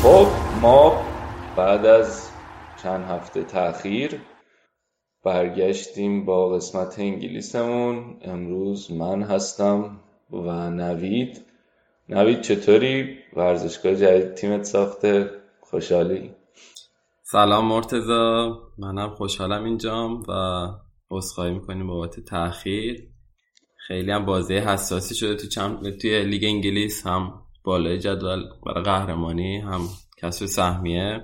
خب 0.07 0.27
ما 0.61 1.05
بعد 1.57 1.85
از 1.85 2.29
چند 2.83 3.05
هفته 3.05 3.43
تاخیر 3.43 4.21
برگشتیم 5.23 6.25
با 6.25 6.49
قسمت 6.49 6.99
انگلیسمون. 6.99 8.17
امروز 8.21 8.91
من 8.91 9.21
هستم 9.23 9.99
و 10.31 10.69
نوید. 10.69 11.41
نوید 12.09 12.41
چطوری؟ 12.41 13.17
ورزشگاه 13.35 13.95
جدید 13.95 14.33
تیمت 14.33 14.63
ساخته؟ 14.63 15.31
خوشحالی؟ 15.61 16.31
سلام 17.23 17.67
مرتزا 17.67 18.57
منم 18.77 19.09
خوشحالم 19.09 19.63
اینجام 19.63 20.23
و 20.27 20.33
عذرخواهی 21.11 21.51
می‌کنیم 21.51 21.87
بابت 21.87 22.19
تاخیر 22.19 23.07
خیلی 23.87 24.11
هم 24.11 24.25
بازی 24.25 24.57
حساسی 24.57 25.15
شده 25.15 25.35
تو 25.35 25.47
چم... 25.47 25.81
توی 26.01 26.23
لیگ 26.23 26.43
انگلیس 26.43 27.07
هم 27.07 27.46
بالای 27.67 27.99
جدول 27.99 28.43
برای 28.65 28.83
قهرمانی 28.83 29.57
هم 29.57 29.81
کسب 30.21 30.45
سهمیه. 30.45 31.19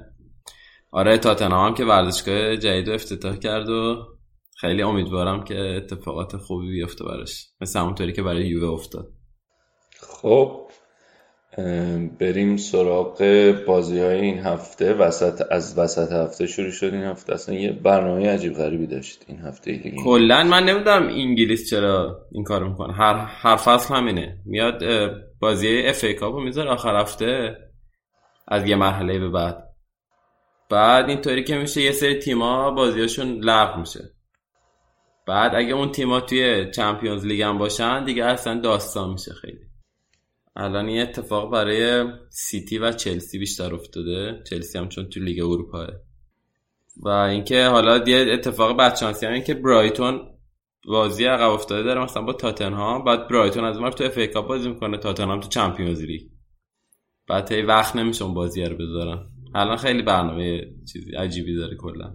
آره 0.92 1.18
تاتنهام 1.18 1.68
هم 1.68 1.74
که 1.74 1.86
ورزشگاه 1.86 2.58
جدید 2.58 2.88
رو 2.88 2.94
افتتاح 2.94 3.36
کرد 3.36 3.70
و 3.70 4.06
خیلی 4.62 4.82
امیدوارم 4.82 5.44
که 5.44 5.60
اتفاقات 5.60 6.38
خوبی 6.38 6.72
بیفته 6.72 7.04
براش. 7.06 7.48
مثل 7.62 7.80
همونطوری 7.80 8.14
که 8.14 8.24
برای 8.24 8.48
یووه 8.48 8.74
افتاد. 8.74 9.08
خب 10.00 10.60
بریم 12.20 12.58
سراغ 12.58 13.18
بازی 13.68 14.00
های 14.00 14.22
این 14.22 14.40
هفته. 14.40 14.94
وسط 14.94 15.42
از 15.52 15.78
وسط 15.78 16.12
هفته 16.12 16.48
شروع 16.48 16.72
شد 16.72 16.94
این 16.94 17.04
هفته. 17.04 17.34
اصلا 17.34 17.56
یه 17.56 17.72
برنامه 17.72 18.30
عجیب 18.30 18.54
غریبی 18.54 18.88
داشت 18.88 19.26
این 19.28 19.40
هفته. 19.40 19.72
لیگ 19.72 19.94
کلا 20.04 20.44
من 20.44 20.64
نمی‌دونم 20.64 21.08
انگلیس 21.08 21.70
چرا 21.70 22.20
این 22.32 22.44
کارو 22.44 22.70
می‌کنه. 22.70 22.94
هر 22.94 23.16
هر 23.16 23.56
فصل 23.56 23.96
همینه. 23.96 24.38
میاد 24.46 24.84
بازی 25.44 25.84
FA 25.86 26.04
Cup 26.04 26.14
و 26.14 26.40
می‌ذاره 26.40 26.70
آخر 26.70 26.96
هفته 27.02 27.58
از 28.48 28.68
یه 28.68 28.76
مرحله 28.76 29.20
به 29.20 29.30
بعد. 29.30 29.70
بعد 30.70 31.10
اینطوری 31.10 31.44
که 31.44 31.58
میشه 31.58 31.82
یه 31.82 31.92
سری 31.92 32.20
تیما 32.20 32.72
بازیاشون 32.72 33.28
لغو 33.28 33.80
میشه. 33.80 34.14
بعد 35.28 35.56
اگه 35.56 35.74
اون 35.74 35.92
تیما 35.92 36.20
توی 36.20 36.72
Champions 36.72 37.26
League 37.26 37.42
هم 37.42 37.58
باشن 37.58 38.06
دیگه 38.06 38.26
اصلا 38.26 38.60
داستان 38.60 39.12
میشه 39.12 39.34
خیلی. 39.34 39.60
الان 40.56 40.86
این 40.86 41.02
اتفاق 41.02 41.52
برای 41.52 42.06
سیتی 42.30 42.78
و 42.78 42.92
چلسی 42.92 43.40
بیشتر 43.40 43.76
افتاده. 43.76 44.44
چلسی 44.50 44.78
هم 44.78 44.90
چون 44.90 45.10
تو 45.10 45.20
لیگ 45.20 45.44
اروپاه. 45.44 45.88
و 46.98 47.10
اینکه 47.10 47.66
حالا 47.66 48.10
یه 48.10 48.34
اتفاق 48.34 48.78
بدشانسی 48.78 49.26
هم 49.26 49.34
این 49.34 49.44
که 49.44 49.54
برایتون 49.54 50.33
بازی 50.86 51.26
عقب 51.26 51.50
افتاده 51.50 51.84
داره 51.84 52.04
مثلا 52.04 52.24
با 52.24 52.34
تاتنهام 52.34 53.04
بعد 53.04 53.28
برایتون 53.28 53.64
از 53.64 53.78
اون 53.78 53.90
تو 53.90 54.04
FA 54.04 54.18
Cup 54.18 54.48
بازی 54.48 54.70
می‌کنه 54.70 54.98
تاتنهام 54.98 55.40
تو 55.40 55.48
Champions 55.48 56.02
League. 56.02 56.22
بعد 57.28 57.52
هی 57.52 57.62
وقت 57.62 57.96
نمیشه 57.96 58.24
اون 58.26 58.34
بازی 58.34 58.64
رو 58.64 58.76
بذارن. 58.76 59.20
الان 59.56 59.78
خیلی 59.78 60.02
برنامه 60.02 60.62
چیزی 60.94 61.16
عجیبی 61.16 61.56
داره 61.56 61.76
کلا. 61.76 62.14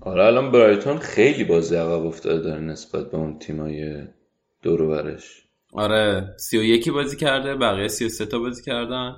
آره 0.00 0.24
الان 0.24 0.52
برایتون 0.52 0.98
خیلی 0.98 1.44
بازی 1.44 1.76
عقب 1.76 2.06
افتاده 2.06 2.42
داره 2.42 2.60
نسبت 2.60 3.10
به 3.10 3.16
اون 3.16 3.38
تیمای 3.38 4.04
دور 4.62 4.86
برش. 4.86 5.42
آره 5.72 6.34
سی 6.38 6.58
و 6.58 6.62
یکی 6.62 6.90
بازی 6.90 7.16
کرده 7.16 7.54
بقیه 7.54 7.88
سی 7.88 8.04
و 8.04 8.08
سه 8.08 8.26
تا 8.26 8.38
بازی 8.38 8.62
کردن. 8.64 9.16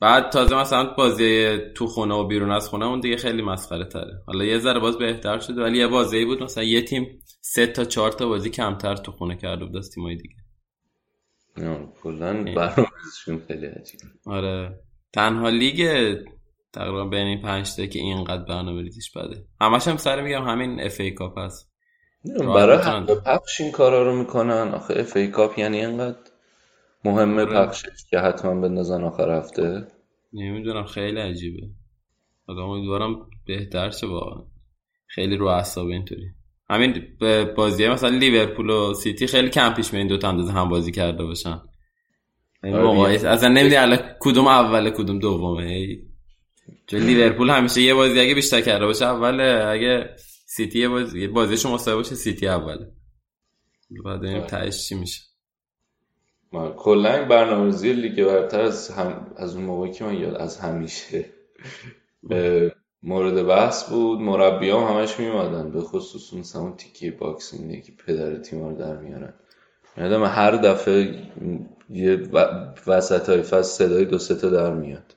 بعد 0.00 0.30
تازه 0.30 0.60
مثلا 0.60 0.84
بازی 0.98 1.58
تو 1.74 1.86
خونه 1.86 2.14
و 2.14 2.26
بیرون 2.26 2.50
از 2.50 2.68
خونه 2.68 2.86
اون 2.86 3.00
دیگه 3.00 3.16
خیلی 3.16 3.42
مسخره 3.42 3.84
تره. 3.84 4.22
حالا 4.26 4.44
یه 4.44 4.58
ذره 4.58 4.80
باز 4.80 4.98
بهتر 4.98 5.38
شده 5.38 5.62
ولی 5.62 5.78
یه 5.78 5.86
بازی 5.86 6.24
بود 6.24 6.42
مثلا 6.42 6.64
یه 6.64 6.82
تیم 6.82 7.22
سه 7.40 7.66
تا 7.66 7.84
چهار 7.84 8.12
تا 8.12 8.28
بازی 8.28 8.50
کمتر 8.50 8.96
تو 8.96 9.12
خونه 9.12 9.36
کرده 9.36 9.64
بود 9.64 9.76
از 9.76 9.90
تیمای 9.90 10.16
دیگه. 10.16 10.34
کلا 12.02 12.32
برنامه‌شون 12.44 13.42
خیلی 13.48 13.66
عجیبه. 13.66 14.04
آره. 14.26 14.80
تنها 15.12 15.48
لیگ 15.48 16.14
تقریبا 16.72 17.04
بین 17.04 17.26
این 17.26 17.42
پنج 17.42 17.76
تا 17.76 17.86
که 17.86 17.98
اینقدر 17.98 18.42
برنامه 18.42 18.82
ریزیش 18.82 19.10
بده. 19.12 19.44
همش 19.60 19.88
هم 19.88 19.96
سر 19.96 20.22
میگم 20.22 20.44
همین 20.44 20.80
FA 20.80 21.00
Cup 21.00 21.38
هست. 21.38 21.72
برای 22.38 22.78
حق 22.78 23.24
پخش 23.24 23.60
این 23.60 23.72
کارا 23.72 24.02
رو 24.02 24.18
می‌کنن. 24.18 24.74
آخه 24.74 24.94
FA 24.96 25.16
Cup 25.16 25.58
یعنی 25.58 25.84
اینقدر 25.84 26.18
مهمه 27.04 27.44
پخشش 27.44 28.04
که 28.10 28.18
حتما 28.18 28.60
بندازن 28.60 29.04
آخر 29.04 29.38
هفته. 29.38 29.86
نمی‌دونم 30.32 30.84
خیلی 30.84 31.20
عجیبه. 31.20 31.66
آدم 32.46 32.62
امیدوارم 32.62 33.30
بهتر 33.46 33.90
شه 33.90 34.06
واقعا. 34.06 34.44
خیلی 35.06 35.36
رو 35.36 35.46
اعصاب 35.46 35.86
اینطوری. 35.86 36.30
همین 36.70 37.16
بازی 37.56 37.88
مثلا 37.88 38.08
لیورپول 38.08 38.70
و 38.70 38.94
سیتی 38.94 39.26
خیلی 39.26 39.48
کم 39.48 39.74
پیش 39.74 39.94
این 39.94 40.06
دو 40.06 40.18
تا 40.18 40.28
اندازه 40.28 40.52
هم 40.52 40.68
بازی 40.68 40.92
کرده 40.92 41.24
باشن. 41.24 41.60
این 42.64 42.76
مقایس 42.76 43.24
اصلا 43.24 43.48
نمی‌دونی 43.48 43.76
الان 43.76 43.98
کدوم 44.20 44.46
اوله 44.46 44.90
کدوم 44.90 45.18
دومه. 45.18 45.98
چون 46.86 47.00
لیورپول 47.00 47.50
همیشه 47.50 47.82
یه 47.82 47.94
بازی 47.94 48.20
اگه 48.20 48.34
بیشتر 48.34 48.60
کرده 48.60 48.86
باشه 48.86 49.06
اوله 49.06 49.66
اگه 49.68 50.16
سیتی 50.46 50.88
بازی 50.88 51.26
بازیش 51.26 51.66
مساوی 51.66 51.96
باشه 51.96 52.14
سیتی 52.14 52.48
اوله. 52.48 52.92
بعد 54.04 54.24
این 54.24 54.46
تهش 54.46 54.88
چی 54.88 54.94
میشه. 54.94 55.22
کلا 56.76 57.24
برنامه‌ریزی 57.24 57.92
لیگ 57.92 58.24
برتر 58.24 58.60
از 58.60 58.90
هم 58.90 59.34
از 59.36 59.56
اون 59.56 59.64
موقعی 59.64 59.92
که 59.92 60.04
من 60.04 60.20
یاد 60.20 60.34
از 60.34 60.58
همیشه 60.58 61.24
مورد 63.02 63.46
بحث 63.46 63.90
بود. 63.90 64.20
مربی 64.20 64.70
هم 64.70 64.78
همش 64.78 65.20
میومدن 65.20 65.70
به 65.70 65.80
خصوص 65.80 66.32
اون 66.32 66.42
سمون 66.42 66.76
تیکی 66.76 67.10
باکسینگ 67.10 67.82
که 67.82 67.92
پدر 68.06 68.36
تیم 68.36 68.68
رو 68.68 68.78
در 68.78 68.96
میارن. 68.96 69.34
یادم 69.96 70.24
هر 70.24 70.50
دفعه 70.50 71.22
یه 71.90 72.28
وسط 72.86 73.28
های 73.28 73.42
فصل 73.42 73.62
صدای 73.62 74.04
دو 74.04 74.18
سه 74.18 74.34
تا 74.34 74.50
در 74.50 74.74
میاد. 74.74 75.14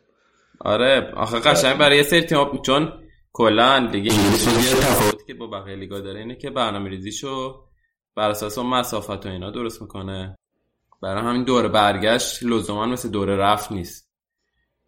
آره. 0.60 1.12
آخه 1.16 1.40
قشنگ 1.40 1.78
برای 1.78 1.98
یه 1.98 2.04
سری 2.04 2.28
چون 2.66 2.94
کلا 3.34 3.90
دیگه 3.92 4.14
انگلیس 4.14 4.48
یه 4.48 4.80
تفاوتی 4.80 5.26
که 5.28 5.34
با 5.34 5.48
بقیه 5.48 5.76
لیگا 5.76 6.00
داره 6.00 6.20
اینه 6.20 6.36
که 6.36 6.50
برنامه 6.50 6.90
ریزیشو 6.90 7.66
بر 8.16 8.30
اساس 8.30 8.58
اون 8.58 8.68
مسافت 8.68 9.26
و 9.26 9.30
اینا 9.30 9.52
درست 9.52 9.82
می‌کنه. 9.82 10.38
برای 11.02 11.24
همین 11.24 11.44
دور 11.44 11.68
برگشت 11.68 12.44
لزوما 12.44 12.86
مثل 12.86 13.10
دور 13.10 13.30
رفت 13.30 13.72
نیست. 13.72 14.11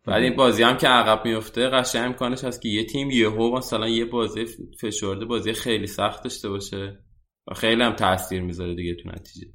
بعد 0.05 0.23
این 0.23 0.35
بازی 0.35 0.63
هم 0.63 0.77
که 0.77 0.87
عقب 0.87 1.25
میفته 1.25 1.69
قشنگ 1.69 2.05
امکانش 2.05 2.43
هست 2.43 2.61
که 2.61 2.69
یه 2.69 2.85
تیم 2.85 3.11
یهو 3.11 3.57
مثلا 3.57 3.87
یه 3.87 4.05
بازی 4.05 4.45
فشرده 4.81 5.25
بازی 5.25 5.53
خیلی 5.53 5.87
سخت 5.87 6.23
داشته 6.23 6.49
باشه 6.49 6.99
و 7.47 7.53
خیلی 7.53 7.83
هم 7.83 7.93
تاثیر 7.93 8.41
می‌ذاره 8.41 8.75
دیگه 8.75 8.95
تو 8.95 9.09
نتیجه. 9.09 9.47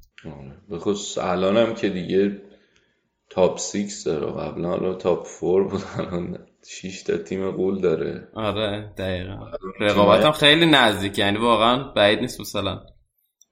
به 0.69 0.79
خصوص 0.79 1.17
الان 1.17 1.57
هم 1.57 1.75
که 1.75 1.89
دیگه 1.89 2.41
تاپ 3.29 3.59
6 3.59 4.03
داره. 4.05 4.25
قبلا 4.25 4.73
الان 4.73 4.97
تاپ 4.97 5.27
4 5.41 5.63
بود 5.63 5.81
الان 5.97 6.37
6 6.67 7.03
تا 7.03 7.17
تیم 7.17 7.51
قول 7.51 7.81
داره. 7.81 8.27
آره 8.33 8.93
دقیقا. 8.97 9.51
رقابت 9.79 10.25
هم 10.25 10.31
خیلی 10.31 10.65
نزدیک 10.65 11.19
یعنی 11.19 11.37
واقعا 11.37 11.83
بعید 11.93 12.19
نیست 12.19 12.41
مثلا 12.41 12.81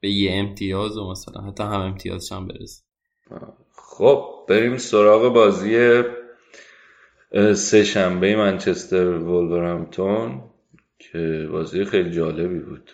به 0.02 0.10
یه 0.10 0.32
امتیاز 0.34 0.98
و 0.98 1.12
مثلا 1.12 1.42
حتی 1.42 1.64
هم 1.64 1.82
امتیازش 1.82 2.32
هم 2.32 2.48
برسه. 2.48 2.84
خب 3.76 4.26
بریم 4.50 4.78
سراغ 4.78 5.34
بازی 5.34 5.78
سه 7.54 7.84
شنبه 7.84 8.36
منچستر 8.36 9.08
وولورهمپتون 9.08 10.44
که 11.00 11.50
بازی 11.52 11.86
خیلی 11.86 12.12
جالبی 12.12 12.60
بود. 12.60 12.92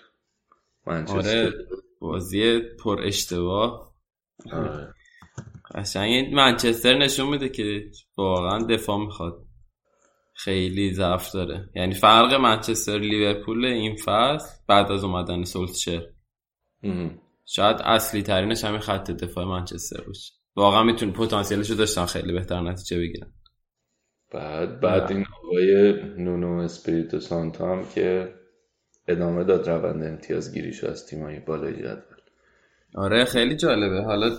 منچستر. 0.88 1.46
آره 1.46 1.54
بازی 2.00 2.60
پر 2.60 3.02
اشتباه 3.02 3.94
آره. 4.52 4.94
قشنگ 5.76 6.34
منچستر 6.34 6.98
نشون 6.98 7.30
میده 7.30 7.50
که 7.50 7.92
واقعا 8.18 8.60
دفاع 8.66 8.98
می‌خواد. 8.98 9.46
خیلی 10.34 10.94
ضعف 10.94 11.32
داره. 11.32 11.70
یعنی 11.76 11.94
فرق 11.94 12.34
منچستر 12.34 13.00
لیورپول 13.00 13.66
این 13.66 13.96
فصل 13.96 14.56
بعد 14.68 14.92
از 14.92 15.04
اومدن 15.04 15.44
سولتشر. 15.44 16.02
شاید 17.46 17.78
اصلی 17.82 18.22
ترینش 18.22 18.64
همین 18.64 18.80
خط 18.80 19.12
دفاع 19.12 19.46
منچستر 19.46 20.02
باشه. 20.02 20.34
واقعا 20.56 20.84
می‌تونه 20.84 21.12
پتانسیلش 21.12 21.70
رو 21.70 21.76
داشتن 21.76 22.06
خیلی 22.06 22.34
بهتر 22.34 22.62
نتیجه 22.62 22.98
بگیرن. 22.98 23.34
بعد 24.34 24.80
بعد 24.80 25.12
این 25.12 25.26
آقای 25.44 25.94
نونو 26.18 26.62
اسپریتو 26.62 27.20
سانتو 27.20 27.66
هم 27.66 27.86
که 27.96 28.34
ادامه 29.08 29.44
داد 29.44 29.70
روند 29.70 30.04
امتیازگیریش 30.04 30.84
از 30.84 31.08
تیمای 31.08 31.40
بالای 31.40 31.74
جدول. 31.74 32.18
آره 32.96 33.26
خیلی 33.26 33.56
جالبه. 33.56 34.02
حالا 34.02 34.30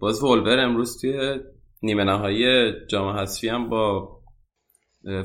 باز 0.00 0.22
وولور 0.22 0.58
امروز 0.58 1.00
توی 1.00 1.40
نیمه 1.82 2.04
نهایی 2.04 2.72
جام 2.86 3.16
حذفی 3.16 3.48
هم 3.48 3.68
با 3.68 4.08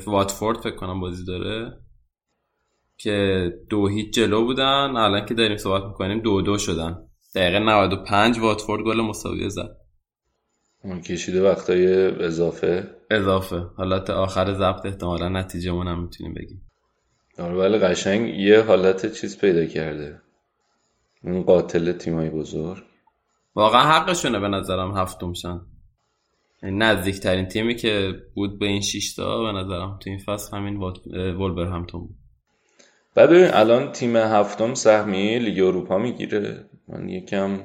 واتفورد 0.07 0.57
فکر 0.57 0.75
کنم 0.75 0.99
بازی 0.99 1.25
داره 1.25 1.77
که 2.97 3.49
دو 3.69 3.87
هیچ 3.87 4.13
جلو 4.13 4.45
بودن. 4.45 4.95
الان 4.95 5.25
که 5.25 5.33
داریم 5.33 5.57
صحبت 5.57 5.83
می‌کنیم 5.83 6.19
دو 6.19 6.41
دو 6.41 6.57
شدن. 6.57 6.97
دقیقه 7.35 7.59
95 7.59 8.39
واتفورد 8.39 8.83
گل 8.83 9.01
مساوی 9.01 9.49
زد. 9.49 9.77
کشیده 11.03 11.41
وقتای 11.41 12.07
اضافه. 12.07 12.87
اضافه. 13.11 13.55
حالت 13.77 14.09
آخر 14.09 14.53
ضبط 14.53 14.85
احتمالا 14.85 15.29
نتیجه 15.29 15.71
هم 15.71 16.01
می‌تونیم 16.01 16.33
بگیم. 16.33 16.61
آره 17.39 17.55
ولی 17.55 17.77
قشنگ 17.77 18.39
یه 18.39 18.61
حالت 18.61 19.13
چیز 19.13 19.37
پیدا 19.37 19.65
کرده. 19.65 20.21
اون 21.23 21.43
قاتل 21.43 21.91
تیمای 21.91 22.29
بزرگ. 22.29 22.83
واقعا 23.55 23.81
حقشونه 23.81 24.39
به 24.39 24.47
نظرم 24.47 24.97
هفتم 24.97 25.33
شن. 25.33 25.61
نزدیکترین 26.63 27.45
تیمی 27.45 27.75
که 27.75 28.13
بود 28.33 28.59
به 28.59 28.65
این 28.65 28.81
شیشتا 28.81 29.43
به 29.43 29.51
نظرم 29.51 29.99
تو 30.01 30.09
این 30.09 30.19
فصل 30.19 30.57
همین 30.57 30.75
وولورهمپتون 31.37 32.01
بود. 32.01 32.15
بعد 33.15 33.29
الان 33.33 33.91
تیم 33.91 34.15
هفتم 34.15 34.73
سهمیه 34.73 35.39
لیگ 35.39 35.63
اروپا 35.63 35.97
می‌گیره. 35.97 36.65
من 36.87 37.09
یکم 37.09 37.59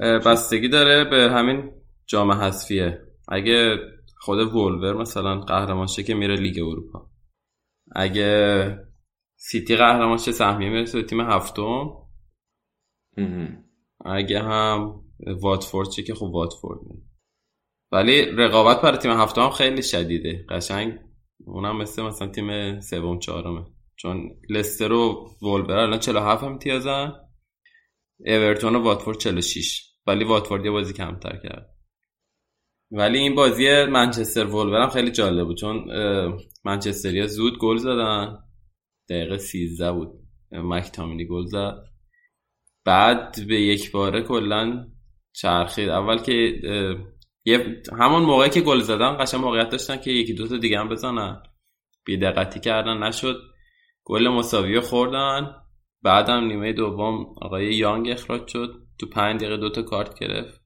بستگی 0.00 0.68
داره 0.68 1.04
به 1.04 1.30
همین 1.30 1.70
جام 2.06 2.32
حذفیه. 2.32 3.00
اگه 3.28 3.76
خود 4.16 4.38
وولورز 4.38 4.96
مثلا 4.96 5.40
قهرمان 5.40 5.86
شه 5.86 6.02
که 6.02 6.14
میره 6.14 6.36
لیگ 6.36 6.58
اروپا. 6.58 7.10
اگه 7.92 8.78
سیتی 9.36 9.76
قهرمان 9.76 10.18
شه 10.18 10.32
سهمیه 10.32 10.70
می‌رسه 10.70 11.00
به 11.00 11.06
تیم 11.06 11.20
هفتم. 11.20 11.90
اگه 14.04 14.42
هم 14.42 15.04
واتفورد 15.40 15.88
چه 15.88 16.02
که 16.02 16.14
خب 16.14 16.26
واتفورد 16.26 16.80
ولی 17.92 18.24
رقابت 18.24 18.80
برای 18.80 18.98
تیم 18.98 19.10
هفتم 19.10 19.42
هم 19.42 19.50
خیلی 19.50 19.82
شدیده. 19.82 20.46
قشنگ 20.48 20.98
اونم 21.46 21.76
مثل 21.76 22.02
مثلا 22.02 22.28
تیم 22.28 22.80
سوم 22.80 23.18
چهارمه. 23.18 23.66
چون 23.96 24.30
لستر 24.50 24.92
و 24.92 25.30
وولبر 25.42 25.76
الان 25.76 25.98
47 25.98 26.44
امتیازن. 26.44 27.12
اورتون 28.26 28.76
و 28.76 28.82
واتفورد 28.82 29.18
46 29.18 29.90
ولی 30.06 30.24
واتفورد 30.24 30.64
یه 30.64 30.70
بازی 30.70 30.92
کمتر 30.92 31.36
کرد. 31.42 31.73
ولی 32.90 33.18
این 33.18 33.34
بازی 33.34 33.84
منچستر 33.84 34.44
وولبر 34.44 34.82
هم 34.82 34.88
خیلی 34.88 35.10
جالب 35.10 35.46
بود 35.46 35.56
چون 35.56 35.84
منچستریا 36.64 37.26
زود 37.26 37.58
گل 37.58 37.76
زدن. 37.76 38.38
دقیقه 39.10 39.38
13 39.38 39.92
بود. 39.92 40.08
مکتامینی 40.52 41.26
گل 41.26 41.44
زد. 41.46 41.74
بعد 42.84 43.46
به 43.48 43.60
یک 43.60 43.92
باره 43.92 44.22
کلا 44.22 44.86
چرخید. 45.32 45.88
اول 45.88 46.18
که 46.18 46.60
همون 47.98 48.22
موقعی 48.22 48.50
که 48.50 48.60
گل 48.60 48.80
زدن 48.80 49.16
قشنگ 49.20 49.40
موقعیت 49.40 49.68
داشتن 49.68 49.96
که 49.96 50.10
یکی 50.10 50.34
دو 50.34 50.48
تا 50.48 50.56
دیگه 50.56 50.78
هم 50.78 50.88
بزنن. 50.88 51.42
بیدقتی 52.04 52.60
کردن 52.60 52.98
نشد. 52.98 53.40
گل 54.04 54.28
مساوی 54.28 54.80
خوردن. 54.80 55.54
بعدم 56.02 56.44
نیمه 56.44 56.72
دوم 56.72 57.26
آقای 57.42 57.74
یانگ 57.74 58.10
اخراج 58.10 58.48
شد. 58.48 58.74
تو 58.98 59.06
پنج 59.06 59.40
دقیقه 59.40 59.56
دوتا 59.56 59.82
کارت 59.82 60.18
گرفت. 60.18 60.63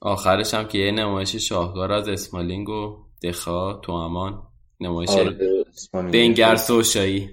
آخرش 0.00 0.54
هم 0.54 0.68
که 0.68 0.78
یه 0.78 0.90
نمایش 0.90 1.36
شاهکار 1.36 1.92
از 1.92 2.08
اسمالینگ 2.08 2.68
و 2.68 2.96
دخا 3.22 3.72
تو 3.72 3.92
امان 3.92 4.42
نمایش 4.80 5.10
آره، 5.10 5.64
بنگر 5.92 6.56
سوشایی. 6.56 7.30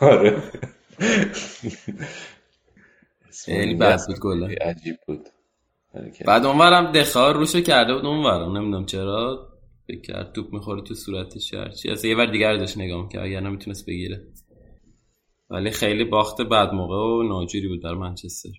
آره. 0.00 0.42
خیلی 3.44 3.74
بد 3.74 4.00
بود 4.06 4.18
گله 4.20 4.56
عجیب 4.60 4.96
بود. 5.06 5.28
بعد 6.26 6.46
اونورم 6.46 6.92
دخا 6.92 7.32
روشو 7.32 7.60
کرده 7.60 7.94
بود 7.94 8.06
اونورم. 8.06 8.56
نمی‌دونم 8.56 8.86
چرا. 8.86 9.48
فکر 9.88 10.00
کرد 10.00 10.32
توپ 10.32 10.52
می‌خوره 10.52 10.82
تو 10.82 10.94
صورتش 10.94 11.54
هرچی. 11.54 11.90
اصلا 11.90 12.10
یه 12.10 12.16
ور 12.16 12.26
دیگر 12.26 12.56
داشت 12.56 12.78
نگاه 12.78 13.02
می‌کرد 13.02 13.24
اگر 13.24 13.40
نمی‌تونست 13.40 13.86
بگیره. 13.86 14.24
ولی 15.50 15.70
خیلی 15.70 16.04
باخت 16.04 16.40
بعد 16.40 16.72
موقع 16.72 16.96
و 16.96 17.22
ناجوری 17.22 17.68
بود 17.68 17.82
در 17.82 17.94
منچستر. 17.94 18.50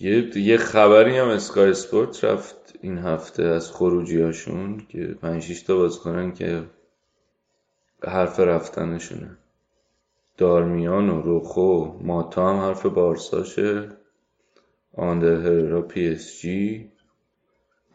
یه 0.00 0.30
یه 0.36 0.56
خبری 0.56 1.16
هم 1.18 1.28
اسکای 1.28 1.70
اسپورت 1.70 2.24
رفت 2.24 2.61
این 2.82 2.98
هفته 2.98 3.44
از 3.44 3.72
خروجی 3.72 4.22
هاشون 4.22 4.82
که 4.88 5.14
5 5.22 5.42
6 5.42 5.62
تا 5.62 5.76
بازیکنن 5.76 6.32
که 6.32 6.62
حرف 8.04 8.40
رفتنشونه. 8.40 9.36
دارمیان 10.38 11.10
و 11.10 11.22
روخو 11.22 11.84
ماتا 12.00 12.50
هم 12.50 12.60
حرف 12.60 12.86
بارساشه. 12.86 13.88
آندر 14.96 15.34
هررا 15.34 15.82
پی 15.82 16.08
اس 16.08 16.40
جی. 16.40 16.88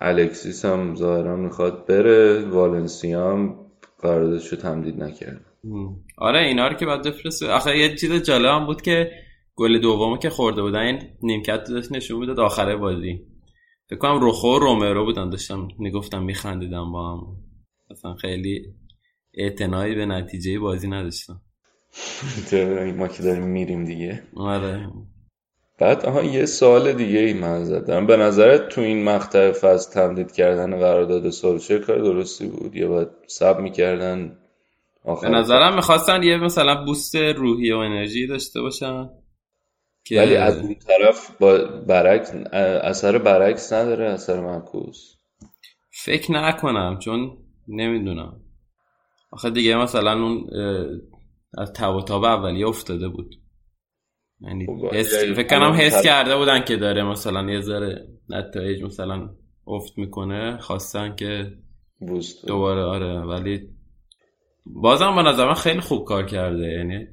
الکسیس 0.01 0.65
هم 0.65 0.95
ظاهرا 0.95 1.35
می‌خواد 1.35 1.85
بره. 1.85 2.45
والنسیا 2.45 3.31
هم 3.31 3.55
قراردادشو 4.01 4.55
تمدید 4.55 5.03
نکرده. 5.03 5.45
آره 6.17 6.39
اینا 6.39 6.67
رو 6.67 6.73
که 6.73 6.85
بعد 6.85 7.07
بفرسته. 7.07 7.51
آخه 7.51 7.77
یه 7.77 7.95
چیز 7.95 8.11
جالب 8.11 8.45
هم 8.45 8.65
بود 8.65 8.81
که 8.81 9.11
گل 9.55 9.79
دومو 9.79 10.17
که 10.17 10.29
خورده 10.29 10.61
بودن 10.61 10.79
این 10.79 11.01
نیمکت 11.23 11.63
داشت 11.69 11.91
نشون 11.91 12.19
می‌داد 12.19 12.39
آخره 12.39 12.75
بازی. 12.75 13.21
فکر 13.89 13.99
کنم 13.99 14.19
روخو 14.19 14.47
و 14.47 14.59
رومرو 14.59 15.05
بودن 15.05 15.29
داشتن 15.29 15.67
می‌گفتن 15.79 16.23
میخندیدن 16.23 16.91
با 16.91 17.11
هم. 17.11 17.21
اصلا 17.91 18.13
خیلی 18.13 18.65
اعتنایی 19.33 19.95
به 19.95 20.05
نتیجه 20.05 20.59
بازی 20.59 20.87
نداشتم. 20.87 21.41
ما 22.97 23.07
که 23.07 23.23
داریم 23.23 23.43
میریم 23.43 23.85
دیگه. 23.85 24.23
آره. 24.35 24.87
بعد 25.79 26.05
آها 26.05 26.23
یه 26.23 26.45
سوال 26.45 26.93
دیگه 26.93 27.19
ای 27.19 27.33
من 27.33 27.63
زدم. 27.63 28.07
به 28.07 28.17
نظرت 28.17 28.69
تو 28.69 28.81
این 28.81 29.03
مقطع 29.03 29.51
فاز 29.51 29.89
تمدید 29.89 30.31
کردن 30.31 30.79
قرارداد 30.79 31.29
سولشر 31.29 31.77
کار 31.79 31.97
درستی 31.97 32.47
بود؟ 32.47 32.75
یا 32.75 32.87
باید 32.87 33.07
سب 33.27 33.59
می‌کردن؟ 33.59 34.37
به 35.21 35.29
نظرم 35.29 35.75
می‌خواستن 35.75 36.23
یه 36.23 36.37
مثلا 36.37 36.85
بوست 36.85 37.15
روحی 37.15 37.71
و 37.71 37.77
انرژی 37.77 38.27
داشته 38.27 38.61
باشن. 38.61 39.09
که... 40.07 40.19
ولی 40.19 40.35
از 40.35 40.57
اون 40.57 40.75
طرف 40.75 41.37
با 41.39 41.57
برعکس 41.87 42.33
اثر 42.83 43.17
برعکس 43.17 43.73
نداره 43.73 44.05
اثر 44.05 44.39
معکوس. 44.39 45.15
فکر 46.03 46.31
نکنم 46.31 46.99
چون 46.99 47.37
نمی‌دونم. 47.67 48.41
آخه 49.31 49.49
دیگه 49.49 49.75
مثلا 49.75 50.13
اون 50.13 50.49
از 51.57 51.73
تاب 51.73 51.95
و 51.95 52.01
تاب 52.01 52.23
اولیه 52.23 52.67
افتاده 52.67 53.09
بود. 53.09 53.35
یعنی 54.39 54.65
فکر 55.35 55.47
کنم 55.47 55.71
حس 55.71 56.03
کرده 56.03 56.37
بودن 56.37 56.63
که 56.63 56.75
داره 56.75 57.03
مثلا 57.03 57.51
یه 57.51 57.61
ذره 57.61 58.07
نتایج 58.29 58.83
مثلا 58.83 59.29
افت 59.67 59.97
می‌کنه 59.97 60.57
خواستن 60.57 61.15
که 61.15 61.51
بوست 61.99 62.47
دوباره 62.47 62.81
آره 62.81 63.19
ولی 63.21 63.69
بازم 64.65 65.15
به 65.15 65.21
نظر 65.21 65.53
خیلی 65.53 65.79
خوب 65.79 66.05
کار 66.05 66.25
کرده. 66.25 66.67
یعنی 66.67 67.07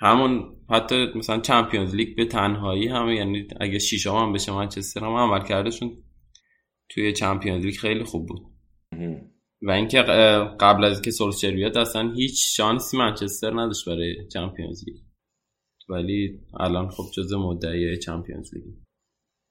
همون 0.00 0.55
حتی 0.70 1.06
مثلا 1.14 1.40
چمپیونز 1.40 1.94
لیگ 1.94 2.16
به 2.16 2.24
تنهایی 2.24 2.88
هم 2.88 3.08
یعنی 3.08 3.48
اگه 3.60 3.78
شیشم 3.78 4.14
هم 4.14 4.32
بشه 4.32 4.52
منچستر 4.52 5.00
هم 5.00 5.12
عمل 5.12 5.44
کردشون 5.44 6.02
توی 6.88 7.12
Champions 7.12 7.64
League 7.64 7.76
خیلی 7.76 8.04
خوب 8.04 8.28
بود. 8.28 8.40
و 9.62 9.70
اینکه 9.70 10.02
قبل 10.60 10.84
از 10.84 10.92
اینکه 10.92 11.10
سولشر 11.10 11.50
بیاد 11.50 11.78
اصلا 11.78 12.12
هیچ 12.12 12.56
شانسی 12.56 12.96
منچستر 12.96 13.50
نداشت 13.50 13.88
برای 13.88 14.28
Champions 14.32 14.84
League. 14.86 14.96
ولی 15.88 16.40
الان 16.60 16.88
خب 16.88 17.04
جز 17.14 17.32
مدعی 17.32 17.98
Champions 17.98 18.54
League. 18.54 18.64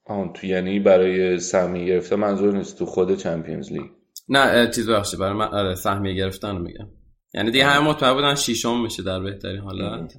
آن 0.06 0.32
تو 0.32 0.46
یعنی 0.46 0.80
برای 0.80 1.38
سهمیه 1.38 1.86
گرفته 1.86 2.16
منظور 2.16 2.56
نیست 2.56 2.78
تو 2.78 2.86
خود 2.86 3.16
Champions 3.16 3.72
League؟ 3.72 3.90
نه 4.28 4.70
چیز 4.70 4.90
بخشه 4.90 5.16
برای 5.16 5.32
من 5.32 5.46
آره 5.46 5.74
سهمیه 5.74 6.14
گرفتن 6.14 6.60
میگم. 6.60 6.88
یعنی 7.34 7.50
دیگه 7.50 7.64
همه 7.64 7.88
مطمئن 7.88 8.14
بودن 8.14 8.34
شیشم 8.34 8.82
میشه 8.82 9.02
در 9.02 9.20
بهترین 9.20 9.60
حالت. 9.60 10.14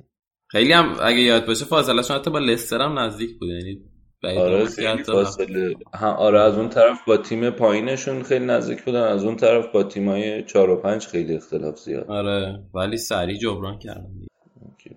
خیلی 0.48 0.74
هم 0.74 0.96
اگه 1.04 1.20
یاد 1.20 1.46
باشه 1.46 1.66
فاصله 1.66 2.02
شون 2.02 2.18
حتی 2.18 2.32
با 2.32 2.40
لستر 2.40 2.82
هم 2.82 3.00
نزدیک 3.00 3.40
بود 3.40 3.50
یعنی 3.50 3.82
آره 4.24 4.66
فاصله. 5.04 5.76
آره 6.02 6.40
از 6.40 6.58
اون 6.58 6.70
طرف 6.70 7.00
با 7.08 7.18
تیم 7.18 7.50
پایینشون 7.50 8.24
خیلی 8.24 8.46
نزدیک 8.46 8.84
بودن 8.84 9.04
از 9.04 9.24
اون 9.24 9.36
طرف 9.36 9.68
با 9.68 9.84
تیمای 9.84 10.44
4 10.44 10.70
و 10.70 10.76
5 10.76 11.08
خیلی 11.08 11.36
اختلاف 11.36 11.80
زیاد. 11.80 12.12
آره 12.12 12.60
ولی 12.74 12.98
سریع 12.98 13.38
جبران 13.38 13.80
کردن. 13.80 14.08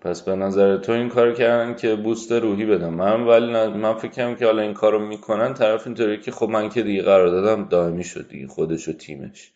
پس 0.00 0.22
به 0.22 0.36
نظر 0.36 0.76
تو 0.76 0.92
این 0.92 1.08
کار 1.08 1.32
کردن 1.32 1.74
که 1.74 1.94
بوست 1.94 2.32
روحی 2.32 2.66
بدم 2.66 2.94
من 2.94 3.22
ولی 3.22 3.46
من 3.78 3.94
فکر 3.94 4.10
کنم 4.10 4.36
که 4.36 4.46
حالا 4.46 4.62
این 4.62 4.74
کارو 4.74 5.06
می‌کنن 5.06 5.54
طرف 5.54 5.86
اینطوری 5.86 6.20
که 6.20 6.30
خب 6.30 6.48
من 6.48 6.68
که 6.68 6.82
دیگه 6.82 7.02
قرار 7.02 7.28
دادم 7.28 7.68
دائمی 7.68 8.04
شد 8.04 8.28
دیگه 8.28 8.46
خودش 8.46 8.88
و 8.88 8.92
تیمش. 8.92 9.52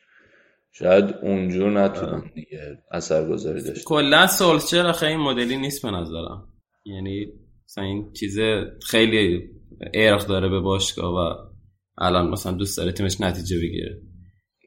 شاید 0.79 1.15
اونجور 1.23 1.71
نتونن 1.71 2.31
دیگه 2.35 2.79
اثرگذاری 2.91 3.63
داشته 3.63 3.85
کلا 3.85 4.27
سولشر 4.27 4.87
آخه 4.87 5.07
این 5.07 5.21
مدلی 5.21 5.57
نیست 5.57 5.83
به 5.83 5.91
نظرم. 5.91 6.49
یعنی 6.85 7.27
مثلا 7.65 7.85
این 7.85 8.13
چیز 8.13 8.39
خیلی 8.87 9.51
ارق 9.95 10.27
داره 10.27 10.49
به 10.49 10.61
باشگاه 10.61 11.15
و 11.15 11.35
الان 11.99 12.31
مثلا 12.31 12.53
دوست 12.53 12.79
داره 12.79 12.93
تیمش 12.93 13.21
نتیجه 13.21 13.57
بگیره. 13.59 14.01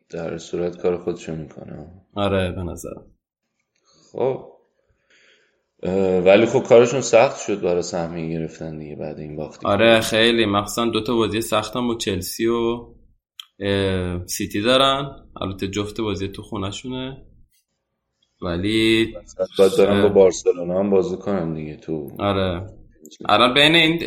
در 0.10 0.38
صورت 0.38 0.78
کار 0.78 0.98
خودشو 0.98 1.36
می‌کنه. 1.36 1.88
آره 2.14 2.52
به 2.52 2.64
نظرم. 2.64 3.06
خب. 4.12 4.46
ولی 6.26 6.46
خب 6.46 6.64
کارشون 6.64 7.02
سخت 7.02 7.42
شد 7.42 7.62
برای 7.62 7.82
سهمیه 7.82 8.40
گرفتن 8.40 8.80
دیگه 8.80 8.96
بعد 8.96 9.20
این 9.20 9.36
باختی. 9.36 9.68
آره 9.68 10.02
خیلی. 10.02 10.46
مخصوصا 10.46 10.86
دوتا 10.86 11.16
بازی 11.16 11.42
سختم 11.42 11.88
با 11.88 11.96
چلسی 11.96 12.46
و 12.46 12.86
سیتی 14.26 14.62
دارن. 14.62 15.26
البته 15.42 15.68
جفت 15.68 16.02
بازی 16.02 16.28
تو 16.28 16.42
خونهشونه. 16.42 17.26
ولی 18.42 19.14
باید 19.58 19.72
دارن 19.78 20.02
با 20.02 20.10
بارسلونا 20.10 20.80
هم 20.80 20.90
بازی 20.90 21.18
کنن 21.18 21.54
دیگه 21.54 21.76
تو. 21.76 22.12
آره. 22.20 22.70
الان 23.30 23.54
بین 23.54 23.76
این 23.76 24.00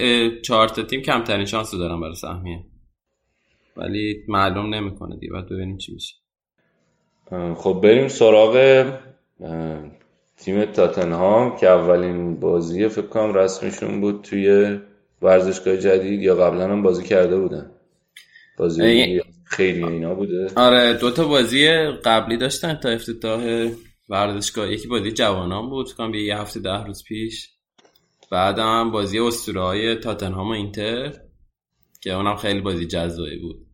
چهار 0.43 0.69
تا 0.69 0.83
تیم 0.83 1.03
کمترین 1.03 1.47
شانس 1.47 1.75
دارن 1.75 2.01
برای 2.01 2.15
سهمیه. 2.15 2.65
ولی 3.77 4.25
معلوم 4.29 4.75
نمی‌کنه 4.75 5.17
دیگه. 5.17 5.33
باید 5.33 5.47
ببینیم 5.47 5.79
چی 5.79 5.93
میشه. 5.95 6.15
خب 7.55 7.81
بریم 7.83 8.09
سراغ 8.09 8.85
تیم 10.37 10.65
تاتنهام 10.65 11.57
که 11.57 11.69
اولین 11.69 12.41
بازی 12.41 12.89
فکر 12.89 13.07
کنم 13.07 13.35
رسمیشون 13.35 14.01
بود 14.01 14.23
توی 14.23 14.79
ورزشگاه 15.23 15.77
جدید 15.77 16.23
یا 16.23 16.35
قبلا 16.35 16.69
هم 16.69 16.83
بازی 16.83 17.05
کرده 17.05 17.41
بودن. 17.41 17.71
بازی 18.59 19.21
خیلی 19.51 19.85
اینا 19.85 20.15
بوده. 20.15 20.51
آره 20.57 20.95
دو 20.95 21.11
تا 21.11 21.29
بازی 21.29 21.69
قبلی 22.05 22.37
داشتن 22.37 22.75
تا 22.75 22.89
افتتاح 22.89 23.71
ورزشگاه. 24.09 24.73
یکی 24.73 24.89
بازی 24.89 25.13
جوانان 25.13 25.71
بود 25.71 25.89
فکر 25.89 26.15
یه 26.15 26.39
هفته 26.39 26.61
ده 26.61 26.85
روز 26.85 27.05
پیش. 27.05 27.51
بعدم 28.31 28.91
بازی 28.91 29.19
اسطوره 29.19 29.63
های 29.63 29.95
تاتنهام 29.95 30.49
و 30.49 30.51
اینتر 30.51 31.13
که 32.01 32.13
اونم 32.13 32.37
خیلی 32.37 32.61
بازی 32.61 32.87
جذابی 32.87 33.39
بود. 33.39 33.67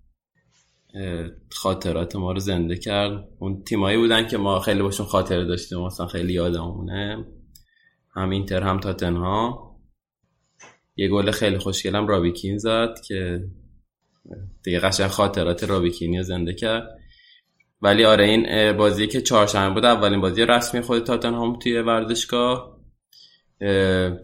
خاطرات 1.53 2.16
ما 2.16 2.33
رو 2.33 2.39
زنده 2.39 2.77
کرد. 2.77 3.29
اون 3.39 3.62
تیمایی 3.62 3.97
بودن 3.97 4.29
که 4.29 4.39
ما 4.39 4.61
خیلی 4.61 4.83
باشون 4.83 5.07
خاطره 5.07 5.45
داشتیم 5.45 5.79
مثلا 5.79 6.07
خیلی 6.07 6.33
یادمونه. 6.33 7.24
هم 8.14 8.31
اینتر 8.31 8.62
هم 8.62 8.81
تاتنها 8.81 9.66
یه 10.97 11.09
گل 11.09 11.31
خیلی 11.31 11.59
خوشگلم 11.59 12.07
رابیکین 12.07 12.59
زد 12.59 12.95
که 13.09 13.45
دیگه 14.64 14.81
قشنگ 14.81 15.07
خاطرات 15.07 15.64
رابیکینی 15.64 16.16
رو 16.16 16.22
زنده 16.22 16.55
کرد. 16.55 16.99
ولی 17.83 18.05
آره 18.05 18.24
این 18.24 18.72
بازی 18.77 19.07
که 19.07 19.20
چهارشنبه 19.20 19.74
بود 19.74 19.85
اولین 19.85 20.20
بازی 20.20 20.47
رسمی 20.47 20.81
خود 20.81 21.05
تاتنهام 21.05 21.59
توی 21.59 21.81
ورزشگاه 21.81 22.77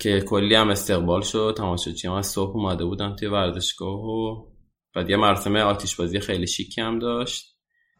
که 0.00 0.20
کلی 0.26 0.54
هم 0.54 0.68
استقبال 0.70 1.22
شد 1.22 1.54
تماشاچی 1.56 2.08
هم 2.08 2.14
از 2.14 2.26
صبح 2.26 2.56
اومده 2.56 2.84
بودن 2.84 3.16
توی 3.16 3.28
ورزشگاه 3.28 4.04
و 4.04 4.46
بعد 4.94 5.10
یه 5.10 5.16
مراسم 5.16 5.56
آتیش 5.56 5.96
بازی 5.96 6.20
خیلی 6.20 6.46
شیکی 6.46 6.80
هم 6.80 6.98
داشت. 6.98 7.56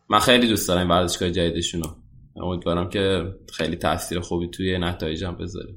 من 0.09 0.19
خیلی 0.19 0.49
دوست 0.49 0.69
دارم 0.69 0.91
ورزشگاه 0.91 1.31
جدیدشونو. 1.31 1.87
امیدوارم 2.37 2.89
که 2.89 3.25
خیلی 3.53 3.77
تاثیر 3.77 4.21
خوبی 4.21 4.49
توی 4.49 4.79
نتایجم 4.79 5.37
بذاره. 5.37 5.75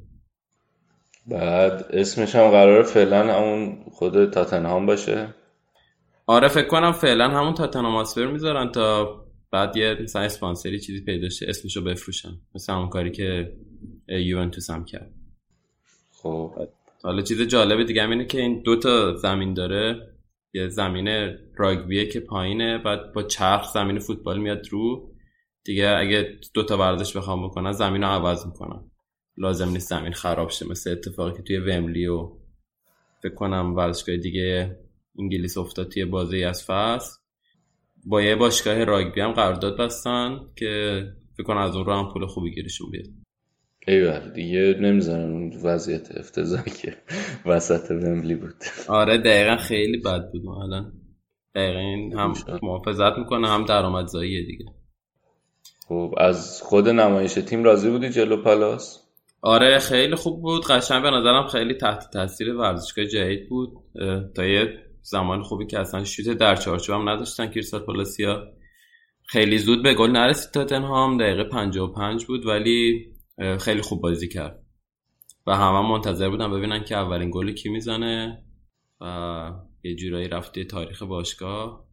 بعد 1.27 1.85
اسمش 1.89 2.35
هم 2.35 2.49
قراره 2.49 2.83
فعلا 2.83 3.33
همون 3.33 3.83
خود 3.91 4.31
تاتنهام 4.31 4.85
باشه. 4.85 5.35
آره 6.27 6.47
فکر 6.47 6.67
کنم 6.67 6.91
فعلا 6.91 7.29
همون 7.29 7.53
تاتنهام 7.53 7.95
آسپر 7.95 8.27
می‌ذارن 8.27 8.71
تا 8.71 9.25
بعد 9.51 9.77
یه 9.77 9.97
مثلا 10.03 10.21
اسپانسری 10.21 10.79
چیزی 10.79 11.05
پیدا 11.05 11.29
شه 11.29 11.45
اسمشو 11.49 11.83
بفروشن. 11.83 12.29
مثل 12.55 12.73
همون 12.73 12.89
کاری 12.89 13.11
که 13.11 13.57
یوونتوس 14.07 14.69
هم 14.69 14.85
کرد. 14.85 15.11
خب. 16.11 16.51
حالا 17.03 17.21
چیز 17.21 17.41
جالب 17.41 17.83
دیگه 17.83 18.03
هم 18.03 18.09
اینه 18.09 18.25
که 18.25 18.41
این 18.41 18.61
دو 18.61 18.75
تا 18.79 19.15
زمین 19.15 19.53
داره. 19.53 20.15
یه 20.53 20.67
زمین 20.67 21.37
راگبیه 21.55 22.09
که 22.09 22.19
پایینه 22.19 22.77
بعد 22.77 23.13
با 23.13 23.23
چرخ 23.23 23.73
زمین 23.73 23.99
فوتبال 23.99 24.39
میاد 24.39 24.67
رو. 24.69 25.11
دیگه 25.63 25.89
اگه 25.89 26.39
دو 26.53 26.63
تا 26.63 26.77
ورزش 26.77 27.17
بخوام 27.17 27.47
بکنن 27.47 27.71
زمین 27.71 28.03
رو 28.03 28.07
عوض 28.07 28.45
می‌کنن. 28.45 28.91
لازم 29.37 29.69
نیست 29.69 29.89
زمین 29.89 30.13
خراب 30.13 30.49
شه. 30.49 30.67
مثل 30.69 30.91
اتفاقی 30.91 31.37
که 31.37 31.43
توی 31.43 31.57
وملی 31.57 32.07
و 32.07 32.31
فکر 33.23 33.33
کنم 33.33 33.75
ورزشگاه 33.75 34.17
دیگه 34.17 34.79
انگلیس 35.19 35.57
افتاد 35.57 35.89
توی 35.89 36.05
بازی 36.05 36.43
از 36.43 36.63
فصل. 36.67 37.17
با 38.05 38.21
یه 38.21 38.35
باشگاه 38.35 38.83
راگبی 38.83 39.21
هم 39.21 39.31
قرارداد 39.31 39.77
بستن 39.77 40.39
که 40.55 41.03
فکر 41.37 41.43
کنم 41.43 41.57
از 41.57 41.75
اون 41.75 41.85
رو 41.85 41.93
هم 41.93 42.13
پول 42.13 42.25
خوبی 42.25 42.55
گیرشون 42.55 42.91
بیاد. 42.91 43.05
ایول 43.87 44.31
دیگه 44.35 44.77
نمی‌زنن 44.79 45.31
اون 45.31 45.53
وضعیت 45.63 46.17
افتضاحی 46.17 46.71
که 46.71 46.97
وسط 47.45 47.91
ومبلی 47.91 48.35
بود. 48.35 48.55
آره 48.87 49.17
دقیقا 49.17 49.55
خیلی 49.55 49.97
بد 49.97 50.31
بود 50.31 50.47
الان. 50.47 50.93
دقیقا 51.55 51.79
این 51.79 52.13
هم 52.13 52.33
محافظت 52.63 53.17
می‌کنه 53.17 53.49
هم 53.49 53.65
درآمدزاییه 53.65 54.45
دیگه. 54.45 54.65
خب 55.87 56.13
از 56.17 56.61
خود 56.61 56.89
نمایش 56.89 57.33
تیم 57.33 57.63
راضی 57.63 57.89
بودی 57.89 58.09
جلو 58.09 58.43
پالاس؟ 58.43 59.01
آره 59.41 59.79
خیلی 59.79 60.15
خوب 60.15 60.41
بود. 60.41 60.65
قشنگ 60.65 61.03
به 61.03 61.09
نظرم 61.09 61.47
خیلی 61.47 61.73
تحت 61.73 62.09
تاثیر 62.13 62.53
ورزشگاه 62.53 63.05
جدید 63.05 63.49
بود. 63.49 63.69
تا 64.35 64.45
یه 64.45 64.85
زمان 65.05 65.43
خوبی 65.43 65.65
که 65.65 65.79
اصلا 65.79 66.03
شوت 66.03 66.37
در 66.37 66.55
چارچوب 66.55 66.95
هم 66.95 67.09
نداشتن 67.09 67.47
کریستال 67.47 67.79
پالاسیا 67.79 68.53
خیلی 69.25 69.57
زود 69.57 69.83
به 69.83 69.93
گل 69.93 70.11
نرسید 70.11 70.51
تاتنهام 70.51 71.17
دقیقه 71.17 71.43
55 71.43 72.25
بود 72.25 72.45
ولی 72.45 73.05
خیلی 73.59 73.81
خوب 73.81 74.01
بازی 74.01 74.27
کرد. 74.27 74.65
و 75.47 75.55
همه 75.55 75.77
هم 75.77 75.85
منتظر 75.85 76.29
بودن 76.29 76.51
ببینن 76.51 76.83
که 76.83 76.95
اولین 76.95 77.31
گل 77.33 77.51
کی 77.51 77.69
می‌زنه 77.69 78.43
و 79.01 79.51
یه 79.83 79.95
جورایی 79.95 80.27
رفته 80.27 80.63
تاریخ 80.63 81.03
باشگاه. 81.03 81.87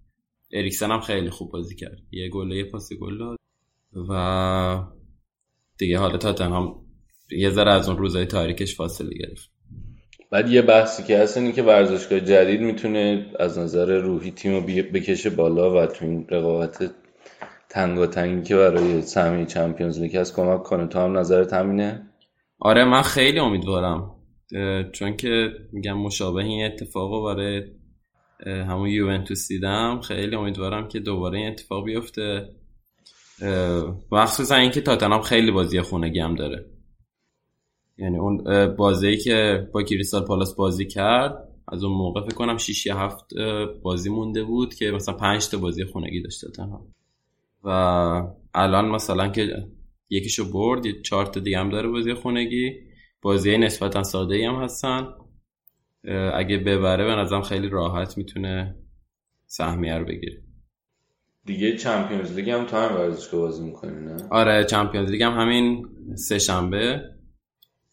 اریکسن 0.53 0.91
هم 0.91 1.01
خیلی 1.01 1.31
خوب 1.31 1.53
بازی 1.53 1.77
کرد. 1.77 1.99
یه 2.11 2.29
گل 2.29 2.53
یه 2.53 2.65
پاس 2.65 2.93
گل 2.93 3.19
داد. 3.19 3.39
و 4.09 4.85
دیگه 5.79 5.99
حالا 5.99 6.19
تاتنهام 6.19 6.87
یه 7.31 7.51
ذره 7.51 7.71
از 7.71 7.89
اون 7.89 7.99
روزای 7.99 8.27
تاریکش 8.27 8.77
فاصله 8.77 9.19
گرفت. 9.19 9.52
بعد 10.33 10.51
یه 10.51 10.63
بحثی 10.63 11.03
که 11.03 11.19
هست 11.19 11.37
اینه 11.37 11.53
که 11.53 11.63
ورزشگاه 11.63 12.21
جدید 12.21 12.61
می‌تونه 12.61 13.27
از 13.41 13.59
نظر 13.59 13.99
روحی 13.99 14.31
تیم 14.31 14.55
رو 14.55 14.61
بکشه 14.61 15.31
بالا 15.31 15.75
و 15.75 15.87
تو 15.87 16.05
این 16.05 16.27
رقابت 16.31 16.91
تنگی 17.69 18.43
که 18.43 18.57
برای 18.57 19.03
سهمیه 19.03 19.47
چمپیونز 19.47 20.01
لیگ 20.01 20.17
هست 20.17 20.37
کمک 20.37 20.63
کنه. 20.63 20.87
تو 20.87 20.99
هم 20.99 21.19
نظرت 21.19 21.53
همینه؟ 21.53 22.09
آره 22.61 22.85
من 22.85 23.03
خیلی 23.03 23.39
امیدوارم 23.39 24.11
چون 24.93 25.17
که 25.17 25.49
میگم 25.73 25.99
مشابه 25.99 26.43
این 26.43 26.67
اتفاق 26.67 27.35
برای 27.35 27.63
همون 28.47 28.89
یوونتوس 28.89 29.49
دیدم. 29.49 30.01
خیلی 30.01 30.37
امیدوارم 30.37 30.89
که 30.89 31.01
دوباره 31.01 31.39
این 31.39 31.49
اتفاق 31.49 31.85
بیفته. 31.85 32.49
مخصوصا 34.13 34.55
اینکه 34.57 34.81
تاتنهام 34.81 35.23
خیلی 35.23 35.51
بازی 35.51 35.81
خونگی 35.81 36.21
هم 36.21 36.35
داره. 36.35 36.65
یعنی 37.99 38.19
اون 38.19 38.45
بازی 38.77 39.17
که 39.17 39.69
با 39.73 39.83
کریستال 39.83 40.25
پالاس 40.25 40.55
بازی 40.55 40.87
کرد 40.87 41.49
از 41.69 41.85
اون 41.85 41.93
موقع 41.93 42.21
فکر 42.25 42.35
کنم 42.35 42.57
6 42.57 42.87
یا 42.87 42.99
7 42.99 43.35
بازی 43.83 44.11
مونده 44.11 44.45
بود 44.45 44.75
که 44.75 44.91
مثلا 44.91 45.15
5 45.15 45.49
تا 45.49 45.59
بازی 45.59 45.85
خونگی 45.85 46.23
داشته 46.23 46.51
تنها. 46.51 46.87
و 47.65 47.69
الان 48.55 48.89
مثلا 48.89 49.29
که 49.29 49.67
یکیشو 50.11 50.53
برد 50.53 50.87
یه 50.87 51.03
چهار 51.03 51.27
تا 51.27 51.41
دیگه 51.41 51.59
هم 51.59 51.71
داره 51.71 51.89
بازی 51.89 52.15
خونگی. 52.15 52.73
بازی 53.23 53.59
نسبتا 53.59 54.03
ساده 54.03 54.35
ای 54.35 54.45
هم 54.45 54.55
هستن. 54.55 55.09
اگه 56.35 56.59
ببره 56.59 57.05
به 57.05 57.15
نظرم 57.15 57.43
خیلی 57.43 57.69
راحت 57.69 58.19
می‌تونه 58.19 58.75
سهمیه 59.47 59.99
رو 59.99 60.05
بگیره. 60.05 60.43
دیگه 61.45 61.77
چمپیونز 61.77 62.37
لیگ 62.37 62.51
هم 62.51 62.67
تو 62.67 62.77
هم 62.77 62.97
ورزشگاه 62.97 63.41
بازی 63.41 63.65
می‌کنی 63.65 64.05
نه؟ 64.05 64.17
آره 64.31 64.65
چمپیونز 64.65 65.11
لیگ 65.11 65.23
هم 65.23 65.33
همین 65.33 65.87
سه 66.15 66.39
شنبه 66.39 67.01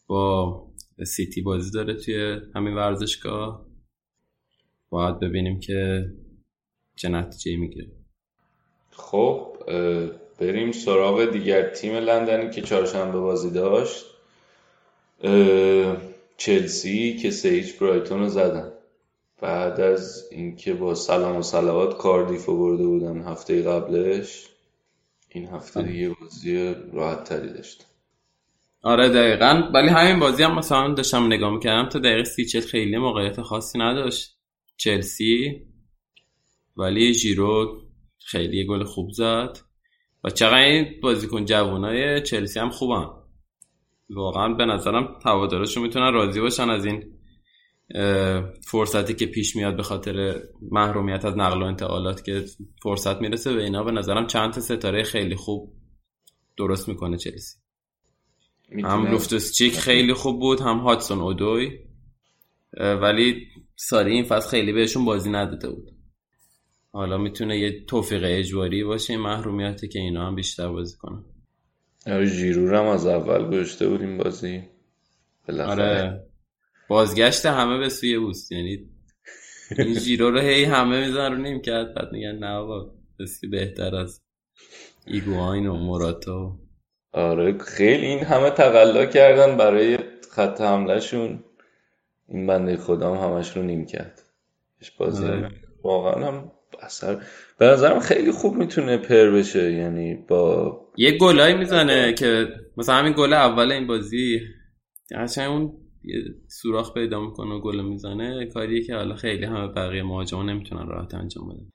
با 0.10 0.64
سیتی 1.08 1.42
بازی 1.42 1.72
داره 1.72 1.94
توی 1.94 2.40
همین 2.56 2.76
ورزشگاه. 2.76 3.66
باید 4.90 5.20
ببینیم 5.20 5.60
که 5.60 6.06
چه 6.96 7.10
نتیجه 7.10 7.58
می‌گیره. 7.58 7.92
خب 8.92 9.58
بریم 10.40 10.72
سراغ 10.72 11.26
دیگر 11.32 11.70
تیم 11.70 11.96
لندنی 11.96 12.50
که 12.50 12.62
چهارشنبه 12.62 13.20
بازی 13.20 13.50
داشت. 13.50 14.06
چلسی 16.38 17.18
که 17.18 17.32
سیج 17.32 17.74
برایتون 17.80 18.20
رو 18.20 18.28
زدن. 18.28 18.72
بعد 19.42 19.80
از 19.80 20.28
اینکه 20.32 20.74
با 20.74 20.96
سلام 20.96 21.38
و 21.38 21.42
سلوات 21.42 21.98
کاردیف 21.98 22.46
رو 22.46 22.58
برده 22.58 22.84
بودن 22.84 23.22
هفته 23.22 23.62
قبلش 23.62 24.48
این 25.30 25.48
هفته 25.48 25.82
دیگه 25.82 26.16
بازی 26.22 26.76
راحت 26.94 27.24
تری 27.24 27.54
داشت 27.54 27.86
آره 28.84 29.10
دقیقا. 29.10 29.70
ولی 29.74 29.88
همین 29.88 30.20
بازی 30.20 30.44
هم 30.44 30.56
مثلا 30.56 30.94
داشتم 30.94 31.26
نگاه 31.26 31.54
می‌کردم 31.54 31.90
تا 31.90 32.00
دقیقه 32.00 32.24
سی 32.24 32.46
چل 32.46 32.60
خیلی 32.60 32.98
موقعیت 32.98 33.42
خاصی 33.42 33.80
نداشت. 33.80 34.38
چلسی. 34.78 35.62
ولی 36.78 37.14
ژیرو 37.14 37.82
خیلی 38.26 38.66
گل 38.66 38.84
خوب 38.84 39.12
زد. 39.12 39.58
و 40.24 40.30
چقدر 40.30 40.58
این 40.58 41.00
بازیکن 41.02 41.46
جوانای 41.46 42.22
چلسی 42.22 42.60
هم 42.60 42.70
خوبن. 42.70 43.06
واقعا 44.10 44.54
به 44.54 44.66
نظرم 44.66 45.20
هوادارشون 45.26 45.84
می‌تونن 45.84 46.14
راضی 46.14 46.42
باشن 46.42 46.70
از 46.70 46.86
این 46.86 47.04
فرصتی 48.72 49.14
که 49.14 49.26
پیش 49.26 49.56
میاد 49.56 49.76
به 49.76 49.84
خاطر 49.84 50.44
محرومیت 50.72 51.26
از 51.26 51.38
نقل 51.38 51.62
و 51.62 51.66
انتقالات 51.66 52.26
که 52.26 52.46
فرصت 52.84 53.22
می‌رسه. 53.22 53.54
به 53.54 53.64
اینا 53.64 53.84
به 53.84 53.92
نظرم 53.92 54.28
چند 54.28 54.54
تا 54.54 54.62
ستاره 54.62 55.04
خیلی 55.04 55.36
خوب 55.36 55.74
درست 56.58 56.90
می‌کنه 56.90 57.18
چلسی. 57.18 57.58
هم 58.72 59.12
لوفتوس 59.12 59.54
چیک 59.54 59.80
خیلی 59.80 60.14
خوب 60.14 60.40
بود 60.40 60.60
هم 60.60 60.78
هاتسون 60.78 61.20
اودوی. 61.20 61.80
ولی 62.78 63.48
ساری 63.76 64.12
این 64.12 64.24
فصل 64.24 64.50
خیلی 64.50 64.74
بهشون 64.74 65.06
بازی 65.06 65.30
نداده 65.30 65.70
بود. 65.70 65.92
حالا 66.92 67.18
می‌تونه 67.18 67.60
یه 67.60 67.86
توفیق 67.86 68.22
اجباری 68.26 68.84
باشه 68.84 69.14
این 69.14 69.22
محرومیتی 69.22 69.88
که 69.88 70.00
اینا 70.00 70.28
هم 70.28 70.36
بیشتر 70.36 70.68
بازی 70.68 70.98
کنن. 70.98 71.24
آره 72.08 72.26
ژیرو 72.26 72.78
هم 72.78 72.86
از 72.86 73.08
اول 73.08 73.50
گشته 73.50 73.90
بود 73.90 74.02
این 74.02 74.18
بازی. 74.18 74.64
آره. 75.50 76.26
بازگشت 76.90 77.46
همه 77.46 77.78
به 77.78 77.90
سوی 77.90 78.14
اوست. 78.14 78.52
یعنی 78.52 78.90
این 79.78 79.94
ژیرو 79.94 80.32
رو 80.32 80.40
هی 80.40 80.64
همه 80.64 81.08
میزن 81.08 81.32
رو 81.32 81.38
نیم 81.38 81.62
کرد 81.62 81.94
بعد 81.94 82.12
میگن 82.12 82.36
نه 82.36 82.48
آقا 82.48 82.92
بهتر 83.52 83.96
از 83.96 84.22
ایگواین 85.06 85.68
و 85.68 85.74
موراتا. 85.74 86.58
آره 87.12 87.58
خیلی 87.58 88.06
این 88.06 88.20
همه 88.20 88.50
تقلا 88.50 89.06
کردن 89.06 89.58
برای 89.58 89.98
خط 90.32 90.62
حملهشون. 90.62 91.44
این 92.28 92.48
بنده 92.48 92.78
خدا 92.78 93.16
هم 93.16 93.32
همش 93.32 93.58
رو 93.58 93.64
نیم 93.64 93.86
کرد. 93.86 94.22
بازی 94.98 95.26
آره. 95.26 95.52
واقعا 95.84 96.28
هم 96.28 96.52
اثر 96.82 97.18
به 97.58 97.66
نظرم 97.66 98.00
خیلی 98.00 98.32
خوب 98.32 98.56
می‌تونه 98.56 98.98
پر 98.98 99.30
بشه 99.30 99.72
یعنی 99.72 100.16
با 100.16 100.82
یه 100.98 101.18
گلایی 101.18 101.54
می‌زنه 101.54 102.14
که 102.14 102.48
مثلا 102.78 102.96
همین 102.96 103.14
گل 103.18 103.34
اول 103.34 103.72
این 103.72 103.88
بازی 103.88 104.42
قشنگ 105.12 105.50
اون 105.50 105.74
یه 106.04 106.16
سوراخ 106.48 106.94
پیدا 106.94 107.20
می‌کنه 107.20 107.56
و 107.56 107.62
گل 107.62 107.82
می‌زنه 107.82 108.46
کاریه 108.46 108.84
که 108.84 108.96
حالا 108.96 109.16
خیلی 109.16 109.46
همه 109.46 109.68
بقیه 109.68 110.04
مهاجما 110.04 110.44
نمی‌تونن 110.44 110.88
راحت 110.88 111.14
انجام 111.14 111.50
بدن. 111.50 111.70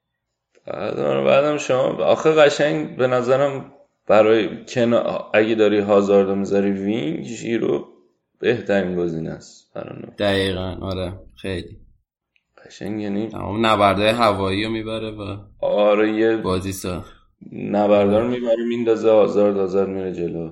بعدم 0.66 1.24
بعدم 1.24 1.58
شما 1.58 1.82
آخه 2.04 2.32
قشنگ 2.32 2.96
به 2.96 3.06
نظرم 3.06 3.73
برای 4.06 4.64
کنا 4.64 5.30
اگه 5.34 5.54
داری 5.54 5.78
هازاردو 5.78 6.34
می‌ذاری 6.34 6.70
وینگ 6.70 7.22
ژیرو 7.24 7.88
بهترین 8.38 8.96
گزینه 8.96 9.30
است. 9.30 9.74
دقیقا 10.18 10.76
آره 10.80 11.12
خیلی. 11.36 11.78
قشنگ 12.66 13.00
یعنی 13.00 13.28
تمام 13.28 13.66
نبرده 13.66 14.12
هوایی 14.12 14.64
رو 14.64 14.70
می‌بره 14.70 15.10
و 15.10 15.36
آره 15.60 16.12
یه 16.12 16.36
بازی 16.36 16.72
سا 16.72 17.04
نبردار 17.52 18.26
می‌بره 18.28 18.64
میندازه 18.68 19.10
هازارد 19.10 19.56
هازارد 19.56 19.88
میره 19.88 20.12
جلو. 20.12 20.50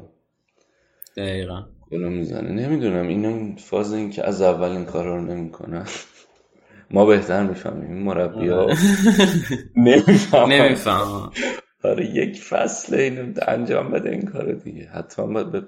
دقیقا. 1.16 1.62
گلو 1.90 2.10
می‌زنه. 2.10 2.50
نمی‌دونم 2.50 3.08
اینا 3.08 3.56
فاز 3.56 3.92
این 3.94 4.10
که 4.10 4.26
از 4.28 4.42
اول 4.42 4.68
این 4.68 4.84
کارا 4.84 5.16
رو 5.16 5.22
نمی‌کنن. 5.22 5.86
ما 6.90 7.06
بهتر 7.06 7.42
می‌فهمیم 7.42 7.90
این 7.90 8.02
مربی 8.02 8.48
ها 8.48 8.66
نمی‌فهمن. 9.76 10.52
نمی‌فهمم 10.52 11.30
آره 11.84 12.06
یک 12.06 12.40
فصل 12.42 12.94
اینو 12.94 13.32
انجام 13.48 13.90
بده 13.90 14.10
این 14.10 14.22
کار 14.22 14.52
دیگه. 14.52 14.88
حتما 14.94 15.26
باید 15.26 15.52
به 15.52 15.62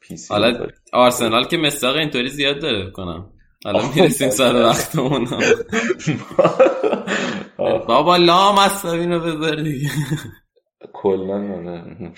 پی 0.00 0.16
سی 0.16 0.34
حالا 0.34 0.66
آرسنال 0.92 1.44
که 1.46 1.56
مستاق 1.56 1.96
اینطوری 1.96 2.28
زیاد 2.28 2.60
داره 2.60 2.90
کنم 2.90 3.30
الان 3.66 3.84
می‌رسیم 3.94 4.30
سر 4.30 4.54
وقتمون. 4.54 5.28
بابا 7.58 8.16
لام 8.16 8.58
اصلا 8.58 8.92
اینو 8.92 9.20
بذار 9.20 9.62
دیگه. 9.62 9.88
کلا 10.92 11.38
بابا. 11.38 12.12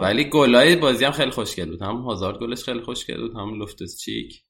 ولی 0.00 0.24
گلای 0.24 0.76
بازی 0.76 1.04
هم 1.04 1.10
خیلی 1.10 1.30
خوشگل 1.30 1.70
بود. 1.70 1.82
هم 1.82 1.96
هازارد 1.96 2.38
گلش 2.38 2.64
خیلی 2.64 2.80
خوشگل 2.80 3.20
بود 3.20 3.36
هم 3.36 3.62
لفتس 3.62 3.98
چیک. 4.00 4.42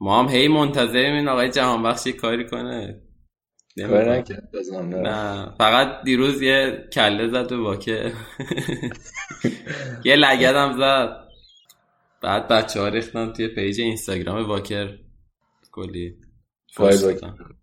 ما 0.00 0.22
هم 0.22 0.28
هی 0.28 0.48
منتظریم 0.48 1.14
این 1.14 1.28
آقای 1.28 1.50
جهان 1.50 1.82
بخش 1.82 2.06
یه 2.06 2.12
کاری 2.12 2.46
کنه. 2.46 3.02
نکرد 3.78 4.48
نه. 4.72 5.00
نه 5.00 5.54
فقط 5.58 6.02
دیروز 6.04 6.42
یه 6.42 6.88
کله 6.92 7.28
زد 7.28 7.48
به 7.48 7.56
واکه 7.56 8.12
یه 10.04 10.16
لگد 10.16 10.54
هم 10.54 10.72
زد. 10.78 11.26
بعد 12.22 12.48
بچه 12.48 12.80
ها 12.80 12.88
ریختن 12.88 13.32
توی 13.32 13.48
page 13.48 13.80
اینستاگرام 13.80 14.48
واکر. 14.48 14.98
کلی. 15.72 16.16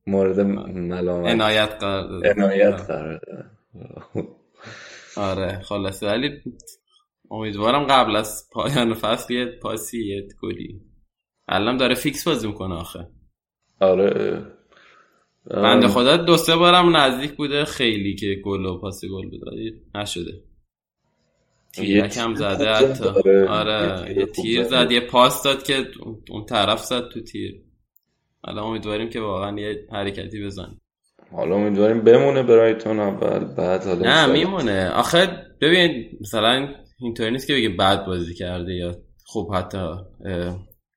مورد 0.07 0.39
ملامت. 0.39 1.30
عنایت 1.32 1.70
قرار 1.70 2.07
دادن. 2.07 2.30
عنایت 2.30 2.82
قرار 2.82 3.20
دادن. 3.28 3.51
آره 5.18 5.59
خلاصه. 5.59 6.07
ولی 6.07 6.41
امیدوارم 7.32 7.84
قبل 7.84 8.16
از 8.16 8.49
پایان 8.51 8.93
فصل 8.93 9.34
یه 9.34 9.45
پاسی 9.45 10.05
یه 10.05 10.28
گلی. 10.41 10.82
الان 11.47 11.78
داره 11.78 11.95
فیکس 11.95 12.28
بازی 12.28 12.47
می‌کنه 12.47 12.76
آخه. 12.76 13.07
آره. 13.82 14.45
بنده 15.52 15.88
خدا 15.88 16.18
دو 16.18 16.38
سه 16.38 16.56
بارم 16.56 16.98
نزدیک 16.98 17.32
بوده. 17.32 17.66
خیلی 17.66 18.16
که 18.16 18.41
گل 18.46 18.66
و 18.66 18.78
پاس 18.78 19.02
گل 19.06 19.30
بود 19.30 19.48
ولی 19.48 19.74
نشده. 19.96 20.32
تیرک 21.74 22.18
هم 22.18 22.36
زده 22.36 22.70
حتی. 22.74 23.04
آره 23.48 24.14
یه 24.18 24.26
تیر 24.26 24.64
زد. 24.64 24.91
یه 24.91 25.00
پاس 25.00 25.44
داد 25.44 25.64
که 25.64 25.86
اون- 26.30 26.46
طرف 26.46 26.84
زد 26.84 27.10
تو 27.10 27.22
تیر. 27.22 27.62
حالا 28.44 28.64
امیدواریم 28.64 29.10
که 29.10 29.20
واقعا 29.22 29.60
یه 29.60 29.88
حرکتی 29.91 30.46
بزن 30.46 30.78
حالا 31.32 31.56
امیدواریم 31.56 32.02
بمونه 32.02 32.44
برایتون 32.44 33.00
اول 33.00 33.56
بعد 33.56 33.84
حالا 33.84 34.26
نه. 34.26 34.34
میمونه. 34.34 34.89
آخه 34.89 35.46
ببین 35.62 36.18
مثلا 36.22 36.74
اینطوری 37.00 37.32
نیست 37.32 37.48
که 37.48 37.54
بگه 37.54 37.70
بد 37.70 38.06
بازی 38.06 38.34
کرده 38.34 38.74
یا 38.74 38.96
خوب 39.26 39.54
حتی 39.56 39.88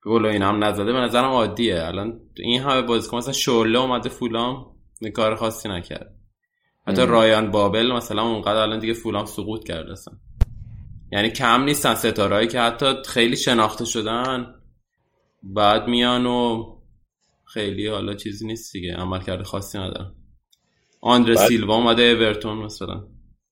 گل 0.07 0.25
و 0.25 0.29
اینا 0.29 0.49
هم 0.49 0.65
نزده 0.65 0.93
به 0.93 0.99
نظرم 0.99 1.31
عادیه. 1.31 1.85
الان 1.85 2.21
این 2.37 2.61
همه 2.61 2.83
بازیکن 2.83 3.17
مثلا 3.17 3.33
شعله 3.33 3.79
اومده 3.79 4.09
فولام 4.09 4.67
کار 5.15 5.35
خاصی 5.35 5.69
نکرد. 5.69 6.15
حتی 6.87 7.03
ام. 7.03 7.11
رایان 7.11 7.51
بابل 7.51 7.93
مثلا 7.93 8.23
اونقدر 8.23 8.57
الان 8.57 8.79
دیگه 8.79 8.93
فولام 8.93 9.25
سقوط 9.27 9.65
کرده 9.65 9.93
اصلا. 9.93 10.15
یعنی 11.13 11.31
کم 11.31 11.65
نیستن 11.65 11.95
ستارهایی 11.95 12.49
که 12.49 12.61
حتی 12.61 12.95
خیلی 13.07 13.37
شناخته 13.37 13.85
شدن. 13.85 14.55
بعد 15.43 15.89
میان 15.89 16.27
و 16.27 16.65
خیلی 17.45 17.87
حالا 17.87 18.15
چیزی 18.15 18.47
نیست 18.47 18.73
دیگه 18.73 18.95
عمل 18.97 19.21
کرده 19.21 19.45
خاصی 19.45 19.79
ندارن. 19.79 20.13
آندره 21.01 21.35
بعد- 21.35 21.49
سیلوا 21.49 21.75
اومده 21.77 22.03
اورتون 22.03 22.59
مثلا. 22.59 23.05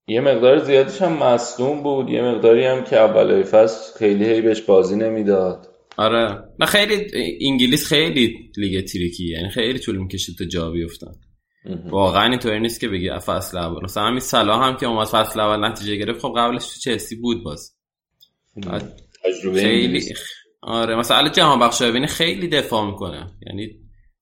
یه 0.06 0.20
مقدار 0.20 0.58
زیادش 0.58 1.02
هم 1.02 1.12
مصدوم 1.12 1.82
بود 1.82 2.10
یه 2.10 2.22
مقداری 2.22 2.66
هم 2.66 2.84
که 2.84 3.00
اولای 3.00 3.42
فصل 3.42 3.98
خیلی 3.98 4.24
هی 4.24 4.40
بهش 4.40 4.60
بازی 4.60 4.96
نمی‌داد. 4.96 5.73
آره. 5.96 6.44
نه 6.60 6.66
خیلی 6.66 7.06
انگلیس 7.40 7.86
خیلی 7.86 8.50
لیگ 8.56 8.84
تریکی 8.84 9.28
یعنی 9.30 9.50
خیلی 9.50 9.78
طول 9.78 9.96
می‌کشه 9.96 10.32
تا 10.38 10.44
جا 10.44 10.70
بیفتن. 10.70 11.12
واقعا 11.90 12.30
اینطوری 12.30 12.60
نیست 12.60 12.80
که 12.80 12.88
بگی 12.88 13.10
فصل 13.10 13.58
اول. 13.58 13.84
مثلا 13.84 14.02
همین 14.02 14.20
صلاح 14.20 14.66
هم 14.66 14.76
که 14.76 14.86
اومد 14.86 15.06
فصل 15.06 15.40
اول 15.40 15.68
نتیجه 15.68 15.96
گرفت 15.96 16.20
خب 16.20 16.34
قبلش 16.36 16.66
تو 16.66 16.80
چلسی 16.80 17.16
بود 17.16 17.44
باز. 17.44 17.76
تجربه 19.24 19.60
خیلی. 19.60 20.14
آره. 20.62 20.96
مثلا 20.96 21.28
جهان 21.28 21.58
بخش 21.58 21.82
خیلی 22.08 22.48
دفاع 22.48 22.90
می‌کنه. 22.90 23.30
یعنی 23.46 23.70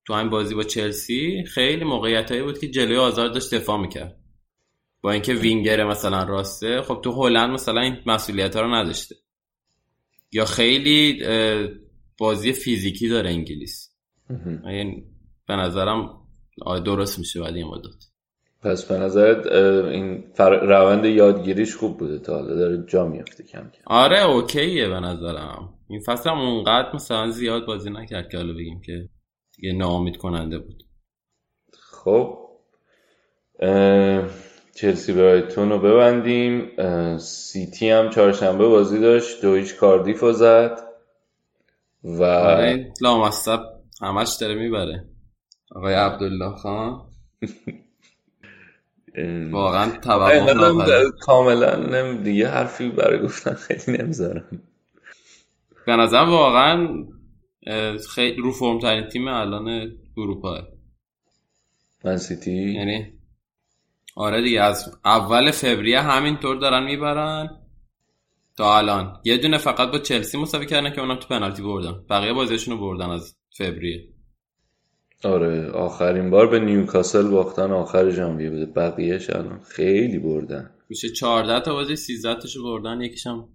تو 0.07 0.14
همین 0.14 0.31
بازی 0.31 0.55
با 0.55 0.62
چلسی 0.62 1.45
خیلی 1.45 1.85
موقعیت 1.85 2.43
بود 2.43 2.59
که 2.59 2.68
جلوی 2.68 2.97
آزار 2.97 3.29
داشت 3.29 3.55
دفاع 3.55 3.81
می‌کرد. 3.81 4.16
با 5.03 5.12
اینکه 5.12 5.35
وینگر 5.35 5.85
مثلا 5.85 6.25
راسته 6.25 6.83
خب 6.83 7.01
تو 7.05 7.12
هلند 7.12 7.51
مثلا 7.51 7.81
این 7.81 7.97
مسئولیت 8.07 8.57
ها 8.57 8.62
رو 8.62 8.75
نداشته. 8.75 9.14
یا 10.33 10.45
خیلی 10.45 11.22
بازی 12.18 12.53
فیزیکی 12.53 13.09
داره 13.09 13.30
انگلیس. 13.30 13.89
این 14.64 15.05
به 15.49 15.57
نظرم 15.57 16.18
آه، 16.62 16.80
درست 16.80 17.18
میشه 17.18 17.41
بعد 17.41 17.55
این 17.55 17.66
مدت. 17.66 18.05
پس 18.61 18.85
به 18.85 18.99
نظرت 18.99 19.47
این. 19.47 20.24
روند 20.39 21.05
یادگیریش 21.05 21.76
خوب 21.76 21.99
بوده 21.99 22.18
تا 22.18 22.35
حالا؟ 22.35 22.55
داره 22.55 22.85
جا 22.89 23.07
میفته 23.07 23.45
کم 23.45 23.61
کم. 23.61 23.83
آره 23.87 24.24
اوکیه 24.24 24.89
به 24.89 25.01
نظرم. 25.01 25.74
این 25.89 26.01
فصل 26.01 26.30
هم 26.30 26.39
اونقدر 26.39 26.95
مثلا 26.95 27.30
زیاد 27.30 27.66
بازی 27.66 27.91
نکرد 27.91 28.28
که 28.30 28.37
حالا 28.37 28.53
بگیم 28.53 28.80
که 28.80 29.09
دیگه 29.57 29.72
ناامید 29.72 30.16
کننده 30.16 30.59
بود. 30.59 30.83
خب 31.72 32.39
اه، 33.61 34.28
چلسی 34.75 35.12
برایتون 35.12 35.70
رو 35.70 35.79
ببندیم. 35.79 36.70
سیتی 37.18 37.91
هم 37.91 38.11
چهارشنبه 38.11 38.68
بازی 38.68 39.01
داشت. 39.01 39.43
دو 39.43 39.55
هیچ 39.55 39.77
کاردیف 39.77 40.20
رو 40.20 40.33
زد. 40.33 40.79
و 42.05 42.23
آره 42.23 42.93
لامصب 43.01 43.61
همش 44.03 44.37
داره 44.41 44.55
می‌بره. 44.55 45.05
آقای 45.75 45.95
عبدالله 45.95 46.57
خان. 46.57 47.01
واقعا 49.51 49.91
توقع. 49.91 51.11
کاملا 51.20 51.77
نم 51.77 52.23
دیگه 52.23 52.49
حرفی 52.49 52.89
برای 52.89 53.23
گفتن 53.23 53.55
خیلی 53.55 53.99
نمی‌ذارم. 53.99 54.62
به 55.87 55.97
نظر 55.97 56.25
واقعا 56.25 57.05
خیلی 58.14 58.43
رو 58.43 58.53
فرم 58.53 58.79
ترین 58.79 59.09
تیم 59.09 59.29
الان 59.29 59.93
اروپا 60.16 60.59
من 62.05 62.16
سیتی. 62.16 62.53
یعنی 62.53 63.12
آره 64.17 64.43
دیگه 64.43 64.63
از 64.63 64.99
اول 65.05 65.51
فوریه 65.51 66.01
همینطور 66.01 66.57
دارن 66.57 66.85
می‌برن 66.85 67.59
تا 68.57 68.79
الان. 68.79 69.21
یه 69.25 69.37
دونه 69.37 69.59
فقط 69.59 69.91
با 69.91 69.99
چلسی 69.99 70.39
مساوی 70.39 70.67
کردن 70.67 70.91
که 70.91 71.01
اونم 71.01 71.17
تو 71.17 71.29
پنالتی 71.29 71.63
بردن. 71.63 72.05
بقیه 72.11 72.33
بازیشون 72.33 72.79
رو 72.79 72.81
بردن 72.81 73.11
از 73.11 73.37
فوریه. 73.59 74.09
آره 75.25 75.71
آخرین 75.71 76.31
بار 76.31 76.47
به 76.47 76.61
نیوکاسل 76.61 77.29
باختن 77.29 77.73
آخر 77.73 78.11
ژانویه 78.11 78.51
بوده. 78.51 78.67
بقیهش 78.67 79.31
الان 79.31 79.61
خیلی 79.61 80.19
بردن. 80.19 80.71
میشه 80.89 81.09
14 81.09 81.61
تا 81.61 81.75
بازی 81.75 81.97
13 81.97 82.35
تاشو 82.35 82.63
بردن 82.63 83.01
یکیش 83.01 83.27
هم 83.27 83.49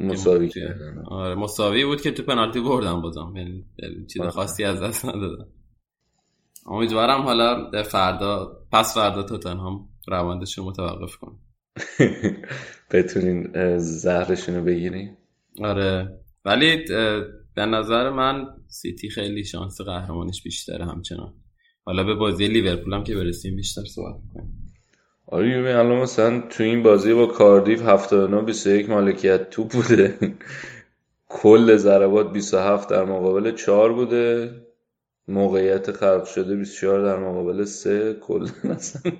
مساوی 0.00 0.48
کردن. 0.48 1.04
آره 1.06 1.34
مساوی 1.34 1.84
بود 1.84 2.00
که 2.00 2.10
تو 2.10 2.22
پنالتی 2.22 2.60
بردن 2.60 3.00
بازم. 3.00 3.32
یعنی 3.36 3.64
یعنی 3.78 4.06
چیز 4.06 4.22
خاصی 4.22 4.64
از 4.64 4.82
دست 4.82 5.04
ندادن. 5.04 5.46
امیدوارم 6.66 7.20
حالا 7.20 7.70
در 7.70 7.82
فردا 7.82 8.60
پس 8.72 8.94
فردا 8.94 9.22
توتنهام 9.22 9.88
روندش 10.08 10.58
رو 10.58 10.64
متوقف 10.64 11.16
کنه 11.16 11.36
بتونین 12.92 13.48
زهرشون 13.78 14.54
رو 14.54 14.64
بگیرین. 14.64 15.16
آره. 15.62 16.18
ولی 16.44 16.84
به 17.54 17.66
نظر 17.66 18.10
من 18.10 18.46
سیتی 18.68 19.10
خیلی 19.10 19.44
شانس 19.44 19.80
قهرمانیش 19.80 20.42
بیشتره 20.42 20.86
همچنان. 20.86 21.34
حالا 21.84 22.04
به 22.04 22.14
بازی 22.14 22.48
لیورپول 22.48 22.94
هم 22.94 23.04
که 23.04 23.14
برسیم 23.14 23.56
بیشتر 23.56 23.84
صحبت 23.84 24.14
می‌کنیم. 24.24 24.66
آره 25.26 25.50
یووه 25.50 25.78
الان 25.78 26.02
مثلا 26.02 26.40
تو 26.40 26.62
این 26.62 26.82
بازی 26.82 27.14
با 27.14 27.26
کاردیف 27.26 27.82
79 27.82 28.42
21 28.42 28.90
مالکیت 28.90 29.50
توپ 29.50 29.72
بوده. 29.72 30.18
کل 31.28 31.76
ضربات 31.76 32.32
27 32.32 32.90
در 32.90 33.04
مقابل 33.04 33.54
4 33.54 33.92
بوده. 33.92 34.50
موقعیت 35.28 35.92
خلق 35.92 36.24
شده 36.24 36.56
24 36.56 37.02
در 37.02 37.18
مقابل 37.18 37.64
3 37.64 38.16
کل 38.20 38.46
مثلا. 38.64 39.12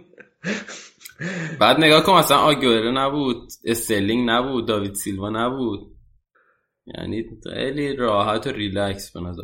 بعد 1.60 1.78
نگاه 1.78 2.02
کن 2.02 2.12
مثلا 2.12 2.36
آگوئرو 2.36 2.90
نبود 2.90 3.48
استرلینگ 3.64 4.30
نبود 4.30 4.68
داوید 4.68 4.94
سیلوا 4.94 5.30
نبود. 5.30 5.80
یعنی 6.86 7.24
خیلی 7.42 7.96
راحت 7.96 8.46
و 8.46 8.50
ریلکس 8.50 9.12
به 9.12 9.20
نظر. 9.20 9.42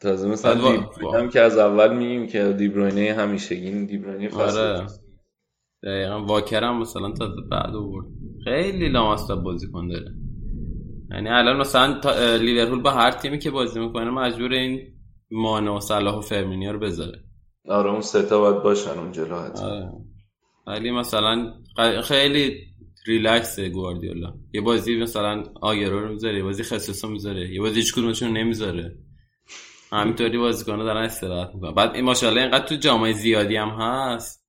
تازه 0.00 0.28
مثلا 0.28 0.54
دیبروینه 0.54 1.28
که 1.28 1.40
از 1.40 1.58
اول 1.58 1.96
میگیم 1.96 2.26
که 2.26 2.52
دیبروینه 2.52 3.14
همیشگی 3.14 3.66
این 3.66 3.86
دیبروینه 3.86 4.28
فصل 4.28 4.58
آره. 4.58 4.86
دقیقا 5.84 6.24
واکر 6.24 6.64
هم 6.64 6.80
مثلا 6.80 7.12
تا 7.12 7.28
بعد 7.50 7.74
آورد. 7.74 8.06
خیلی 8.44 8.88
لامصب 8.88 9.34
بازیکن 9.34 9.88
داره. 9.88 10.14
یعنی 11.10 11.28
الان 11.28 11.56
مثلا 11.56 12.00
لیورپول 12.36 12.82
با 12.82 12.90
هر 12.90 13.10
تیمی 13.10 13.38
که 13.38 13.50
بازی 13.50 13.80
می‌کنه 13.80 14.10
مجبور 14.10 14.52
این 14.52 14.95
مانه 15.30 15.70
و 15.70 15.80
صلاح 15.80 16.18
و 16.18 16.20
فرمینیو 16.20 16.72
رو 16.72 16.78
بذاره. 16.78 17.24
آره 17.68 17.90
اون 17.90 18.00
سه 18.00 18.22
تا 18.22 18.40
باید 18.40 18.62
باشن 18.62 18.98
اون 18.98 19.12
جلو 19.12 19.34
آره. 19.34 19.92
ولی 20.66 20.90
مثلا 20.90 21.52
خیلی 22.04 22.60
ریلکس 23.06 23.60
گواردیولا. 23.60 24.34
یه 24.52 24.60
بازی 24.60 24.96
مثلا 24.96 25.42
آگرو 25.60 26.00
رو 26.00 26.12
می‌ذاره 26.12 26.36
یه 26.36 26.44
بازی 26.44 26.62
خصوصا 26.62 27.08
می‌ذاره 27.08 27.54
یه 27.54 27.60
بازی 27.60 27.74
هیچ 27.74 27.94
کدومشون 27.94 28.36
نمی‌ذاره. 28.36 28.96
همینطوری 29.92 30.38
بازیکن‌ها 30.38 30.84
دارن 30.84 31.04
استراحت 31.04 31.54
می‌کنن. 31.54 31.74
بعد 31.74 31.94
این 31.94 32.04
ماشاءالله 32.04 32.40
اینقدر 32.42 32.66
تو 32.66 32.74
جامعه 32.74 33.12
زیادی 33.12 33.56
هم 33.56 33.68
هست 33.68 34.46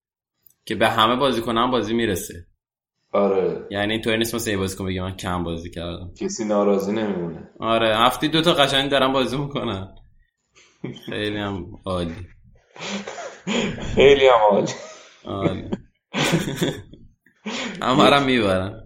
که 0.65 0.75
به 0.75 0.89
همه 0.89 1.15
بازیکن‌ها 1.15 1.63
هم 1.63 1.71
بازی 1.71 1.93
می‌رسه. 1.93 2.45
آره. 3.13 3.67
یعنی 3.71 3.93
اینطوری 3.93 4.17
نیست 4.17 4.35
مثلا 4.35 4.53
یه 4.53 4.59
بازیکن 4.59 4.85
بگه 4.85 5.01
من 5.01 5.15
کم 5.15 5.43
بازی 5.43 5.69
کردم. 5.69 6.11
کسی 6.19 6.45
ناراضی 6.45 6.91
نمیمونه. 6.91 7.49
آره 7.59 7.97
هفته 7.97 8.27
دو 8.27 8.41
تا 8.41 8.53
قشنگ 8.53 8.91
دارن 8.91 9.13
بازی 9.13 9.37
می‌کنن. 9.37 9.95
خیلی 10.93 11.37
هم 11.37 11.65
عالی. 11.85 12.15
خیلی 13.95 14.27
هم 14.27 14.39
عالی. 14.51 14.71
عالی. 15.25 15.63
همه 17.81 18.09
رو 18.09 18.23
می‌برن. 18.25 18.83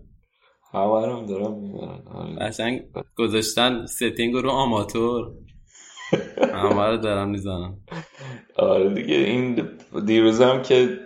همه 0.73 1.05
رو 1.05 1.25
دارم 1.25 1.53
می‌برن. 1.59 2.03
آره. 2.07 2.35
قشنگ 2.35 2.81
گذاشتن 3.17 3.85
ستینگ 3.85 4.33
رو 4.33 4.49
آماتور. 4.49 5.31
همه 6.53 6.85
رو 6.87 6.97
دارن 6.97 7.29
می‌زنن. 7.29 7.77
آره 8.55 8.93
دیگه 8.93 9.15
این 9.15 9.69
دیروز 10.05 10.41
هم 10.41 10.61
که 10.61 10.99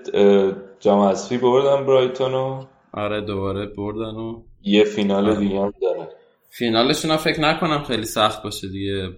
جام 0.79 0.99
حذفی 0.99 1.37
بردن 1.37 1.85
برایتونو 1.85 2.65
آره 2.93 3.21
دوباره 3.21 3.65
بردن 3.65 4.15
و 4.15 4.43
یه 4.61 4.83
فینال 4.83 5.29
آره. 5.29 5.39
دیگه 5.39 5.59
هم 5.59 5.73
دارن. 5.81 6.07
فینالشون 6.49 7.11
هم 7.11 7.17
فکر 7.17 7.41
نکنم 7.41 7.83
خیلی 7.83 8.05
سخت 8.05 8.43
باشه 8.43 8.67
دیگه. 8.67 9.09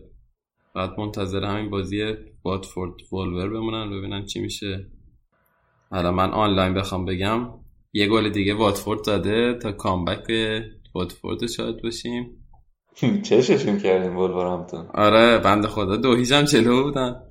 بعد 0.77 0.99
منتظر 0.99 1.43
همین 1.43 1.69
بازی 1.69 2.15
واتفورد 2.45 2.91
وولور 3.11 3.49
بمونن 3.49 3.89
ببینن 3.89 4.25
چی 4.25 4.39
میشه. 4.39 4.87
حالا 5.91 6.11
من 6.11 6.31
آنلاین 6.31 6.73
بخوام 6.73 7.05
بگم 7.05 7.49
یه 7.93 8.07
گل 8.07 8.29
دیگه 8.29 8.53
واتفورد 8.53 9.03
زده 9.03 9.53
تا 9.53 9.71
کامبک 9.71 10.31
واتفورد 10.95 11.47
شاید 11.47 11.81
باشیم. 11.83 12.47
چششون 13.29 13.79
کردیم 13.79 14.17
ولورهمپتون 14.17 14.87
آره 14.93 15.37
بند 15.37 15.67
خدا 15.67 15.97
دو 15.97 16.15
هیچ 16.15 16.31
هم 16.31 16.43
جلو 16.43 16.83
بودن. 16.83 17.15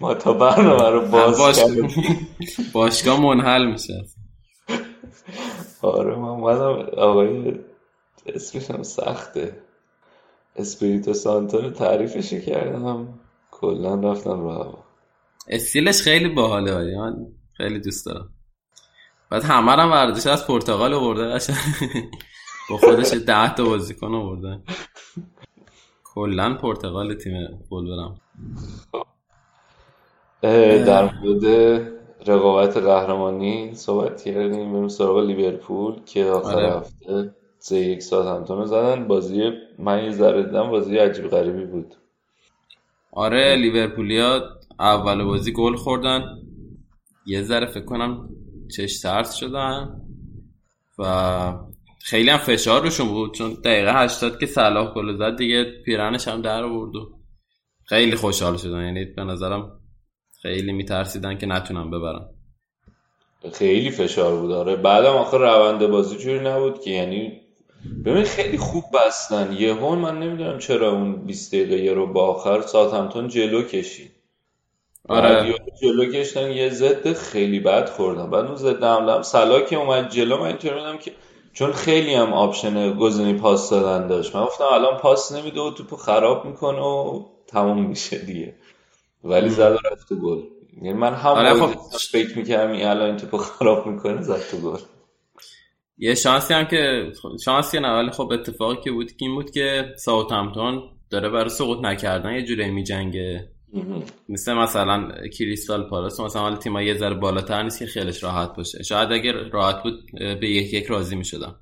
ما 0.00 0.14
تا 0.14 0.32
برنامه 0.32 0.90
رو 0.90 1.08
باز 1.08 1.38
باشگاه 2.72 3.20
منحل 3.20 3.66
میشه. 3.66 4.04
آره 5.82 6.16
من 6.16 6.28
اومدم 6.28 6.86
آقای 6.98 7.54
اسمش 8.26 8.70
هم 8.70 8.82
سخته. 8.82 9.69
اسپریتو 10.56 11.14
سانتو 11.14 11.58
رو 11.58 11.70
تعریفش 11.70 12.34
کردم. 12.34 13.20
کلا 13.50 13.94
رفتم 13.94 14.40
رو 14.40 14.50
هوا 14.50 14.84
استیلش 15.48 16.02
خیلی 16.02 16.28
باحاله 16.28 16.98
من 16.98 17.26
خیلی 17.52 17.78
دوست 17.78 18.06
دارم. 18.06 18.28
بعد 19.30 19.44
همه 19.44 19.72
هم 19.72 19.90
ورزش 19.90 20.26
از 20.26 20.46
پرتغال 20.46 20.94
آورده 20.94 21.22
قشنگ. 21.22 21.56
با 22.70 22.76
خودش 22.76 23.12
ده 23.12 23.54
تا 23.54 23.64
بازیکن 23.64 24.14
آورده. 24.14 24.62
کلا 26.04 26.54
پرتغال 26.54 27.14
تیم 27.14 27.32
برم. 27.70 28.20
اه، 30.42 30.84
در 30.84 31.14
مورد 31.14 31.44
رقابت 32.26 32.76
قهرمانی 32.76 33.74
صحبت 33.74 34.22
کردیم. 34.22 34.72
بریم 34.72 34.88
سراغ 34.88 35.18
لیورپول 35.18 36.04
که 36.04 36.24
آخر 36.24 36.54
آره. 36.54 36.76
هفته 36.76 37.34
سه 37.58 37.76
یک 37.76 38.02
ساعت 38.02 38.26
همتون 38.26 38.66
زدن. 38.66 39.08
بازی 39.08 39.52
من 39.80 40.04
یه 40.04 40.10
ذره 40.10 40.42
دیدم 40.42 40.70
بازی 40.70 40.98
عجیب 40.98 41.28
غریبی 41.28 41.64
بود. 41.64 41.94
آره 43.12 43.56
لیورپولیا 43.56 44.42
اول 44.78 45.24
بازی 45.24 45.52
گل 45.52 45.76
خوردن. 45.76 46.22
یه 47.26 47.42
ذره 47.42 47.66
فکر 47.66 47.84
کنم 47.84 48.28
چش 48.76 49.00
ترس 49.00 49.34
شدن. 49.34 50.00
و 50.98 51.54
خیلی 52.02 52.30
هم 52.30 52.38
فشار 52.38 52.82
روشون 52.82 53.08
بود 53.08 53.34
چون 53.34 53.52
دقیقه 53.64 53.92
80 54.02 54.38
که 54.38 54.46
صلاح 54.46 54.94
گل 54.94 55.18
زد 55.18 55.36
دیگه 55.36 55.64
پیرنش 55.84 56.28
هم 56.28 56.42
در 56.42 56.62
آورد 56.62 56.96
و 56.96 57.10
خیلی 57.84 58.16
خوشحال 58.16 58.56
شدن. 58.56 58.84
یعنی 58.84 59.04
به 59.04 59.24
نظرم 59.24 59.80
خیلی 60.42 60.72
میترسیدن 60.72 61.38
که 61.38 61.46
نتونن 61.46 61.90
ببرن. 61.90 62.28
خیلی 63.52 63.90
فشار 63.90 64.40
بود 64.40 64.52
آره. 64.52 64.76
بعدم 64.76 65.12
آخر 65.12 65.38
روند 65.38 65.86
بازی 65.86 66.16
جوری 66.16 66.40
نبود 66.40 66.80
که؟ 66.80 66.90
یعنی 66.90 67.40
ببین 68.04 68.24
خیلی 68.24 68.58
خوب 68.58 68.84
بستن. 68.94 69.56
یهو 69.58 69.94
من 69.94 70.18
نمی‌دونم 70.18 70.58
چرا 70.58 70.92
اون 70.92 71.12
20 71.26 71.54
دقیقه 71.54 71.94
رو 71.94 72.06
با 72.06 72.26
آخر 72.26 72.60
ساوتهمپتون 72.60 73.28
جلو 73.28 73.62
کشید. 73.62 74.10
آره. 75.08 75.54
جلو 75.82 76.12
کشتن 76.12 76.50
یه 76.50 76.70
ضد 76.70 77.12
خیلی 77.12 77.60
بد 77.60 77.88
خوردن 77.88 78.30
بعد 78.30 78.44
اون 78.44 78.56
ضد 78.56 78.84
حمله 78.84 79.12
هم 79.12 79.22
صلاح 79.22 79.60
که 79.60 79.76
اومد 79.76 80.10
جلو. 80.10 80.36
من 80.36 80.46
اینطور 80.46 80.96
که 80.96 81.12
چون 81.52 81.72
خیلی 81.72 82.14
هم 82.14 82.32
option 82.32 82.98
گزینه 82.98 83.38
پاس 83.38 83.70
دادن 83.70 84.06
داشت. 84.06 84.36
من 84.36 84.44
گفتم 84.44 84.64
الان 84.64 84.98
پاس 84.98 85.32
نمیده 85.32 85.60
و 85.60 85.70
توپو 85.70 85.96
خراب 85.96 86.44
می‌کنه 86.44 86.80
و 86.80 87.24
تموم 87.46 87.86
میشه 87.86 88.18
دیگه. 88.18 88.54
ولی 89.24 89.48
زد 89.48 89.72
و 89.72 89.88
رفت 89.92 90.12
گل. 90.12 90.42
یعنی 90.82 90.98
من 90.98 91.14
هم 91.14 91.30
آره، 91.30 91.54
خب. 91.54 91.70
فکر 92.12 92.38
می‌کردم 92.38 92.72
این 92.72 92.86
الان 92.86 93.06
این 93.06 93.16
توپو 93.16 93.36
خراب 93.36 93.86
می‌کنه 93.86 94.22
زد 94.22 94.40
تو 94.50 94.56
گل. 94.56 94.78
یه 96.02 96.14
شانسی 96.14 96.54
هم 96.54 96.64
که 96.64 97.12
شانسی 97.44 97.80
نه 97.80 97.88
ولی 97.88 98.10
خب 98.10 98.32
اتفاقی 98.32 98.76
که 98.84 98.92
بود 98.92 99.06
که 99.06 99.16
این 99.18 99.34
بود 99.34 99.50
که 99.50 99.94
ساوثهمپتون 99.96 100.82
داره 101.10 101.28
برای 101.28 101.48
سقوط 101.48 101.78
نکردن 101.84 102.34
یه 102.34 102.42
جوری 102.42 102.70
میجنگه 102.70 103.50
مثل 104.28 104.54
مثلا 104.54 105.12
کریستال 105.38 105.88
پالاس 105.88 106.20
مثلا 106.20 106.42
حالا 106.42 106.56
تیم‌ها 106.56 106.82
یه 106.82 106.94
ذره 106.94 107.14
بالاتر 107.14 107.62
نیست 107.62 107.78
که 107.78 107.86
خیالش 107.86 108.22
راحت 108.24 108.56
باشه. 108.56 108.82
شاید 108.82 109.12
اگر 109.12 109.32
راحت 109.32 109.82
بود 109.82 110.10
به 110.40 110.50
یک 110.50 110.74
یک 110.74 110.86
راضی 110.86 111.16
می‌شدن 111.16 111.54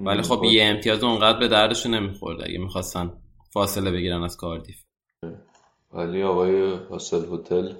ولی 0.00 0.22
خب 0.22 0.44
یه 0.44 0.64
امتیاز 0.64 1.04
اونقدر 1.04 1.38
به 1.38 1.48
دردشون 1.48 1.94
نمی‌خورد 1.94 2.42
اگه 2.42 2.58
می‌خواستن 2.58 3.12
فاصله 3.52 3.90
بگیرن 3.90 4.22
از 4.22 4.36
کاردیف. 4.36 4.76
ولی 5.92 6.22
آقای 6.22 6.74
هاسل 6.90 7.34
هتل 7.34 7.72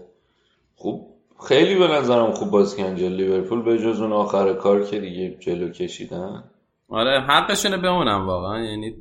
خوب؟ 0.75 1.16
خیلی 1.45 1.75
به 1.75 1.89
نظرم 1.89 2.33
خوب 2.33 2.51
بازی 2.51 2.77
کردن 2.77 3.09
لیورپول 3.09 3.63
به 3.63 3.79
جز 3.79 4.01
اون 4.01 4.13
آخر 4.13 4.53
کار 4.53 4.85
که 4.85 5.01
دیگه 5.01 5.37
جلو 5.41 5.69
کشیدن. 5.69 6.45
آره 6.89 7.21
حقشونه 7.21 7.77
بمونم 7.77 8.27
واقعا. 8.27 8.65
یعنی 8.65 8.95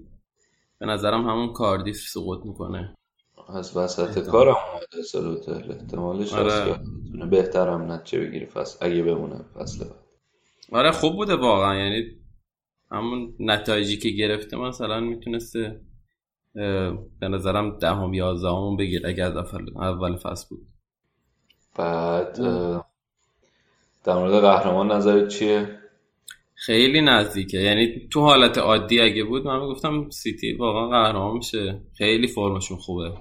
به 0.79 0.85
نظرم 0.85 1.29
همون 1.29 1.53
کاردیف 1.53 1.97
سقوط 1.97 2.45
می‌کنه. 2.45 2.95
از 3.49 3.77
وسط 3.77 4.29
کارم 4.29 4.55
اومد 4.73 4.95
هاسل 4.97 5.33
هتل 5.33 5.71
احتمالش 5.71 6.33
آره. 6.33 6.79
بهترم 7.31 7.91
نتیجه 7.91 8.25
بگیره 8.25 8.45
فصل 8.45 8.85
اگه 8.85 9.03
بمونه 9.03 9.45
فصل 9.55 9.85
بعد. 9.85 9.95
آره 10.71 10.91
خوب 10.91 11.15
بوده 11.15 11.35
واقعا. 11.35 11.75
یعنی 11.75 12.03
همون 12.91 13.33
نتایجی 13.39 13.97
که 13.97 14.09
گرفته 14.09 14.57
مثلا 14.57 14.99
می‌تونسته 14.99 15.81
به 17.19 17.27
نظرم 17.29 17.77
دهم 17.79 18.13
یازدهم 18.13 18.77
بگیر 18.77 19.07
اگر 19.07 19.25
از 19.25 19.53
اول 19.75 20.15
فصل 20.15 20.47
بود. 20.49 20.67
بعد 21.75 22.41
اه، 22.41 22.85
در 24.03 24.15
مورد 24.15 24.41
قهرمان 24.41 24.91
نظرت 24.91 25.27
چیه؟ 25.27 25.79
خیلی 26.55 27.01
نزدیکه. 27.01 27.57
یعنی 27.57 28.07
تو 28.11 28.21
حالت 28.21 28.57
عادی 28.57 29.01
اگه 29.01 29.23
بود 29.23 29.47
من 29.47 29.59
می‌گفتم 29.59 30.09
سیتی 30.09 30.53
واقعا 30.53 30.89
قهرمان 30.89 31.37
میشه. 31.37 31.81
خیلی 31.97 32.27
فرمشون 32.27 32.77
خوبه. 32.77 33.11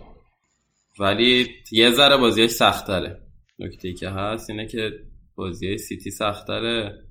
ولی 0.98 1.48
یه 1.72 1.90
ذره 1.90 2.16
بازیش 2.16 2.50
سختره 2.50 3.20
نکته 3.58 3.92
که 3.92 4.08
هست 4.08 4.50
اینه 4.50 4.66
که 4.66 4.90
بازی 5.34 5.78
سیتی 5.78 6.10
سختره 6.10 7.04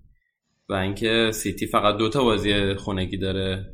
و 0.69 0.73
اینکه 0.73 1.29
سیتی 1.33 1.67
فقط 1.67 1.97
دو 1.97 2.09
تا 2.09 2.23
بازی 2.23 2.73
خونگی 2.73 3.17
داره 3.17 3.73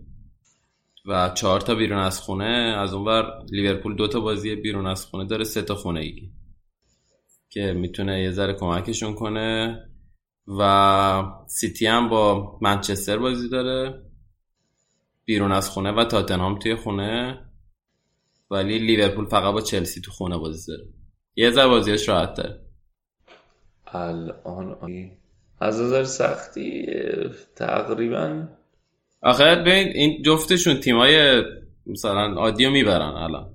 و 1.06 1.32
چهار 1.36 1.62
تا 1.62 1.76
بیرون 1.76 2.00
از 2.00 2.20
خونه. 2.22 2.76
از 2.78 2.94
اونور 2.94 3.46
لیورپول 3.52 3.96
دو 3.96 4.08
تا 4.08 4.20
بازی 4.20 4.56
بیرون 4.56 4.88
از 4.88 5.06
خونه 5.06 5.26
داره 5.26 5.44
سه 5.44 5.62
تا 5.62 5.76
خونگی. 5.76 6.32
که 7.50 7.74
می‌تونه 7.74 8.24
یه 8.24 8.32
ذره 8.32 8.54
کمکشون 8.54 9.14
کنه. 9.14 9.80
و 10.60 11.24
سیتی 11.48 11.88
هم 11.88 12.10
با 12.10 12.58
منچستر 12.62 13.18
بازی 13.18 13.50
داره. 13.50 14.02
بیرون 15.26 15.52
از 15.52 15.70
خونه 15.70 15.92
و 15.92 16.04
تاتنهام 16.04 16.60
توی 16.60 16.76
خونه. 16.76 17.40
ولی 18.52 18.80
لیورپول 18.80 19.26
فقط 19.26 19.54
با 19.54 19.62
چلسی 19.62 20.02
تو 20.02 20.12
خونه 20.12 20.38
بازی 20.38 20.72
داره. 20.72 20.90
یه 21.36 21.52
ذره 21.52 21.68
بازیش 21.68 22.10
راحت 22.10 22.34
داره 22.34 22.60
الان 23.88 25.12
از 25.60 25.82
نظر 25.82 26.04
سختی 26.04 26.86
تقریبا. 27.56 28.48
آخه 29.22 29.56
ببین 29.56 29.88
این 29.88 30.22
جفتشون 30.24 30.80
تیمای 30.80 31.44
مثلا 31.86 32.34
عادی 32.34 32.66
رو 32.66 32.72
می‌برن 32.72 33.02
الان. 33.02 33.54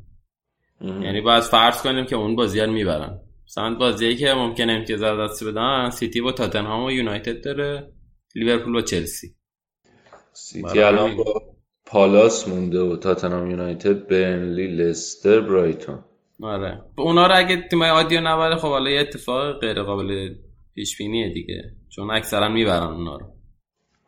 یعنی 0.81 1.21
باید 1.21 1.43
فرض 1.43 1.83
کنیم 1.83 2.05
که 2.05 2.17
اون 2.17 2.37
بازی 2.37 2.61
رو 2.61 2.73
می‌برن. 2.73 3.21
مثلا 3.47 3.75
بازی 3.75 4.17
که 4.17 4.35
ممکنه 4.35 4.73
امتیاز 4.73 5.03
از 5.03 5.31
دست 5.31 5.45
بدن 5.45 5.91
سیتی 5.91 6.21
با 6.21 6.33
تاتنهام 6.33 6.85
و 6.85 6.91
یونایتد 6.91 7.45
داره 7.45 7.93
لیورپول 8.35 8.75
و 8.77 8.81
چلسی. 8.81 9.35
سیتی 10.33 10.81
الان 10.81 11.17
با 11.17 11.43
پالاس 11.87 12.49
مونده 12.49 12.81
و 12.81 12.97
تاتنهام 12.97 13.51
یونایتد 13.51 14.09
برنلی 14.09 14.67
لستر 14.67 15.41
برایتون. 15.41 15.99
آره. 16.43 16.83
اونا 16.99 17.27
رو 17.27 17.37
اگه 17.37 17.69
تیمای 17.71 17.91
عادی 17.91 18.19
نبره 18.19 18.57
خب 18.57 18.69
حالا 18.69 18.91
یه 18.91 19.01
اتفاق 19.01 19.61
غیر 19.61 19.83
قابل 19.83 20.35
پیش 20.75 20.99
بینیه 20.99 21.35
دیگه. 21.35 21.63
چون 21.89 22.11
اکثرا 22.11 22.49
می‌برن 22.49 22.83
اونا 22.83 23.17
رو. 23.17 23.27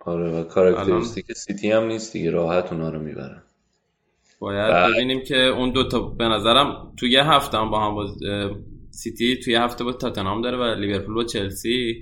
آره 0.05 0.31
و 0.31 0.45
کاراکتریستیک 0.45 1.33
سیتی 1.33 1.71
هم 1.71 1.85
نیست 1.85 2.13
دیگه 2.13 2.31
راحت 2.31 2.73
اونا 2.73 2.91
رو 2.91 3.01
می‌برن. 3.01 3.43
باید 4.39 4.93
ببینیم 4.93 5.25
که 5.25 5.37
اون 5.37 5.71
دوتا 5.71 6.01
به 6.01 6.25
نظرم 6.25 6.93
تو 6.99 7.07
یه 7.07 7.25
هفته 7.25 7.59
هم 7.59 7.71
با 7.71 7.81
هم 7.81 7.95
باز... 7.95 8.19
سیتی 8.97 9.37
توی 9.45 9.55
هفته 9.55 9.85
با 9.85 9.93
تاتنهام 9.93 10.43
داره 10.43 10.57
و 10.57 10.81
لیورپول 10.81 11.17
و 11.17 11.25
چلسی. 11.25 11.95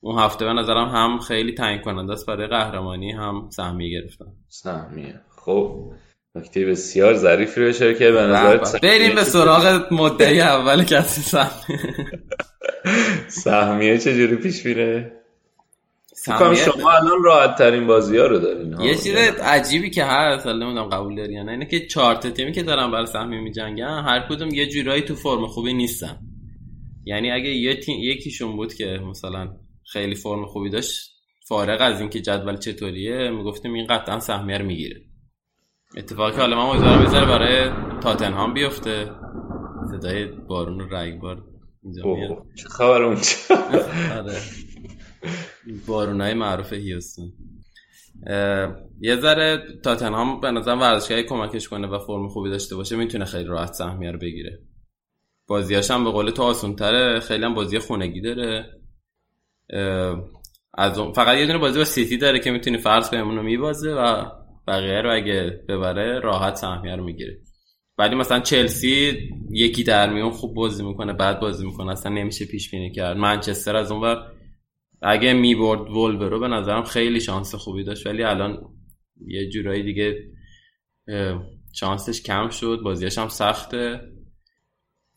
اون 0.00 0.18
هفته 0.18 0.44
به 0.44 0.52
نظرم 0.52 0.88
هم 0.88 1.18
خیلی 1.18 1.54
تعیین 1.54 1.80
کننده 1.80 2.12
است 2.12 2.26
برای 2.26 2.46
قهرمانی 2.46 3.12
هم 3.12 3.48
سهمیه 3.50 4.00
گرفتن. 4.00 4.26
سهمیه. 4.48 5.20
خب 5.44 5.92
نکته 6.34 6.66
بسیار 6.66 7.14
ظریفی 7.14 7.60
رو 7.60 7.68
اشاره 7.68 7.94
که 7.94 8.10
به 8.10 8.22
نظر 8.22 8.78
بریم 8.82 9.14
به 9.14 9.24
سراغ 9.24 9.92
مدعی 9.92 10.40
اول 10.40 10.84
کسی 10.84 11.22
سهمیه. 11.22 11.80
سهمیه 13.44 13.98
چجوری 13.98 14.36
پیش 14.36 14.66
میره؟ 14.66 15.21
فکر 16.24 16.38
سهمیه- 16.38 16.64
کنم 16.64 16.72
شما 16.80 16.90
الان 16.90 17.22
راحت 17.24 17.58
ترین 17.58 17.86
بازی 17.86 18.16
ها 18.16 18.26
رو 18.26 18.38
دارین 18.38 18.72
ها. 18.74 18.84
یه 18.84 18.94
چیز 18.94 19.14
عجیبی 19.42 19.90
که 19.90 20.04
هست 20.04 20.46
حالا 20.46 20.66
نمی‌دونم 20.66 20.88
قبول 20.88 21.16
داری 21.16 21.34
یا 21.34 21.42
نه 21.42 21.52
اینه 21.52 21.66
که 21.66 21.86
چهار 21.86 22.14
تا 22.14 22.30
تیمی 22.30 22.52
که 22.52 22.62
دارن 22.62 22.90
برای 22.90 23.06
سهمیه 23.06 23.40
میجنگن 23.40 24.02
هر 24.06 24.26
کدوم 24.28 24.48
یه 24.54 24.66
جورایی 24.66 25.02
تو 25.02 25.14
فرم 25.14 25.46
خوبی 25.46 25.74
نیستن. 25.74 26.18
یعنی 27.04 27.30
اگه 27.30 27.48
یه 27.48 27.76
تیم 27.76 27.96
یکیشون 28.00 28.56
بود 28.56 28.74
که 28.74 29.00
مثلا 29.10 29.48
خیلی 29.92 30.14
فرم 30.14 30.46
خوبی 30.46 30.70
داشت 30.70 31.12
فارغ 31.48 31.80
از 31.80 32.00
اینکه 32.00 32.20
جدول 32.20 32.56
چطوریه 32.56 33.30
می‌گفتیم 33.30 33.74
این 33.74 33.86
قطعا 33.86 34.20
سهمیه 34.20 34.58
رو 34.58 34.64
می‌گیره. 34.64 35.00
اتفاقی 35.96 36.36
حالا 36.40 36.56
من 36.56 36.62
امیدوارم 36.62 37.04
بذاره 37.04 37.26
برای 37.26 37.70
تاتنهام 38.00 38.54
بیفته. 38.54 39.10
صدای 39.90 40.26
بارون 40.26 40.80
و 40.80 40.94
رگبار 40.96 41.44
اینجا 41.82 42.02
چه 42.54 42.68
خبر 42.68 43.02
اونجا 43.02 43.22
آره. 44.18 44.40
بارونای 45.86 46.34
معروف 46.34 46.72
هیوستون. 46.72 47.32
یه 49.00 49.16
ذره 49.16 49.62
تاتنهام 49.84 50.40
به 50.40 50.50
نظرم 50.50 50.80
ورزشگاهی 50.80 51.22
کمکش 51.22 51.68
کنه 51.68 51.88
و 51.88 51.98
فرم 51.98 52.28
خوبی 52.28 52.50
داشته 52.50 52.76
باشه 52.76 52.96
می‌تونه 52.96 53.24
خیلی 53.24 53.44
راحت 53.44 53.72
سهمیه 53.72 54.10
رو 54.10 54.18
بگیره. 54.18 54.58
بازیاش 55.46 55.90
هم 55.90 56.04
به 56.04 56.10
قول 56.10 56.30
تو 56.30 56.42
آسون 56.42 56.76
تره 56.76 57.20
خیلی 57.20 57.44
هم 57.44 57.54
بازی 57.54 57.78
خونگی 57.78 58.20
داره. 58.20 58.66
از 60.74 60.98
اون- 60.98 61.12
فقط 61.12 61.38
یه 61.38 61.46
دونه 61.46 61.58
بازی 61.58 61.78
با 61.78 61.84
سیتی 61.84 62.16
داره 62.16 62.38
که 62.38 62.50
می‌تونی 62.50 62.78
فرض 62.78 63.10
کنیم 63.10 63.28
اونو 63.28 63.42
میبازه 63.42 63.94
و 63.94 64.24
بقیه 64.68 65.00
رو 65.00 65.14
اگه 65.14 65.64
ببره 65.68 66.20
راحت 66.20 66.54
سهمیه 66.54 66.96
رو 66.96 67.04
می‌گیره. 67.04 67.38
ولی 67.98 68.14
مثلا 68.14 68.40
چلسی 68.40 69.18
یکی 69.50 69.84
در 69.84 70.12
میون 70.12 70.30
خوب 70.30 70.54
بازی 70.54 70.84
می‌کنه 70.84 71.12
بعد 71.12 71.40
بازی 71.40 71.66
می‌کنه 71.66 71.92
اصلا 71.92 72.12
نمیشه 72.12 72.44
پیش 72.44 72.70
بینی 72.70 72.92
کرد. 72.92 73.16
منچستر 73.16 73.76
از 73.76 73.92
اون 73.92 74.00
ور 74.00 74.32
اگه 75.02 75.32
می‌برد 75.32 75.90
ولورو 75.90 76.40
به 76.40 76.48
نظرم 76.48 76.82
خیلی 76.82 77.20
شانس 77.20 77.54
خوبی 77.54 77.84
داشت 77.84 78.06
ولی 78.06 78.22
الان 78.22 78.58
یه 79.26 79.48
جورایی 79.48 79.82
دیگه 79.82 80.18
شانسش 81.74 82.22
کم 82.22 82.48
شد 82.48 82.80
بازیش 82.84 83.18
هم 83.18 83.28
سخته 83.28 84.00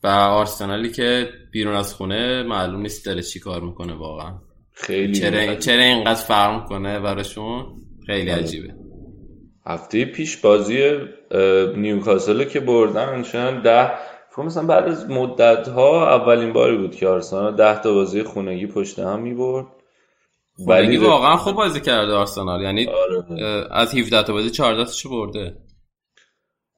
و 0.04 0.08
آرسنالی 0.08 0.90
که 0.90 1.30
بیرون 1.52 1.76
از 1.76 1.94
خونه 1.94 2.44
معلوم 2.44 2.82
نیست 2.82 3.06
داره 3.06 3.22
چی 3.22 3.40
کار 3.40 3.62
می‌کنه 3.62 3.94
واقعا 3.94 4.40
خیلی 4.72 5.14
چرا. 5.14 5.56
چرا 5.56 5.84
اینقدر 5.84 6.22
فرق 6.22 6.62
می‌کنه 6.62 7.00
براشون 7.00 7.66
خیلی 8.06 8.32
آره. 8.32 8.42
عجیبه 8.42 8.74
هفته 9.66 10.06
پیش 10.06 10.38
بازی 10.38 10.92
نیوکاسل 11.78 12.44
که 12.44 12.60
بردن 12.60 13.24
شدن 13.24 13.62
ده 13.62 13.92
فکر 14.32 14.42
مثلا 14.42 14.66
بعد 14.66 14.84
از 14.88 15.10
مدت 15.10 15.68
ها 15.68 16.16
اولین 16.16 16.54
باری 16.54 16.78
بود 16.78 16.96
که 16.96 17.08
آرسنال 17.08 17.56
ده 17.56 17.82
تا 17.82 17.94
بازی 17.94 18.24
خونگی 18.24 18.68
پشت 18.68 19.00
هم 19.00 19.22
می‌برد 19.22 19.68
خونگی 20.56 20.98
واقعا 20.98 21.38
خوب 21.38 21.56
بازی 21.56 21.82
کرده 21.82 22.14
آرسنال. 22.14 22.62
یعنی 22.62 22.88
آره. 22.88 23.68
از 23.72 23.96
17 23.96 24.24
تا 24.24 24.34
بازی 24.34 24.50
14 24.50 24.86
تاشو 24.86 25.10
برده؟ 25.10 25.58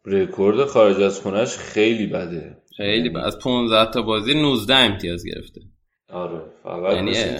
رکورد 0.05 0.65
خارج 0.65 1.01
از 1.01 1.21
خونش 1.21 1.57
خیلی 1.57 2.07
بده. 2.07 2.57
خیلی 2.77 3.09
ب... 3.09 3.17
از 3.17 3.39
15 3.39 3.91
تا 3.91 4.01
بازی 4.01 4.33
19 4.33 4.75
امتیاز 4.75 5.23
گرفته. 5.25 5.61
آره 6.09 6.41
فقط 6.63 6.93
یعنی- 6.93 7.11
یعنی... 7.11 7.37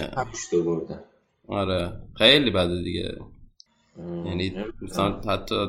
تا 0.50 0.60
بردن 0.64 1.00
آره 1.48 1.92
خیلی 2.16 2.50
بده 2.50 2.82
دیگه. 2.82 3.18
یعنی 4.26 4.52
مثلا 4.82 5.20
حتی 5.20 5.66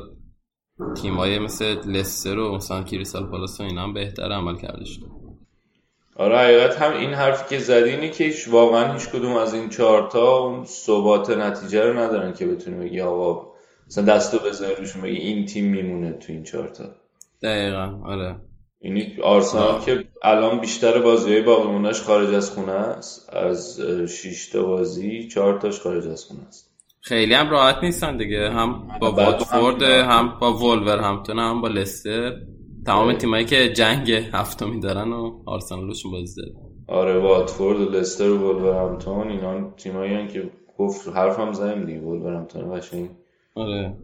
تیمای 1.02 1.38
مثل 1.38 1.90
لستر 1.90 2.38
و 2.38 2.54
مثلا 2.56 2.82
کریستال 2.82 3.26
پالاس 3.26 3.60
و 3.60 3.64
اینا 3.64 3.82
هم 3.82 3.94
بهتر 3.94 4.32
عمل 4.32 4.56
کرده 4.56 4.84
شده. 4.84 5.06
آره 6.20 6.38
حقیقت 6.38 6.82
هم 6.82 6.92
این 6.96 7.14
حرفی 7.14 7.44
که 7.56 7.62
زدی 7.62 7.90
اینه 7.90 8.08
که 8.08 8.24
هیچ- 8.24 8.48
واقعا 8.48 8.92
هیچ 8.92 9.08
کدوم 9.08 9.36
از 9.36 9.54
این 9.54 9.68
چهارتا 9.68 10.38
اون 10.38 10.64
ثبات 10.64 11.30
نتیجه 11.30 11.84
رو 11.84 11.98
ندارن 11.98 12.32
که 12.32 12.46
بتونی 12.46 12.84
بگی 12.84 13.00
آقا 13.00 13.52
مثلا 13.86 14.04
دستو 14.04 14.38
بذاری 14.38 14.74
روشون 14.74 15.02
بگی 15.02 15.16
این 15.16 15.46
تیم 15.46 15.64
میمونه 15.64 16.12
تو 16.12 16.32
این 16.32 16.42
چهارتا 16.42 16.84
دقیقا 17.42 18.00
آره. 18.04 18.36
یعنی 18.80 19.16
آرسنال 19.22 19.80
که 19.80 20.04
الان 20.22 20.60
بیشتر 20.60 20.98
بازی 20.98 21.40
باقی 21.40 21.92
خارج 21.92 22.34
از 22.34 22.50
خونه 22.50 22.72
است. 22.72 23.30
از 23.34 23.80
6 24.08 24.48
تا 24.52 24.62
بازی 24.62 25.28
4 25.28 25.58
تاش 25.60 25.80
خارج 25.80 26.06
از 26.08 26.24
خونه 26.24 26.40
است. 26.48 26.70
خیلی 27.00 27.34
هم 27.34 27.50
راحت 27.50 27.76
نیستن 27.82 28.16
دیگه. 28.16 28.50
هم 28.50 28.88
با 29.00 29.12
واتفورد 29.12 29.82
هم- 29.82 30.38
با 30.40 30.52
وولور 30.52 30.98
همتون 30.98 31.38
هم 31.38 31.60
با 31.60 31.68
لستر. 31.68 32.32
تمام 32.86 33.12
تیمایی 33.12 33.44
که 33.44 33.72
جنگ 33.72 34.10
هفتمی 34.10 34.80
دارن 34.80 35.12
و 35.12 35.42
آرسنالشون 35.46 36.12
بازی 36.12 36.42
داره. 36.42 36.54
آره 36.88 37.18
واتفورد 37.18 37.80
و 37.80 37.84
لستر 37.84 38.30
و 38.30 38.38
ولورهمپتون 38.38 39.28
اینا 39.28 39.70
تیمایی 39.70 40.28
که 40.28 40.50
گفت 40.78 41.08
حرفم 41.08 41.52
زدیم 41.52 41.84
دیگه 41.86 42.00
ولورهمپتون 42.00 42.78
قشنگ. 42.78 43.10
آره. 43.54 43.96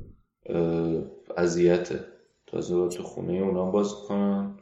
اذیته. 1.37 2.01
تازه 2.47 2.77
با 2.77 2.89
تو 2.89 3.03
خونه 3.03 3.33
اونا 3.33 3.71
بازی 3.71 3.95
کنن. 4.09 4.55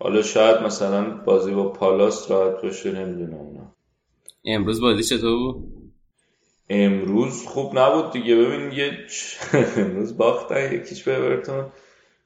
حالا 0.00 0.22
شاید 0.22 0.62
مثلا 0.62 1.16
بازی 1.24 1.54
با 1.54 1.68
پالاس 1.68 2.30
راحت 2.30 2.62
باشه 2.62 2.92
نمی‌دونم 2.92 3.34
اونا 3.40 3.72
امروز 4.44 4.80
بازی 4.80 5.02
چطور 5.02 5.36
بود؟ 5.36 5.72
امروز 6.70 7.44
خوب 7.46 7.78
نبود 7.78 8.12
دیگه. 8.12 8.36
ببین 8.36 8.72
یه 8.72 8.90
امروز 9.82 10.16
باختن 10.16 10.74
یکیش 10.74 11.04
به 11.04 11.16
اورتون. 11.16 11.66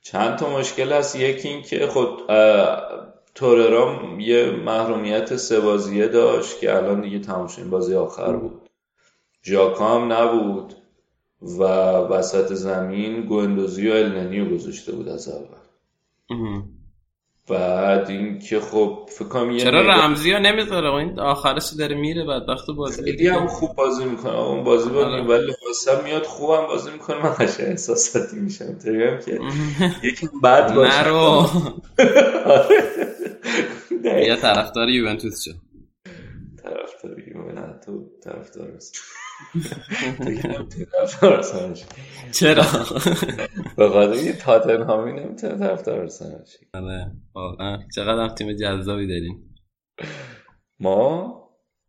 چند 0.03 0.37
تا 0.37 0.59
مشکل 0.59 0.93
هست. 0.93 1.17
یکی 1.17 1.49
این 1.49 1.63
که 1.63 1.87
خود 1.87 2.23
توررام 3.35 4.21
یه 4.21 4.51
محرومیت 4.51 5.37
سه 5.37 5.61
داشت 6.09 6.61
که 6.61 6.77
الان 6.77 7.01
دیگه 7.01 7.19
این 7.59 7.71
بازی 7.71 7.95
آخر 7.95 8.37
بود. 8.37 8.61
ژاکا 9.45 10.01
هم 10.01 10.13
نبود 10.13 10.75
و 11.43 11.63
وسط 12.13 12.53
زمین 12.53 13.23
گوندوزی 13.23 13.91
و 13.91 13.93
النیو 13.93 14.55
گذاشته 14.55 14.93
بود 14.93 15.09
از 15.09 15.29
اول. 15.29 15.59
بعد 17.49 18.11
اینکه 18.11 18.61
خب 18.61 19.09
فکر 19.13 19.29
کنم 19.29 19.51
یه 19.51 19.61
چرا 19.61 19.83
نگاه- 19.83 20.05
رمزی 20.05 20.33
ها 20.33 20.39
نمی‌ذاره 20.39 20.95
این 20.95 21.19
آخرش 21.21 21.73
داره 21.79 21.95
میره 21.95 22.25
بعد 22.25 22.49
وقت 22.49 22.67
بازی 22.77 23.03
خیلی 23.03 23.29
هم 23.29 23.47
خوب 23.47 23.75
بازی 23.77 24.05
می‌کنه. 24.05 24.39
اون 24.39 24.65
بازی 24.65 24.91
با 24.91 25.05
آره. 25.07 25.23
ولی 25.23 25.53
واسه 25.67 26.05
میاد 26.05 26.23
خوبم 26.23 26.67
بازی 26.67 26.91
می‌کنه. 26.91 27.17
من 27.23 27.31
قشنگ 27.39 27.67
احساساتی 27.69 28.37
میشم. 28.37 28.65
هم 28.65 29.19
که 29.19 29.41
یکی 30.09 30.29
بد 30.43 30.75
باشه. 30.75 31.03
نرو. 31.05 31.47
دقیقاً. 34.05 34.21
یا 34.21 34.37
طرفدار 34.37 34.89
یوونتوس 34.89 35.43
شد 35.45 35.55
طرفدار 36.63 37.21
که 37.21 37.31
نمی‌تونی 37.37 38.05
طرفدار. 38.25 38.69
چرا؟ 42.33 42.63
به 43.77 43.89
خاطر 43.91 44.15
یه 44.23 44.33
تاتنهامی 44.33 45.13
نمی‌تونه 45.13 45.59
طرفدار 45.59 46.01
آرسنال 46.01 46.39
باشی. 46.39 46.59
آره 46.75 47.13
واقعا. 47.35 47.79
چقدر 47.95 48.23
هم 48.23 48.29
تیم 48.35 48.53
جذابی 48.53 49.07
داریم. 49.07 49.55
ما؟ 50.81 51.39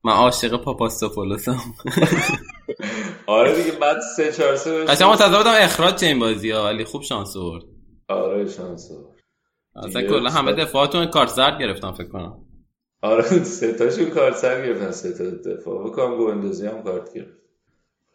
من 0.03 0.13
عاشق 0.13 0.63
پاپاستوپولوسم. 0.63 1.57
آره 3.27 3.63
دیگه 3.63 3.77
بعد 3.77 3.97
سه 4.17 4.31
چهار 4.31 4.55
سه 4.55 4.83
قشنگ 4.85 5.07
منتظر 5.09 5.37
بودم 5.37 5.53
اخراج 5.57 5.95
چه 5.95 6.05
این 6.05 6.19
بازی 6.19 6.51
ها 6.51 6.63
ولی 6.63 6.83
خوب 6.83 7.01
شانس 7.01 7.37
آورد. 7.37 7.63
آره 8.07 8.47
شانس 8.47 8.91
آورد. 8.91 9.13
اصلا 9.75 10.01
کلا 10.01 10.29
همه 10.29 10.53
دفاعاتون 10.53 11.05
کارت 11.05 11.29
زرد 11.29 11.59
گرفتن 11.61 11.91
فکر 11.91 12.07
کنم. 12.09 12.45
آره 13.01 13.23
سه 13.43 13.73
تاشون 13.73 14.09
کارت 14.09 14.35
سر 14.35 14.65
گرفتن 14.65 14.91
سه 14.91 15.13
تا 15.13 15.23
دفاع. 15.51 15.83
بکنم 15.87 16.17
گوندوزی 16.17 16.67
هم 16.67 16.83
کارت 16.83 17.13
گرفت 17.13 17.15
چون 17.23 17.23
آره. 17.23 17.23
خشم 17.23 17.23
بودن. 17.23 17.37
اصلا 18.03 18.12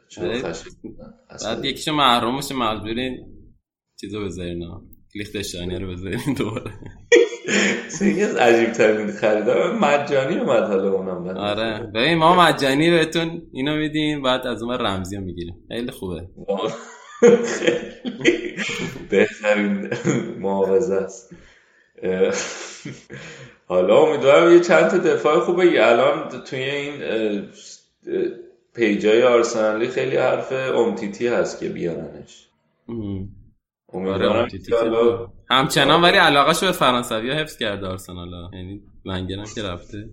بعد 1.44 1.64
یکیشو 1.64 1.92
محروم 1.92 2.36
میشه 2.36 2.54
مجبورین 2.54 3.26
چیزو 4.00 4.24
بذارین 4.24 4.62
ها. 4.62 4.82
لیختشتاینی 5.14 5.78
رو 5.78 5.92
بذارین 5.92 6.34
دوباره. 6.38 6.72
یکی 8.00 8.22
از 8.22 8.36
عجیب 8.36 8.72
ترین 8.72 9.12
خریدار 9.12 9.78
مجانی 9.78 10.38
اومد 10.38 10.62
حالا 10.62 10.92
اونم. 10.92 11.36
آره. 11.36 11.90
ببین 11.94 12.18
ما 12.18 12.40
مجانی 12.40 12.90
بهتون 12.90 13.42
اینو 13.52 13.76
میدیم 13.76 14.22
بعد 14.22 14.46
از 14.46 14.62
اون 14.62 14.74
رمزی 14.74 15.16
رو 15.16 15.22
می‌گیریم. 15.22 15.64
خیلی 15.68 15.90
خوبه. 15.90 16.28
بهترین 19.10 19.90
معاوضه 20.38 20.94
است. 20.94 21.34
حالا 23.68 24.02
امیدوارم 24.02 24.52
یه 24.52 24.60
چند 24.60 24.90
تا 24.90 24.98
دفاع 24.98 25.40
خوبه. 25.40 25.86
الان 25.88 26.42
توی 26.44 26.58
این 26.58 26.92
پیجای 28.78 29.22
آرسنالی 29.22 29.88
خیلی 29.88 30.16
حرف 30.16 30.52
امتیتی 30.52 31.28
هست 31.28 31.60
که 31.60 31.68
بیارنش. 31.68 32.48
امیدوارم 33.92 34.48
همچنان 35.50 36.02
ولی 36.02 36.16
علاقهش 36.16 36.64
به 36.64 36.72
فرانسوی 36.72 37.30
حفظ 37.30 37.56
کرده 37.56 37.86
آرسنال 37.86 38.28
یعنی 38.52 38.82
لنگرم 39.04 39.44
که 39.54 39.62
رفته. 39.62 40.08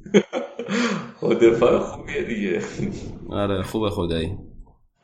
خود 1.20 1.40
دفاع 1.40 1.80
خوبیه 1.80 2.24
دیگه. 2.24 2.62
آره 3.30 3.64
خوبه 3.64 3.90
خدایی. 3.90 4.38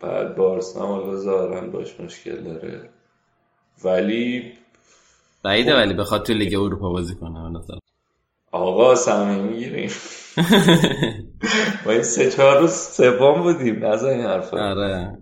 بعد 0.02 0.36
بارسا 0.36 0.88
حالا 0.88 1.16
ظاهرا 1.16 1.68
باش 1.68 2.00
مشکل 2.00 2.44
داره. 2.44 2.90
ولی 3.84 4.54
بعیده 5.44 5.76
ولی 5.76 5.94
بخواد 5.94 6.26
تو 6.26 6.34
لیگ 6.34 6.56
اروپا 6.56 6.90
بازی 6.90 7.16
کنه 7.16 7.50
مثلا 7.50 7.80
آقا 8.52 8.96
سهمی 8.96 9.42
می‌گیریم. 9.42 9.90
ما 11.86 11.92
این 11.92 12.04
سه 12.04 12.32
چهار 12.32 12.60
روز 12.60 12.72
سوم 12.72 13.42
بودیم. 13.42 13.86
نزا 13.86 14.10
این 14.10 14.22
حرفا. 14.22 14.58
آره. 14.58 15.18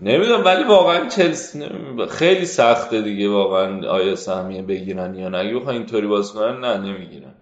نمی‌دونم 0.00 0.44
ولی 0.44 0.64
واقعا 0.64 1.08
چلسی 1.08 1.68
خیلی 2.10 2.46
سخته 2.46 3.02
دیگه 3.02 3.28
واقعا 3.28 3.88
آیا 3.88 4.16
سهمیه 4.16 4.62
بگیرن 4.62 5.14
یا 5.14 5.28
نه. 5.28 5.38
اگه 5.38 5.54
بخوان 5.54 5.74
اینطوری 5.74 6.06
باز 6.06 6.32
کنن 6.32 6.60
نه 6.60 6.78
نمی‌گیرن. 6.78 7.34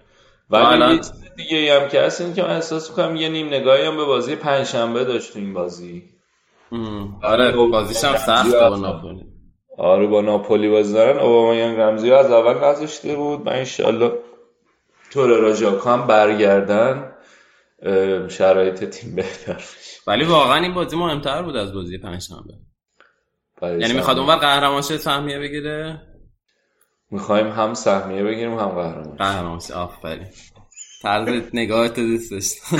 ولی 0.51 0.94
یه 0.94 1.01
دیگه 1.36 1.81
هم 1.81 1.89
که 1.89 2.01
هست 2.01 2.20
این 2.20 2.35
که 2.35 2.43
من 2.43 2.51
احساس 2.51 2.90
می‌کنم 2.90 3.16
یه 3.16 3.28
نیم 3.28 3.47
نگاهی 3.47 3.86
هم 3.86 3.97
به 3.97 4.05
بازی 4.05 4.36
پنجشنبه 4.36 5.05
داشت 5.05 5.36
این 5.36 5.55
بازی. 5.55 6.03
آره 7.23 7.53
بازیش 7.53 8.05
هم 8.05 8.16
سخت 8.16 8.55
با 8.55 8.77
ناپولی. 8.77 9.24
آره 9.78 10.07
با 10.07 10.20
ناپولی 10.20 10.69
بازی 10.69 10.94
دارن. 10.94 11.19
اوبامیان 11.19 11.77
رمزی 11.81 12.12
از 12.12 12.31
اول 12.31 12.65
نذاشته 12.65 13.16
بود. 13.16 13.47
من 13.47 13.53
انشالله 13.53 14.12
طور 15.16 15.28
راجاکا 15.28 15.93
هم 15.93 16.06
برگردن 16.06 17.12
شرایط 18.28 18.84
تیم 18.84 19.14
بهتر 19.14 19.52
بشه. 19.52 20.01
ولی 20.06 20.24
واقعا 20.24 20.62
این 20.62 20.74
بازی 20.74 20.97
مهمتر 20.97 21.43
بود 21.43 21.56
از 21.56 21.74
بازی 21.74 21.98
پنجشنبه 21.98 22.55
یعنی 23.62 23.93
می‌خواد 23.93 24.18
اونور 24.18 24.36
قهرمان 24.36 24.82
شه 24.82 24.98
سهمیه 24.98 25.38
بگیره؟ 25.38 26.02
می‌خوایم 27.10 27.48
هم 27.48 27.74
سهمیه 27.74 28.22
بگیریم 28.22 28.59
هم 28.59 28.68
قهرمان 28.68 29.16
قهرمان 29.16 29.60
شه 29.60 29.74
آفرین. 29.74 30.26
طرز 31.02 31.43
نگاهت 31.52 32.01
دوست 32.01 32.30
داشتم 32.30 32.76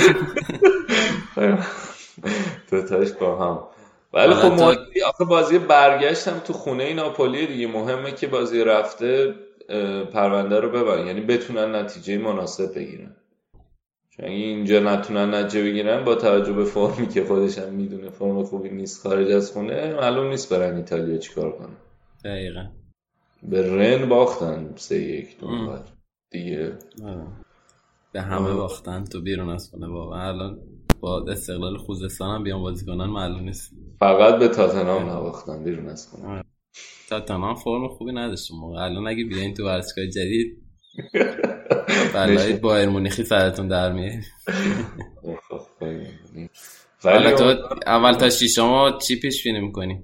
دوتاش 2.71 3.11
با 3.11 3.37
هم. 3.37 3.63
ولی 4.13 4.33
خب 4.33 4.61
آخه 5.05 5.25
بازی 5.25 5.59
برگشتم 5.59 6.39
تو 6.39 6.53
خونه 6.53 6.93
ناپولی 6.93 7.47
دیگه. 7.47 7.67
مهمه 7.67 8.11
که 8.11 8.27
بازی 8.27 8.63
رفته. 8.63 9.35
پرونده 10.13 10.59
رو 10.59 10.69
ببرن. 10.69 11.07
یعنی 11.07 11.21
بتونن 11.21 11.75
نتیجه 11.75 12.17
مناسب 12.17 12.75
بگیرن. 12.75 13.15
چون 14.09 14.25
اگه 14.25 14.35
اینجا 14.35 14.79
نتونن 14.79 15.33
نتیجه 15.33 15.63
بگیرن 15.63 16.03
با 16.03 16.15
توجه 16.15 16.53
به 16.53 16.65
فرمی 16.65 17.07
که 17.07 17.25
خودش 17.25 17.57
هم 17.57 17.73
می‌دونه 17.73 18.09
فرم 18.09 18.43
خوبی 18.43 18.69
نیست 18.69 19.07
خارج 19.07 19.31
از 19.31 19.51
خونه 19.51 19.93
معلوم 19.93 20.27
نیست 20.27 20.53
برن 20.53 20.75
ایتالیا 20.75 21.17
چیکار 21.17 21.51
کنن. 21.51 21.75
دقیقا. 22.25 22.65
به 23.43 23.75
رن 23.75 24.09
باختن 24.09 24.73
سه 24.75 25.01
یک 25.01 25.39
دو 25.39 25.47
دیگه. 26.31 26.73
به 28.11 28.21
همه 28.21 28.53
باختن 28.53 29.03
تو 29.03 29.21
بیرون 29.21 29.49
از 29.49 29.69
خونه. 29.69 29.87
واقعا 29.87 30.27
الان 30.27 30.59
با 30.99 31.25
استقلال 31.31 31.77
خوزستان 31.77 32.35
هم 32.35 32.43
بیان 32.43 32.61
بازی 32.61 32.85
کنن 32.85 33.05
معلوم 33.05 33.43
نیست. 33.43 33.71
فقط 33.99 34.39
به 34.39 34.47
تاتنهام 34.47 35.09
نباختن 35.09 35.63
بیرون 35.63 35.89
از 35.89 36.07
خونه. 36.07 36.43
تاتنهام 37.09 37.55
فرم 37.55 37.87
خوبی 37.87 38.11
نداشت 38.11 38.51
موقع. 38.51 38.79
الان 38.79 39.07
اگه 39.07 39.23
بیاین 39.23 39.53
تو 39.53 39.65
ورزشگاه 39.65 40.07
جدید 40.07 40.57
بلای 42.13 42.53
بایر 42.53 42.89
مونیخی 42.89 43.23
سرتون 43.23 43.67
در 43.67 43.91
میاد. 43.91 44.13
ولی 47.05 47.31
تو 47.35 47.55
اول 47.87 48.13
تا 48.13 48.29
شما 48.29 48.91
چی 48.91 49.19
پیش 49.19 49.43
بینی 49.43 49.59
می‌کنی؟ 49.59 50.03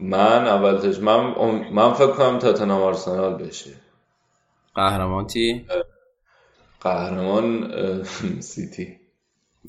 من 0.00 0.46
اول 0.46 0.78
تاش 0.78 0.98
من 0.98 1.34
من 1.72 1.92
فکر 1.92 2.12
کنم 2.12 2.38
تاتنهام 2.38 2.82
آرسنال 2.82 3.34
بشه. 3.34 3.70
قهرمان 4.74 5.26
چی؟ 5.26 5.66
قهرمان 6.80 7.72
سیتی. 8.40 8.96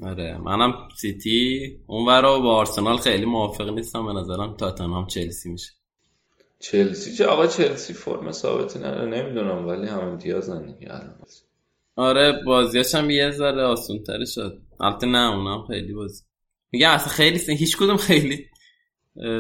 آره 0.03 0.37
منم 0.37 0.73
سیتی. 0.97 1.59
اون 1.87 2.05
با 2.21 2.55
آرسنال 2.55 2.97
خیلی 2.97 3.25
موافق 3.25 3.69
نیستم. 3.69 4.05
به 4.05 4.13
نظرم 4.13 4.55
تاتنهام 4.57 5.07
چلسی 5.07 5.49
میشه. 5.49 5.78
چلسی. 6.59 7.15
چه 7.15 7.25
آقا 7.25 7.47
چلسی 7.47 7.93
فرم 7.93 8.31
ثابتی 8.31 8.79
نداره. 8.79 9.05
نمی‌دونم 9.05 9.67
ولی 9.67 9.87
هم 9.87 9.99
امتیاز 9.99 10.49
دیگه. 10.49 10.91
آره 11.95 12.43
بازیاش 12.45 12.95
هم 12.95 13.09
یه 13.09 13.31
ذره 13.31 13.63
آسون 13.63 14.03
تری 14.03 14.25
شد. 14.27 14.61
البته 14.79 15.07
نه 15.07 15.35
اونم 15.35 15.67
خیلی 15.67 15.93
بازی. 15.93 16.23
میگه 16.71 16.87
اصلا 16.89 17.07
خیلی 17.07 17.39
هیچ 17.55 17.77
کدوم 17.77 17.97
خیلی 17.97 18.45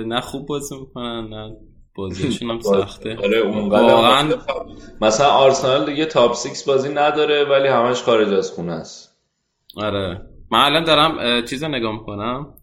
نه 0.05 0.21
خوب 0.21 0.45
بازی 0.47 0.79
می‌کنن 0.79 1.27
نه 1.29 1.57
بازیشون 1.95 2.49
هم 2.49 2.59
سخته. 2.75 3.17
آره 3.17 3.43
واقعا 3.69 4.29
مثلا 5.01 5.27
آرسنال 5.27 5.85
دیگه 5.85 6.05
تاپ 6.05 6.35
6 6.35 6.63
بازی 6.67 6.89
نداره 6.89 7.43
ولی 7.45 7.67
همش 7.67 8.01
خارج 8.03 8.33
از 8.33 8.51
خونه 8.51 8.71
است. 8.71 9.17
آره. 9.75 10.21
من 10.51 10.59
الان 10.59 10.83
دارم 10.83 11.45
چیز 11.45 11.63
رو 11.63 11.69
نگاه 11.69 11.91
می‌کنم. 11.93 12.53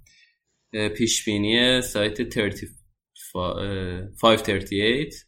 پیش 0.96 1.24
بینی 1.24 1.80
سایت 1.80 2.22
538 4.20 5.26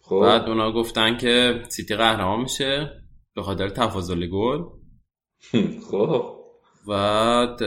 خب. 0.00 0.20
بعد 0.20 0.48
اونا 0.48 0.72
گفتن 0.72 1.16
که 1.16 1.62
سیتی 1.68 1.96
قهرمان 1.96 2.40
میشه 2.40 3.02
به 3.34 3.42
خاطر 3.42 3.68
تفاضل 3.68 4.26
گل. 4.26 4.62
خب. 5.90 6.36
بعد 6.88 7.58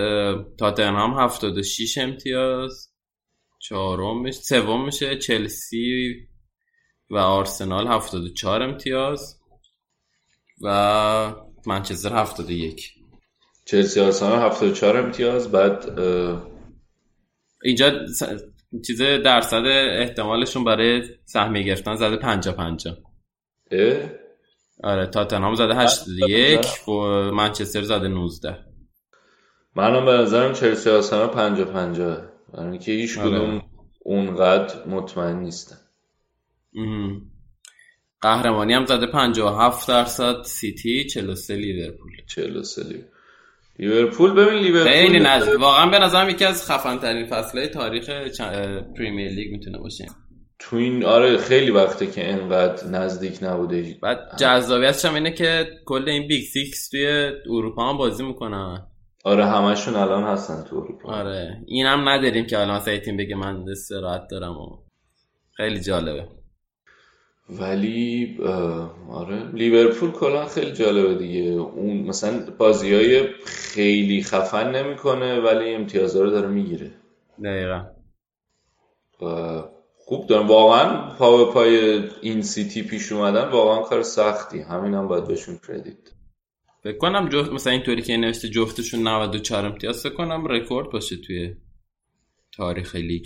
تاتنهام 0.57 1.19
76 1.19 1.97
امتیاز. 1.97 2.89
چهارم 3.59 4.21
میشه 4.21 4.41
سوم 4.41 4.85
میشه 4.85 5.17
چلسی 5.17 6.15
و 7.09 7.17
آرسنال 7.17 7.87
74 7.87 8.61
امتیاز. 8.61 9.39
و 10.61 11.35
منچستر 11.67 12.13
71 12.13 12.93
چلسی 13.65 13.99
آرسنال 13.99 14.39
74 14.39 14.97
امتیاز. 14.97 15.51
بعد 15.51 15.99
اینجا 17.63 18.05
چیز 18.87 19.01
درصد 19.01 19.63
احتمالشون 19.99 20.63
برای 20.63 21.03
سهمیه 21.25 21.63
گرفتن 21.63 21.95
زده 21.95 22.17
50 22.17 22.55
50 22.55 22.97
آره 24.83 25.07
تاتنهام 25.07 25.55
زده 25.55 25.75
81 25.75 26.89
و 26.89 26.91
منچستر 27.31 27.81
زده 27.81 28.07
19 28.07 28.57
منم 29.75 30.05
به 30.05 30.11
نظرم 30.11 30.53
چلسی 30.53 30.89
آرسنال 30.89 31.27
50 31.27 31.65
50 31.73 32.17
برای 32.53 32.69
اینکه 32.69 32.91
هیچ 32.91 33.19
کدوم 33.19 33.61
اونقدر 33.99 34.87
مطمئن 34.87 35.39
نیستن. 35.39 35.77
قهرمانی 38.21 38.73
هم 38.73 38.85
زده 38.85 39.07
57 39.07 39.87
درصد 39.87 40.41
سیتی 40.43 41.07
43 41.07 41.55
لیورپول. 41.55 42.11
43 42.27 42.83
لیورپول. 42.83 43.14
ببین 43.79 43.89
لیورپول 43.89 44.83
خیلی 44.83 45.19
نزدیک 45.19 45.59
واقعا 45.59 45.89
به 45.89 45.99
نظرم 45.99 46.29
یکی 46.29 46.45
از 46.45 46.71
خفن 46.71 46.97
ترین 46.97 47.25
فصلهای 47.25 47.67
تاریخ 47.67 48.09
پریمیر 48.97 49.31
لیگ 49.31 49.51
می‌تونه 49.51 49.77
باشه. 49.77 50.05
تو 50.59 50.75
این 50.75 51.05
آره 51.05 51.37
خیلی 51.37 51.71
وقته 51.71 52.07
که 52.07 52.31
انقدر 52.31 52.87
نزدیک 52.87 53.37
نبوده. 53.41 53.97
بعد 54.01 54.17
جذابیتش 54.39 55.05
هم 55.05 55.13
اینه 55.13 55.31
که 55.31 55.67
کل 55.85 56.09
این 56.09 56.27
Big 56.27 56.43
Six 56.43 56.89
توی 56.89 57.31
اروپا 57.49 57.89
هم 57.89 57.97
بازی 57.97 58.23
می‌کنن. 58.23 58.87
آره 59.23 59.45
همشون 59.45 59.95
الان 59.95 60.23
هستن 60.23 60.63
تو 60.69 60.75
اروپا. 60.75 61.13
آره. 61.13 61.57
این 61.67 61.85
هم 61.85 62.09
نداریم 62.09 62.45
که 62.45 62.59
الان 62.59 62.75
مثلا 62.75 62.97
تیم 62.97 63.17
بگه 63.17 63.35
من 63.35 63.65
استراحت 63.71 64.21
دارم 64.31 64.57
و 64.57 64.77
خیلی 65.57 65.79
جالبه. 65.79 66.27
ولی 67.49 68.37
آره. 69.09 69.51
لیورپول 69.51 70.11
کلا 70.11 70.45
خیلی 70.45 70.71
جالبه 70.71 71.15
دیگه. 71.15 71.41
اون 71.51 71.97
مثلا 71.97 72.45
بازی 72.57 72.93
های 72.93 73.27
خیلی 73.45 74.23
خفن 74.23 74.75
نمی‌کنه 74.75 75.39
ولی 75.39 75.73
امتیازها 75.73 76.21
رو 76.21 76.29
داره 76.29 76.47
می‌گیره. 76.47 76.91
دقیقا. 77.43 77.85
خوب 79.97 80.27
دارم 80.27 80.47
واقعا 80.47 81.15
پا 81.15 81.45
به 81.45 81.51
پای 81.51 82.03
این 82.21 82.41
سیتی 82.41 82.83
پیش 82.83 83.11
اومدن 83.11 83.49
واقعا 83.49 83.83
کار 83.83 84.03
سختی. 84.03 84.59
همین 84.59 84.93
هم 84.93 85.07
باید 85.07 85.27
بهشون 85.27 85.59
credit 85.67 86.15
فکر 86.83 86.97
کنم 86.97 87.29
جفت 87.29 87.51
مثلا 87.51 87.73
اینطوری 87.73 88.01
که 88.01 88.17
نوشته 88.17 88.49
جفتشون 88.49 89.07
94 89.07 89.65
امتیاز 89.65 90.03
فکر 90.03 90.13
کنم 90.13 90.47
رکورد 90.47 90.89
باشه 90.89 91.15
توی 91.17 91.55
تاریخ 92.57 92.95
لیگ. 92.95 93.25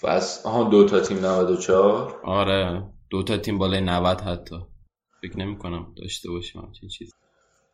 فس 0.00 0.46
آها 0.46 0.64
دو 0.64 0.84
تا 0.84 1.00
تیم 1.00 1.18
94 1.18 2.20
آره. 2.24 2.93
دو 3.14 3.22
تا 3.22 3.36
تیم 3.36 3.58
بالای 3.58 3.80
90 3.80 4.20
حتی. 4.20 4.56
فکر 5.22 5.38
نمی 5.38 5.58
کنم 5.58 5.94
داشته 5.96 6.30
باشیم 6.30 6.62
همچین 6.62 6.88
چیز 6.88 7.14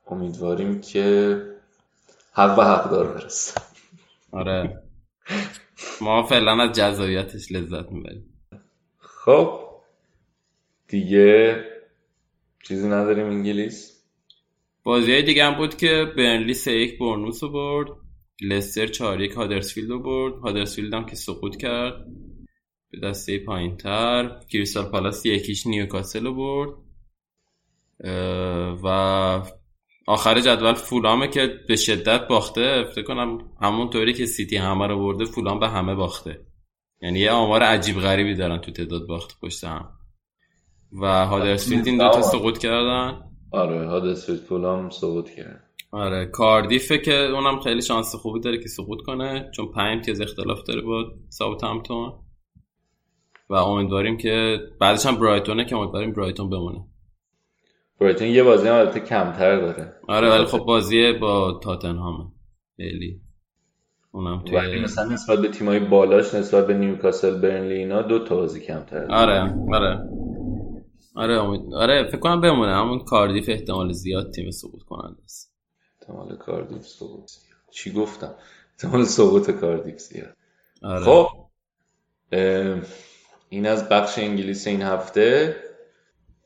امیدواریم 0.07 0.81
که 0.81 1.37
حق 2.33 2.59
و 2.59 2.63
حقدار 2.63 3.13
برسه. 3.13 3.61
آره. 4.33 4.83
ما 6.01 6.23
فعلا 6.23 6.63
از 6.63 6.73
جذابیتش 6.73 7.53
لذت 7.53 7.93
می‌بریم. 7.93 8.35
خب. 8.99 9.61
دیگه 10.89 11.65
چیزی 12.63 12.89
نداریم 12.89 13.27
انگلیس؟ 13.27 14.03
بازی 14.83 15.23
دیگه 15.23 15.45
هم 15.45 15.57
بود 15.57 15.77
که 15.77 16.13
برنلی 16.17 16.55
سه 16.55 16.73
یک 16.73 16.99
برنوس 16.99 17.43
رو 17.43 17.53
برد 17.53 17.89
لستر 18.43 18.87
چهار 18.87 19.21
یک 19.21 19.33
هادرسفیلد 19.33 19.91
رو 19.91 20.03
برد. 20.03 20.35
هادرسفیلد 20.35 20.95
هم 20.95 21.07
که 21.07 21.17
سقوط 21.17 21.57
کرد. 21.57 22.07
به 22.91 23.01
دسته 23.01 23.39
پایین 23.39 23.77
تر 23.77 24.41
کریستال 24.53 24.85
پالاس 24.85 25.27
یکیش 25.27 25.67
نیوکاسل 25.67 26.25
رو 26.25 26.35
برد. 26.35 26.75
و 28.85 28.87
آخر 30.07 30.41
جدول 30.41 30.75
فولامه 30.75 31.29
که 31.29 31.55
به 31.69 31.77
شدت 31.77 32.29
باخته. 32.29 32.85
فکر 32.85 33.05
کنم 33.05 33.39
همونطوری 33.61 34.13
که 34.13 34.27
سیتی 34.27 34.57
همه 34.57 34.87
رو 34.87 34.99
برده 34.99 35.25
فولام 35.25 35.59
به 35.59 35.69
همه 35.69 35.95
باخته. 35.95 36.47
یعنی 37.03 37.19
یه 37.19 37.31
آمار 37.31 37.63
عجیب 37.63 38.01
غریبی 38.01 38.35
دارن 38.35 38.59
تو 38.59 38.73
تعداد 38.73 39.07
باخت 39.07 39.41
پشت 39.41 39.65
هم. 39.65 39.89
و 41.01 41.27
هادرسفیلد 41.27 41.87
این 41.87 41.99
دوتا 41.99 42.23
سقوط 42.23 42.59
کردن. 42.59 43.21
آره 43.53 43.89
هادرسفیلد 43.89 44.39
فولام 44.39 44.91
سقوط 44.91 45.31
کرد. 45.31 45.71
آره 45.93 46.27
کاردیفه 46.27 46.99
که 46.99 47.15
اونم 47.15 47.61
خیلی 47.61 47.83
شانس 47.83 48.15
خوبی 48.15 48.41
داره 48.41 48.59
که 48.59 48.69
سقوط 48.69 49.03
کنه 49.03 49.51
چون 49.55 49.67
پنج 49.67 49.97
امتیاز 49.97 50.21
اختلاف 50.21 50.63
داره 50.63 50.81
با 50.81 51.13
ساوثهامپتون 51.29 52.13
و 53.51 53.55
امیدواریم 53.55 54.17
که 54.17 54.61
بعدش 54.81 55.07
هم 55.07 55.17
برایتونه 55.17 55.65
که 55.65 55.77
امیدواریم 55.77 56.13
برایتون 56.13 56.51
بمونه. 56.51 56.85
برایتون 58.01 58.29
یه 58.29 58.43
بازی 58.43 58.69
هم 58.69 58.75
البته 58.75 59.01
کمتر 59.01 59.61
داره. 59.61 59.93
آره 60.09 60.31
ولی 60.31 60.45
خب 60.45 60.59
بازی 60.59 61.13
با 61.13 61.61
تاتنهامه 61.63 62.25
خیلی 62.77 63.21
اونم 64.13 64.43
توی 64.45 64.57
ولی 64.57 64.81
مثلا 64.81 65.05
نسبت 65.05 65.39
به 65.39 65.49
تیمای 65.49 65.79
بالاش 65.79 66.35
نسبت 66.35 66.67
به 66.67 66.75
نیوکاسل 66.75 67.41
برنلی 67.41 67.75
اینا 67.75 68.03
دو 68.03 68.25
تا 68.25 68.37
بازی 68.37 68.61
کمتر 68.61 69.07
داره. 69.07 69.15
آره 69.15 69.55
آره. 69.73 70.09
آره 71.15 71.35
امید... 71.35 71.75
آره 71.75 72.05
فکر 72.09 72.19
کنم 72.19 72.41
بمونه. 72.41 72.75
همون 72.75 72.99
کاردیف 72.99 73.49
احتمال 73.49 73.93
زیاد 73.93 74.31
تیم 74.31 74.51
سقوط 74.51 74.83
کننده 74.83 75.23
است. 75.25 75.55
احتمال 76.01 76.37
کاردیف 76.37 76.87
سقوط 76.87 77.31
چی 77.71 77.93
گفتم؟ 77.93 78.35
احتمال 78.73 79.05
سقوط 79.05 79.51
کاردیف 79.51 79.99
زیاد. 79.99 80.37
آره. 80.83 81.05
خب 81.05 81.29
این 83.53 83.67
از 83.67 83.89
بخش 83.89 84.19
انگلیس 84.19 84.67
این 84.67 84.83
هفته. 84.83 85.57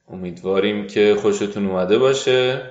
امیدواریم 0.09 0.87
که 0.87 1.17
خوشتون 1.23 1.67
اومده 1.67 1.99
باشه. 1.99 2.71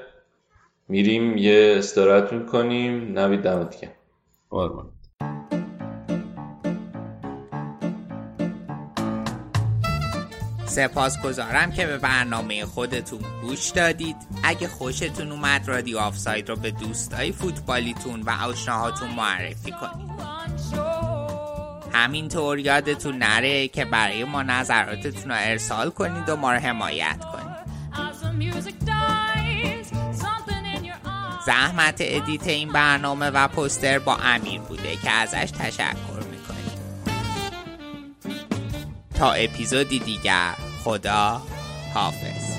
میریم 0.88 1.38
یه 1.38 1.76
استراحت 1.77 2.34
می‌کنیم. 2.34 3.19
نوید 3.19 3.41
دمت 3.41 3.81
گرم. 3.81 3.91
قربان 4.49 4.89
سپاسگزارم 10.65 11.72
که 11.72 11.85
به 11.85 11.97
برنامه 11.97 12.65
خودتون 12.65 13.19
گوش 13.41 13.69
دادید. 13.69 14.15
اگه 14.43 14.68
خوشتون 14.68 15.31
اومد 15.31 15.68
رادیو 15.68 15.97
آفساید 15.97 16.49
رو 16.49 16.55
به 16.55 16.72
دوستای 16.72 17.31
فوتبالیتون 17.31 18.22
و 18.22 18.30
آشناهاتون 18.30 19.10
معرفی 19.10 19.72
کنید. 19.72 20.32
همینطور 21.94 22.60
یادتون 22.60 23.18
نره 23.18 23.68
که 23.68 23.86
برای 23.86 24.24
ما 24.24 24.44
نظراتتون 24.44 25.32
رو 25.32 25.38
ارسال 25.40 25.90
کنید 25.90 26.30
و 26.30 26.36
ما 26.36 26.53
رو 26.53 26.60
حمایت 26.60 27.18
کنید. 27.34 27.53
زحمت 31.45 31.95
ادیت 31.99 32.48
این 32.48 32.72
برنامه 32.72 33.30
و 33.30 33.48
پستر 33.48 33.99
با 33.99 34.15
امیر 34.15 34.61
بوده 34.61 34.95
که 34.95 35.11
ازش 35.11 35.52
تشکر 35.52 36.24
می‌کنیم. 36.32 36.80
تا 39.15 39.34
اپیزودی 39.34 39.99
دیگر 39.99 40.53
خدا 40.84 41.41
حافظ. 41.94 42.52